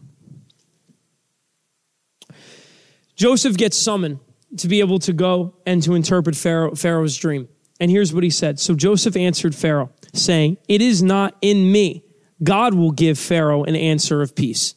Joseph 3.15 3.55
gets 3.55 3.77
summoned 3.77 4.19
to 4.57 4.67
be 4.67 4.81
able 4.81 4.99
to 4.99 5.13
go 5.13 5.55
and 5.65 5.81
to 5.83 5.95
interpret 5.95 6.35
Pharaoh, 6.35 6.75
Pharaoh's 6.75 7.17
dream. 7.17 7.47
And 7.79 7.89
here's 7.91 8.13
what 8.13 8.23
he 8.23 8.29
said. 8.29 8.59
So 8.59 8.73
Joseph 8.73 9.15
answered 9.15 9.55
Pharaoh, 9.55 9.89
saying, 10.13 10.57
It 10.67 10.81
is 10.81 11.01
not 11.01 11.35
in 11.41 11.71
me. 11.71 12.03
God 12.43 12.73
will 12.73 12.91
give 12.91 13.17
Pharaoh 13.17 13.63
an 13.63 13.75
answer 13.75 14.21
of 14.21 14.35
peace. 14.35 14.75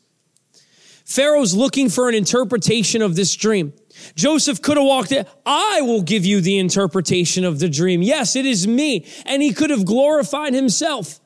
Pharaoh's 1.05 1.55
looking 1.55 1.89
for 1.89 2.09
an 2.09 2.15
interpretation 2.15 3.03
of 3.03 3.17
this 3.17 3.35
dream. 3.35 3.73
Joseph 4.15 4.63
could 4.63 4.77
have 4.77 4.87
walked 4.87 5.13
in. 5.13 5.27
I 5.45 5.83
will 5.83 6.03
give 6.03 6.25
you 6.25 6.41
the 6.41 6.59
interpretation 6.59 7.45
of 7.45 7.59
the 7.59 7.69
dream. 7.69 8.03
Yes, 8.03 8.37
it 8.37 8.47
is 8.47 8.67
me. 8.67 9.07
And 9.27 9.43
he 9.43 9.53
could 9.53 9.71
have 9.71 9.85
glorified 9.85 10.55
himself. 10.55 11.21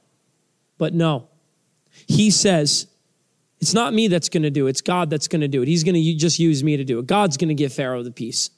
But 0.79 0.95
no, 0.95 1.29
he 2.07 2.31
says, 2.31 2.87
it's 3.61 3.75
not 3.75 3.95
me 3.95 4.09
that's 4.09 4.29
going 4.29 4.43
to 4.43 4.51
do 4.51 4.67
it. 4.67 4.71
It's 4.71 4.81
God 4.81 5.11
that's 5.11 5.29
going 5.29 5.43
to 5.43 5.49
do 5.49 5.63
it. 5.63 5.69
He's 5.69 5.85
going 5.85 5.95
to 5.95 6.15
just 6.15 6.39
use 6.39 6.65
me 6.65 6.77
to 6.77 6.85
do 6.85 6.99
it. 6.99 7.07
God's 7.07 7.37
going 7.37 7.49
to 7.49 7.55
give 7.55 7.73
Pharaoh 7.73 8.03
the 8.03 8.11
peace. 8.11 8.51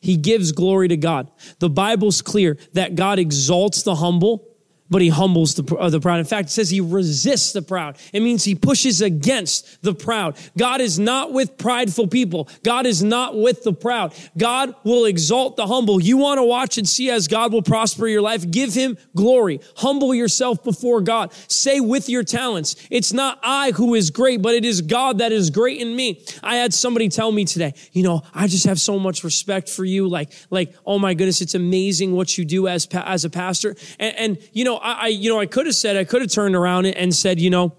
He 0.00 0.16
gives 0.16 0.52
glory 0.52 0.88
to 0.88 0.96
God. 0.96 1.30
The 1.58 1.70
Bible's 1.70 2.22
clear 2.22 2.56
that 2.74 2.94
God 2.94 3.18
exalts 3.18 3.82
the 3.82 3.96
humble 3.96 4.47
but 4.90 5.02
he 5.02 5.08
humbles 5.08 5.54
the, 5.54 5.76
uh, 5.76 5.90
the 5.90 6.00
proud. 6.00 6.18
In 6.18 6.24
fact, 6.24 6.48
it 6.48 6.52
says 6.52 6.70
he 6.70 6.80
resists 6.80 7.52
the 7.52 7.62
proud. 7.62 7.98
It 8.12 8.20
means 8.20 8.44
he 8.44 8.54
pushes 8.54 9.00
against 9.00 9.82
the 9.82 9.94
proud. 9.94 10.36
God 10.56 10.80
is 10.80 10.98
not 10.98 11.32
with 11.32 11.58
prideful 11.58 12.08
people. 12.08 12.48
God 12.62 12.86
is 12.86 13.02
not 13.02 13.36
with 13.36 13.62
the 13.64 13.72
proud. 13.72 14.14
God 14.36 14.74
will 14.84 15.04
exalt 15.04 15.56
the 15.56 15.66
humble. 15.66 16.00
You 16.00 16.16
want 16.16 16.38
to 16.38 16.44
watch 16.44 16.78
and 16.78 16.88
see 16.88 17.10
as 17.10 17.28
God 17.28 17.52
will 17.52 17.62
prosper 17.62 18.08
your 18.08 18.22
life? 18.22 18.50
Give 18.50 18.72
him 18.72 18.96
glory. 19.14 19.60
Humble 19.76 20.14
yourself 20.14 20.64
before 20.64 21.00
God. 21.00 21.32
Say 21.48 21.80
with 21.80 22.08
your 22.08 22.24
talents, 22.24 22.76
it's 22.90 23.12
not 23.12 23.38
I 23.42 23.72
who 23.72 23.94
is 23.94 24.10
great, 24.10 24.42
but 24.42 24.54
it 24.54 24.64
is 24.64 24.80
God 24.80 25.18
that 25.18 25.32
is 25.32 25.50
great 25.50 25.80
in 25.80 25.94
me. 25.94 26.24
I 26.42 26.56
had 26.56 26.72
somebody 26.72 27.08
tell 27.08 27.30
me 27.32 27.44
today, 27.44 27.74
you 27.92 28.02
know, 28.02 28.22
I 28.34 28.46
just 28.46 28.64
have 28.64 28.80
so 28.80 28.98
much 28.98 29.24
respect 29.24 29.68
for 29.68 29.84
you. 29.84 30.08
Like, 30.08 30.30
like, 30.50 30.74
oh 30.86 30.98
my 30.98 31.14
goodness, 31.14 31.40
it's 31.40 31.54
amazing 31.54 32.12
what 32.12 32.38
you 32.38 32.44
do 32.44 32.68
as, 32.68 32.86
as 32.92 33.24
a 33.24 33.30
pastor. 33.30 33.76
And, 33.98 34.16
and 34.16 34.38
you 34.52 34.64
know, 34.64 34.77
I, 34.82 34.92
I, 34.92 35.06
you 35.08 35.30
know, 35.30 35.40
I 35.40 35.46
could 35.46 35.66
have 35.66 35.74
said, 35.74 35.96
I 35.96 36.04
could 36.04 36.22
have 36.22 36.30
turned 36.30 36.54
around 36.54 36.86
and 36.86 37.14
said, 37.14 37.40
you 37.40 37.50
know, 37.50 37.74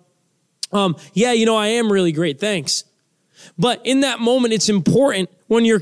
um, 0.71 0.95
yeah, 1.13 1.31
you 1.31 1.45
know, 1.45 1.55
I 1.55 1.67
am 1.67 1.91
really 1.91 2.11
great. 2.11 2.39
Thanks. 2.39 2.83
But 3.57 3.81
in 3.85 4.01
that 4.01 4.19
moment, 4.19 4.53
it's 4.53 4.69
important 4.69 5.29
when 5.49 5.65
you're 5.65 5.81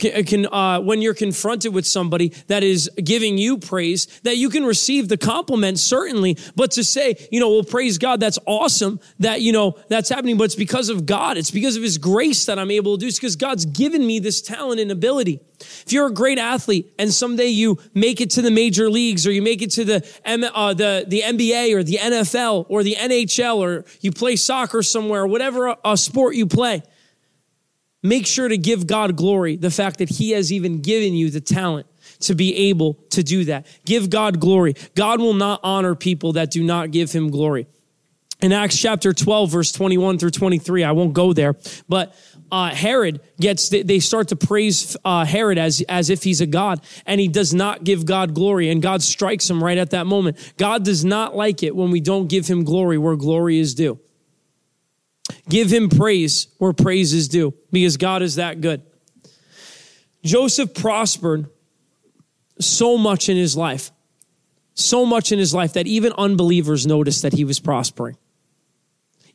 uh, 0.51 0.79
when 0.79 1.01
you're 1.01 1.13
confronted 1.13 1.73
with 1.73 1.85
somebody 1.85 2.29
that 2.47 2.63
is 2.63 2.89
giving 3.03 3.37
you 3.37 3.57
praise 3.57 4.05
that 4.23 4.37
you 4.37 4.49
can 4.49 4.65
receive 4.65 5.09
the 5.09 5.17
compliment 5.17 5.77
certainly, 5.77 6.37
but 6.55 6.71
to 6.71 6.83
say, 6.83 7.15
you 7.31 7.39
know, 7.39 7.49
well, 7.49 7.63
praise 7.63 7.97
God, 7.97 8.19
that's 8.19 8.39
awesome 8.47 8.99
that 9.19 9.41
you 9.41 9.51
know 9.51 9.77
that's 9.89 10.09
happening, 10.09 10.37
but 10.37 10.45
it's 10.45 10.55
because 10.55 10.89
of 10.89 11.05
God, 11.05 11.37
it's 11.37 11.51
because 11.51 11.75
of 11.75 11.83
His 11.83 11.97
grace 11.97 12.45
that 12.45 12.57
I'm 12.57 12.71
able 12.71 12.97
to 12.97 13.01
do. 13.01 13.07
It's 13.07 13.19
because 13.19 13.35
God's 13.35 13.65
given 13.65 14.07
me 14.07 14.19
this 14.19 14.41
talent 14.41 14.79
and 14.79 14.89
ability. 14.89 15.41
If 15.59 15.91
you're 15.91 16.07
a 16.07 16.13
great 16.13 16.39
athlete 16.39 16.93
and 16.97 17.11
someday 17.11 17.47
you 17.47 17.79
make 17.93 18.21
it 18.21 18.29
to 18.31 18.41
the 18.41 18.51
major 18.51 18.89
leagues 18.89 19.27
or 19.27 19.31
you 19.31 19.41
make 19.41 19.61
it 19.61 19.71
to 19.71 19.83
the 19.83 19.97
uh, 20.25 20.73
the 20.73 21.05
the 21.07 21.21
NBA 21.21 21.75
or 21.75 21.83
the 21.83 21.97
NFL 21.97 22.67
or 22.69 22.83
the 22.83 22.95
NHL 22.95 23.57
or 23.57 23.85
you 23.99 24.11
play 24.11 24.37
soccer 24.37 24.81
somewhere, 24.81 25.27
whatever 25.27 25.75
a 25.83 25.97
sport 25.97 26.35
you 26.35 26.45
play 26.45 26.83
make 28.03 28.25
sure 28.25 28.47
to 28.47 28.57
give 28.57 28.87
God 28.87 29.15
glory, 29.15 29.55
the 29.55 29.71
fact 29.71 29.99
that 29.99 30.09
He 30.09 30.31
has 30.31 30.51
even 30.51 30.81
given 30.81 31.13
you 31.13 31.29
the 31.29 31.41
talent 31.41 31.87
to 32.21 32.35
be 32.35 32.69
able 32.69 32.95
to 33.11 33.23
do 33.23 33.45
that. 33.45 33.67
Give 33.85 34.09
God 34.09 34.39
glory. 34.39 34.75
God 34.95 35.19
will 35.19 35.33
not 35.33 35.59
honor 35.63 35.95
people 35.95 36.33
that 36.33 36.51
do 36.51 36.63
not 36.63 36.91
give 36.91 37.11
Him 37.11 37.29
glory. 37.29 37.67
In 38.39 38.53
Acts 38.53 38.77
chapter 38.77 39.13
12, 39.13 39.49
verse 39.49 39.71
21 39.71 40.19
through 40.19 40.29
23, 40.29 40.83
I 40.83 40.91
won't 40.91 41.13
go 41.13 41.33
there, 41.33 41.55
but 41.89 42.15
uh, 42.51 42.69
Herod 42.69 43.19
gets, 43.39 43.69
they 43.69 43.99
start 43.99 44.27
to 44.27 44.35
praise 44.35 44.95
uh, 45.03 45.25
Herod 45.25 45.57
as, 45.57 45.81
as 45.89 46.11
if 46.11 46.23
he's 46.23 46.39
a 46.39 46.45
God, 46.45 46.81
and 47.07 47.19
he 47.19 47.27
does 47.27 47.53
not 47.53 47.83
give 47.83 48.05
God 48.05 48.35
glory, 48.35 48.69
and 48.69 48.81
God 48.81 49.01
strikes 49.01 49.49
him 49.49 49.63
right 49.63 49.77
at 49.77 49.89
that 49.89 50.05
moment. 50.05 50.53
God 50.57 50.85
does 50.85 51.03
not 51.03 51.35
like 51.35 51.63
it 51.63 51.75
when 51.75 51.89
we 51.89 51.99
don't 51.99 52.27
give 52.27 52.47
him 52.47 52.63
glory 52.63 52.97
where 52.97 53.15
glory 53.15 53.59
is 53.59 53.73
due. 53.73 53.99
Give 55.49 55.71
him 55.71 55.89
praise 55.89 56.47
where 56.57 56.73
praise 56.73 57.13
is 57.13 57.27
due 57.27 57.53
because 57.71 57.97
God 57.97 58.21
is 58.21 58.35
that 58.35 58.61
good. 58.61 58.81
Joseph 60.23 60.73
prospered 60.73 61.49
so 62.59 62.97
much 62.97 63.29
in 63.29 63.37
his 63.37 63.55
life, 63.55 63.91
so 64.73 65.05
much 65.05 65.31
in 65.31 65.39
his 65.39 65.53
life 65.53 65.73
that 65.73 65.87
even 65.87 66.13
unbelievers 66.17 66.87
noticed 66.87 67.21
that 67.21 67.33
he 67.33 67.45
was 67.45 67.59
prospering. 67.59 68.17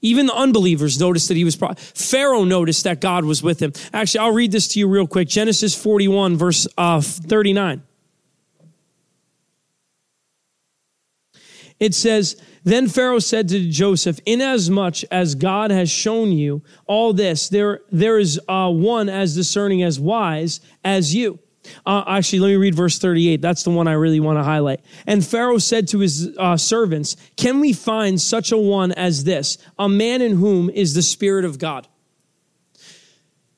Even 0.03 0.27
the 0.27 0.35
unbelievers 0.35 0.99
noticed 0.99 1.29
that 1.29 1.37
he 1.37 1.45
was. 1.45 1.55
Pro- 1.55 1.75
Pharaoh 1.75 2.45
noticed 2.45 2.85
that 2.85 3.01
God 3.01 3.25
was 3.25 3.43
with 3.43 3.63
him. 3.63 3.73
Actually, 3.93 4.21
I'll 4.21 4.33
read 4.33 4.51
this 4.51 4.67
to 4.69 4.81
you 4.81 4.89
real 4.89 5.07
quick. 5.07 5.29
Genesis 5.29 5.81
41, 5.81 6.37
verse 6.37 6.67
uh, 6.77 7.01
39. 7.01 7.83
It 11.83 11.97
says, 11.97 12.41
Then 12.63 12.87
Pharaoh 12.87 13.19
said 13.19 13.49
to 13.49 13.69
Joseph, 13.69 14.21
Inasmuch 14.25 15.03
as 15.11 15.35
God 15.35 15.73
has 15.73 15.91
shown 15.91 16.31
you 16.31 16.63
all 16.87 17.13
this, 17.13 17.49
there, 17.49 17.81
there 17.91 18.21
is 18.21 18.41
uh, 18.47 18.71
one 18.71 19.09
as 19.09 19.35
discerning 19.35 19.83
as 19.83 19.99
wise 19.99 20.61
as 20.85 21.13
you. 21.13 21.41
Uh, 21.85 22.05
actually, 22.07 22.39
let 22.39 22.49
me 22.51 22.55
read 22.55 22.77
verse 22.77 23.01
38. 23.01 23.41
That's 23.41 23.65
the 23.65 23.71
one 23.71 23.89
I 23.89 23.95
really 23.95 24.21
want 24.21 24.39
to 24.39 24.45
highlight. 24.45 24.79
And 25.09 25.27
Pharaoh 25.27 25.59
said 25.59 25.89
to 25.89 25.99
his 25.99 26.31
uh, 26.39 26.57
servants, 26.57 27.17
Can 27.37 27.59
we 27.59 27.73
find 27.73 28.21
such 28.21 28.53
a 28.53 28.59
one 28.59 28.93
as 28.93 29.25
this, 29.25 29.59
a 29.77 29.89
man 29.89 30.23
in 30.23 30.37
whom 30.37 30.71
is 30.71 30.95
the 30.95 31.03
Spirit 31.03 31.45
of 31.45 31.59
God? 31.59 31.89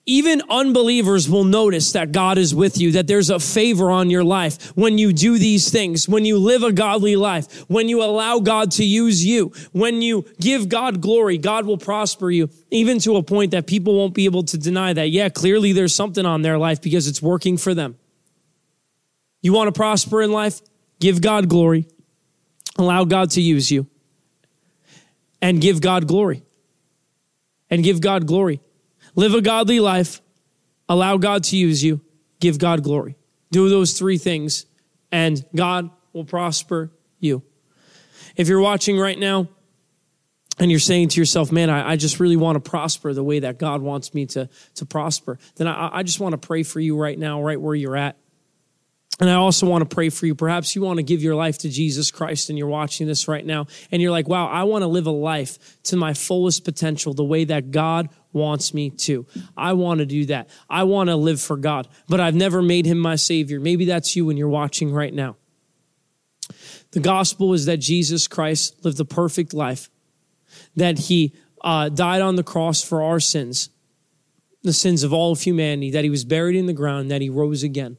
Even 0.07 0.43
unbelievers 0.51 1.31
will 1.31 1.45
notice 1.45 1.93
that 1.93 2.13
God 2.13 2.37
is 2.37 2.55
with 2.55 2.77
you, 2.77 2.93
that 2.93 3.07
there's 3.07 3.31
a 3.31 3.41
favor 3.41 3.91
on 3.91 4.11
your 4.11 4.23
life 4.23 4.67
when 4.77 4.99
you 4.99 5.15
do 5.15 5.39
these 5.39 5.71
things, 5.71 6.07
when 6.07 6.27
you 6.27 6.37
live 6.37 6.63
a 6.63 6.73
godly 6.73 7.17
life, 7.17 7.65
when 7.71 7.89
you 7.89 8.03
allow 8.03 8.39
God 8.39 8.73
to 8.73 8.85
use 8.85 9.25
you, 9.25 9.53
when 9.73 10.03
you 10.03 10.27
give 10.39 10.69
God 10.69 11.01
glory, 11.01 11.39
God 11.39 11.65
will 11.65 11.79
prosper 11.79 12.31
you, 12.31 12.51
even 12.71 12.99
to 13.01 13.17
a 13.17 13.23
point 13.23 13.53
that 13.53 13.67
people 13.67 13.95
won't 13.95 14.13
be 14.13 14.27
able 14.27 14.43
to 14.43 14.59
deny 14.59 14.93
that. 14.93 15.09
Yeah, 15.09 15.31
clearly 15.31 15.73
there's 15.73 15.95
something 15.95 16.27
on 16.27 16.43
their 16.43 16.59
life 16.59 16.83
because 16.83 17.09
it's 17.09 17.23
working 17.23 17.57
for 17.57 17.73
them. 17.73 17.97
You 19.41 19.55
want 19.55 19.69
to 19.69 19.73
prosper 19.73 20.21
in 20.21 20.33
life? 20.33 20.61
Give 21.01 21.23
God 21.23 21.49
glory, 21.49 21.87
allow 22.77 23.05
God 23.05 23.31
to 23.33 23.41
use 23.41 23.71
you, 23.71 23.87
and 25.41 25.63
give 25.63 25.81
God 25.81 26.07
glory. 26.07 26.43
And 27.71 27.83
give 27.83 28.01
God 28.01 28.27
glory. 28.27 28.61
Live 29.17 29.35
a 29.35 29.41
godly 29.41 29.81
life, 29.81 30.21
allow 30.89 31.17
God 31.17 31.45
to 31.45 31.57
use 31.57 31.83
you, 31.83 32.01
give 32.41 32.59
God 32.59 32.83
glory. 32.83 33.17
Do 33.51 33.69
those 33.69 33.93
three 33.93 34.19
things, 34.19 34.67
and 35.13 35.45
God 35.55 35.91
will 36.13 36.25
prosper 36.25 36.91
you. 37.21 37.43
If 38.37 38.49
you're 38.49 38.61
watching 38.61 38.99
right 38.99 39.19
now 39.19 39.49
and 40.59 40.71
you're 40.71 40.81
saying 40.81 41.11
to 41.11 41.21
yourself, 41.21 41.53
man, 41.53 41.71
I, 41.71 41.93
I, 41.93 41.97
just 41.97 42.19
really 42.19 42.37
want 42.37 42.63
to 42.63 42.71
prosper 42.71 43.13
the 43.13 43.23
way 43.23 43.41
that 43.41 43.59
God 43.59 43.81
wants 43.81 44.15
me 44.15 44.27
to, 44.27 44.49
to 44.77 44.87
prosper, 44.87 45.39
then 45.57 45.69
I, 45.69 45.99
I 45.99 46.03
just 46.03 46.19
want 46.19 46.33
to 46.33 46.39
pray 46.39 46.63
for 46.63 46.81
you 46.81 46.97
right 46.97 47.19
now, 47.19 47.43
right 47.43 47.61
where 47.61 47.75
you're 47.75 47.97
at. 47.97 48.17
And 49.21 49.31
I 49.31 49.35
also 49.35 49.69
want 49.69 49.89
to 49.89 49.95
pray 49.95 50.09
for 50.11 50.27
you. 50.27 50.35
Perhaps 50.35 50.75
you 50.75 50.83
want 50.83 50.97
to 50.97 51.05
give 51.05 51.23
your 51.23 51.37
life 51.37 51.59
to 51.59 51.69
Jesus 51.69 52.11
Christ 52.11 52.51
and 52.51 52.59
you're 52.59 52.67
watching 52.67 53.07
this 53.07 53.29
right 53.29 53.47
now 53.47 53.67
and 53.93 54.03
you're 54.03 54.11
like, 54.11 54.27
wow, 54.27 54.47
I 54.49 54.65
want 54.65 54.83
to 54.83 54.89
live 54.89 55.07
a 55.07 55.13
life 55.13 55.81
to 55.85 55.97
my 55.97 56.15
fullest 56.15 56.65
potential, 56.65 57.15
the 57.15 57.25
way 57.25 57.45
that 57.45 57.71
God 57.71 58.09
wants 58.35 58.75
me 58.75 58.91
to. 58.91 59.27
I 59.57 59.73
want 59.75 59.99
to 59.99 60.07
do 60.07 60.27
that. 60.27 60.49
I 60.69 60.83
want 60.85 61.09
to 61.09 61.17
live 61.17 61.41
for 61.41 61.57
God, 61.57 61.89
but 62.09 62.21
I've 62.21 62.35
never 62.35 62.61
made 62.61 62.87
him 62.87 62.99
my 62.99 63.17
savior. 63.17 63.61
Maybe 63.61 63.85
that's 63.85 64.15
you 64.17 64.27
when 64.27 64.37
you're 64.37 64.49
watching 64.49 64.93
right 64.93 65.15
now. 65.15 65.37
The 66.91 67.01
gospel 67.01 67.55
is 67.55 67.67
that 67.67 67.79
Jesus 67.79 68.29
Christ 68.29 68.85
lived 68.85 69.01
a 69.01 69.05
perfect 69.05 69.55
life, 69.55 69.89
that 70.77 70.99
he 70.99 71.35
uh, 71.63 71.89
died 71.89 72.21
on 72.21 72.37
the 72.37 72.43
cross 72.43 72.83
for 72.83 73.03
our 73.03 73.21
sins, 73.21 73.71
the 74.63 74.73
sins 74.73 75.03
of 75.03 75.13
all 75.13 75.33
of 75.33 75.41
humanity, 75.41 75.91
that 75.93 76.05
he 76.05 76.11
was 76.11 76.25
buried 76.25 76.57
in 76.57 76.67
the 76.67 76.73
ground, 76.73 77.11
that 77.11 77.23
he 77.23 77.31
rose 77.31 77.63
again 77.63 77.97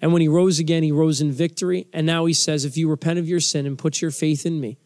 and 0.00 0.12
when 0.12 0.22
he 0.22 0.28
rose 0.28 0.58
again, 0.58 0.82
he 0.82 0.92
rose 0.92 1.20
in 1.20 1.32
victory. 1.32 1.86
And 1.92 2.06
now 2.06 2.26
he 2.26 2.34
says, 2.34 2.64
if 2.64 2.76
you 2.76 2.88
repent 2.88 3.18
of 3.18 3.28
your 3.28 3.40
sin 3.40 3.66
and 3.66 3.78
put 3.78 4.00
your 4.00 4.10
faith 4.10 4.46
in 4.46 4.60
me, 4.60 4.78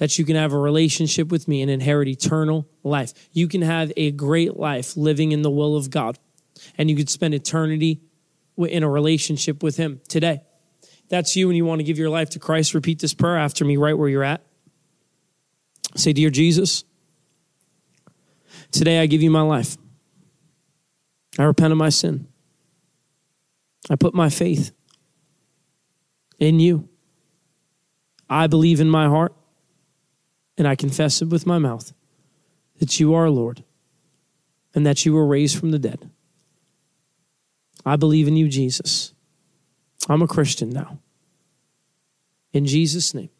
that 0.00 0.18
you 0.18 0.24
can 0.24 0.34
have 0.34 0.54
a 0.54 0.58
relationship 0.58 1.30
with 1.30 1.46
me 1.46 1.60
and 1.60 1.70
inherit 1.70 2.08
eternal 2.08 2.66
life. 2.82 3.12
You 3.32 3.46
can 3.46 3.60
have 3.60 3.92
a 3.98 4.10
great 4.10 4.56
life 4.56 4.96
living 4.96 5.32
in 5.32 5.42
the 5.42 5.50
will 5.50 5.76
of 5.76 5.90
God, 5.90 6.18
and 6.78 6.88
you 6.88 6.96
could 6.96 7.10
spend 7.10 7.34
eternity 7.34 8.00
in 8.56 8.82
a 8.82 8.88
relationship 8.88 9.62
with 9.62 9.76
him 9.76 10.00
today. 10.08 10.40
That's 11.10 11.36
you 11.36 11.50
and 11.50 11.56
you 11.56 11.66
want 11.66 11.80
to 11.80 11.84
give 11.84 11.98
your 11.98 12.08
life 12.08 12.30
to 12.30 12.38
Christ. 12.38 12.72
Repeat 12.72 12.98
this 13.00 13.12
prayer 13.12 13.36
after 13.36 13.62
me 13.62 13.76
right 13.76 13.96
where 13.96 14.08
you're 14.08 14.24
at. 14.24 14.42
Say, 15.96 16.14
Dear 16.14 16.30
Jesus, 16.30 16.84
today 18.70 19.00
I 19.00 19.06
give 19.06 19.20
you 19.20 19.30
my 19.30 19.42
life. 19.42 19.76
I 21.38 21.42
repent 21.42 21.72
of 21.72 21.78
my 21.78 21.90
sin. 21.90 22.26
I 23.90 23.96
put 23.96 24.14
my 24.14 24.30
faith 24.30 24.72
in 26.38 26.58
you. 26.58 26.88
I 28.30 28.46
believe 28.46 28.80
in 28.80 28.88
my 28.88 29.06
heart 29.06 29.34
and 30.60 30.68
I 30.68 30.76
confess 30.76 31.22
it 31.22 31.28
with 31.30 31.46
my 31.46 31.56
mouth 31.56 31.94
that 32.80 33.00
you 33.00 33.14
are 33.14 33.30
Lord 33.30 33.64
and 34.74 34.84
that 34.84 35.06
you 35.06 35.14
were 35.14 35.26
raised 35.26 35.58
from 35.58 35.70
the 35.70 35.78
dead. 35.78 36.10
I 37.86 37.96
believe 37.96 38.28
in 38.28 38.36
you, 38.36 38.46
Jesus. 38.46 39.14
I'm 40.06 40.20
a 40.20 40.26
Christian 40.26 40.68
now. 40.68 40.98
In 42.52 42.66
Jesus' 42.66 43.14
name, 43.14 43.30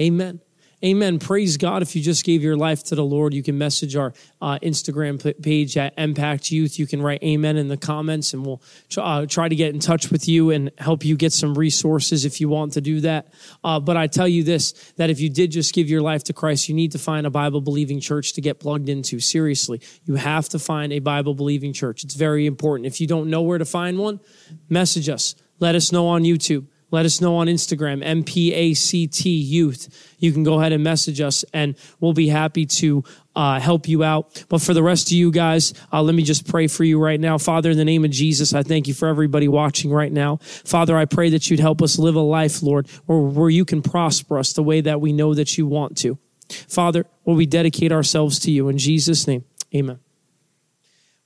amen. 0.00 0.42
Amen. 0.84 1.18
Praise 1.18 1.56
God. 1.56 1.80
If 1.80 1.96
you 1.96 2.02
just 2.02 2.22
gave 2.22 2.42
your 2.42 2.54
life 2.54 2.84
to 2.84 2.94
the 2.94 3.04
Lord, 3.04 3.32
you 3.32 3.42
can 3.42 3.56
message 3.56 3.96
our 3.96 4.12
uh, 4.42 4.58
Instagram 4.62 5.42
page 5.42 5.78
at 5.78 5.96
Mpact 5.96 6.50
Youth. 6.50 6.78
You 6.78 6.86
can 6.86 7.00
write 7.00 7.22
amen 7.22 7.56
in 7.56 7.68
the 7.68 7.78
comments 7.78 8.34
and 8.34 8.44
we'll 8.44 8.60
uh, 8.98 9.24
try 9.24 9.48
to 9.48 9.56
get 9.56 9.72
in 9.72 9.80
touch 9.80 10.10
with 10.10 10.28
you 10.28 10.50
and 10.50 10.70
help 10.76 11.02
you 11.02 11.16
get 11.16 11.32
some 11.32 11.56
resources 11.56 12.26
if 12.26 12.42
you 12.42 12.50
want 12.50 12.74
to 12.74 12.82
do 12.82 13.00
that. 13.00 13.32
Uh, 13.64 13.80
but 13.80 13.96
I 13.96 14.06
tell 14.06 14.28
you 14.28 14.42
this 14.42 14.72
that 14.98 15.08
if 15.08 15.18
you 15.18 15.30
did 15.30 15.50
just 15.50 15.74
give 15.74 15.88
your 15.88 16.02
life 16.02 16.24
to 16.24 16.34
Christ, 16.34 16.68
you 16.68 16.74
need 16.74 16.92
to 16.92 16.98
find 16.98 17.26
a 17.26 17.30
Bible 17.30 17.62
believing 17.62 17.98
church 17.98 18.34
to 18.34 18.42
get 18.42 18.60
plugged 18.60 18.90
into. 18.90 19.18
Seriously, 19.18 19.80
you 20.04 20.16
have 20.16 20.46
to 20.50 20.58
find 20.58 20.92
a 20.92 20.98
Bible 20.98 21.32
believing 21.32 21.72
church. 21.72 22.04
It's 22.04 22.14
very 22.14 22.44
important. 22.44 22.86
If 22.86 23.00
you 23.00 23.06
don't 23.06 23.30
know 23.30 23.40
where 23.40 23.58
to 23.58 23.64
find 23.64 23.98
one, 23.98 24.20
message 24.68 25.08
us. 25.08 25.36
Let 25.58 25.74
us 25.74 25.90
know 25.90 26.06
on 26.08 26.24
YouTube. 26.24 26.66
Let 26.96 27.04
us 27.04 27.20
know 27.20 27.36
on 27.36 27.46
Instagram, 27.46 28.02
MPACT 28.02 29.22
Youth. 29.26 30.14
You 30.18 30.32
can 30.32 30.44
go 30.44 30.58
ahead 30.58 30.72
and 30.72 30.82
message 30.82 31.20
us, 31.20 31.44
and 31.52 31.76
we'll 32.00 32.14
be 32.14 32.28
happy 32.28 32.64
to 32.64 33.04
uh, 33.34 33.60
help 33.60 33.86
you 33.86 34.02
out. 34.02 34.46
But 34.48 34.62
for 34.62 34.72
the 34.72 34.82
rest 34.82 35.08
of 35.08 35.12
you 35.12 35.30
guys, 35.30 35.74
uh, 35.92 36.00
let 36.00 36.14
me 36.14 36.22
just 36.22 36.48
pray 36.48 36.68
for 36.68 36.84
you 36.84 36.98
right 36.98 37.20
now. 37.20 37.36
Father, 37.36 37.70
in 37.70 37.76
the 37.76 37.84
name 37.84 38.06
of 38.06 38.12
Jesus, 38.12 38.54
I 38.54 38.62
thank 38.62 38.88
you 38.88 38.94
for 38.94 39.08
everybody 39.08 39.46
watching 39.46 39.90
right 39.90 40.10
now. 40.10 40.38
Father, 40.40 40.96
I 40.96 41.04
pray 41.04 41.28
that 41.28 41.50
you'd 41.50 41.60
help 41.60 41.82
us 41.82 41.98
live 41.98 42.14
a 42.14 42.20
life, 42.20 42.62
Lord, 42.62 42.88
where, 43.04 43.18
where 43.18 43.50
you 43.50 43.66
can 43.66 43.82
prosper 43.82 44.38
us 44.38 44.54
the 44.54 44.62
way 44.62 44.80
that 44.80 44.98
we 44.98 45.12
know 45.12 45.34
that 45.34 45.58
you 45.58 45.66
want 45.66 45.98
to. 45.98 46.16
Father, 46.48 47.04
will 47.26 47.34
we 47.34 47.44
dedicate 47.44 47.92
ourselves 47.92 48.38
to 48.38 48.50
you? 48.50 48.70
In 48.70 48.78
Jesus' 48.78 49.26
name, 49.26 49.44
amen. 49.74 49.98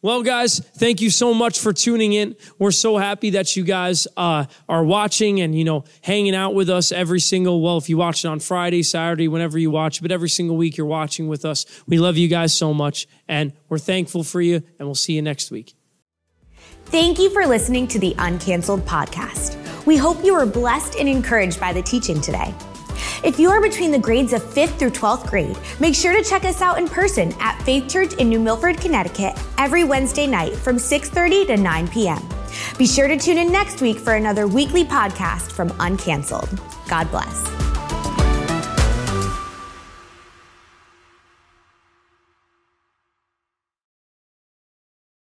Well, 0.02 0.22
guys, 0.22 0.60
thank 0.60 1.02
you 1.02 1.10
so 1.10 1.34
much 1.34 1.58
for 1.58 1.74
tuning 1.74 2.14
in. 2.14 2.34
We're 2.58 2.70
so 2.70 2.96
happy 2.96 3.30
that 3.30 3.54
you 3.54 3.64
guys 3.64 4.08
uh, 4.16 4.46
are 4.66 4.82
watching 4.82 5.42
and, 5.42 5.54
you 5.54 5.64
know, 5.64 5.84
hanging 6.00 6.34
out 6.34 6.54
with 6.54 6.70
us 6.70 6.90
every 6.90 7.20
single, 7.20 7.60
well, 7.60 7.76
if 7.76 7.90
you 7.90 7.98
watch 7.98 8.24
it 8.24 8.28
on 8.28 8.40
Friday, 8.40 8.82
Saturday, 8.82 9.28
whenever 9.28 9.58
you 9.58 9.70
watch, 9.70 10.00
but 10.00 10.10
every 10.10 10.30
single 10.30 10.56
week 10.56 10.78
you're 10.78 10.86
watching 10.86 11.28
with 11.28 11.44
us. 11.44 11.66
We 11.86 11.98
love 11.98 12.16
you 12.16 12.28
guys 12.28 12.54
so 12.54 12.72
much 12.72 13.06
and 13.28 13.52
we're 13.68 13.78
thankful 13.78 14.24
for 14.24 14.40
you 14.40 14.62
and 14.78 14.88
we'll 14.88 14.94
see 14.94 15.12
you 15.12 15.22
next 15.22 15.50
week. 15.50 15.74
Thank 16.86 17.18
you 17.18 17.28
for 17.28 17.46
listening 17.46 17.86
to 17.88 17.98
the 17.98 18.14
Uncanceled 18.14 18.80
podcast. 18.80 19.56
We 19.84 19.98
hope 19.98 20.24
you 20.24 20.32
were 20.32 20.46
blessed 20.46 20.96
and 20.96 21.10
encouraged 21.10 21.60
by 21.60 21.74
the 21.74 21.82
teaching 21.82 22.22
today. 22.22 22.54
If 23.24 23.38
you 23.38 23.50
are 23.50 23.60
between 23.60 23.90
the 23.90 23.98
grades 23.98 24.32
of 24.32 24.42
5th 24.42 24.78
through 24.78 24.90
12th 24.90 25.28
grade, 25.28 25.58
make 25.78 25.94
sure 25.94 26.12
to 26.12 26.22
check 26.22 26.44
us 26.44 26.60
out 26.62 26.78
in 26.78 26.88
person 26.88 27.32
at 27.40 27.60
Faith 27.62 27.88
Church 27.88 28.14
in 28.14 28.28
New 28.28 28.40
Milford, 28.40 28.78
Connecticut 28.78 29.38
every 29.58 29.84
Wednesday 29.84 30.26
night 30.26 30.54
from 30.56 30.76
6:30 30.76 31.46
to 31.48 31.56
9 31.56 31.88
p.m. 31.88 32.22
Be 32.78 32.86
sure 32.86 33.08
to 33.08 33.16
tune 33.16 33.38
in 33.38 33.52
next 33.52 33.80
week 33.80 33.98
for 33.98 34.14
another 34.14 34.46
weekly 34.46 34.84
podcast 34.84 35.52
from 35.52 35.70
Uncanceled. 35.78 36.58
God 36.88 37.10
bless. 37.10 37.69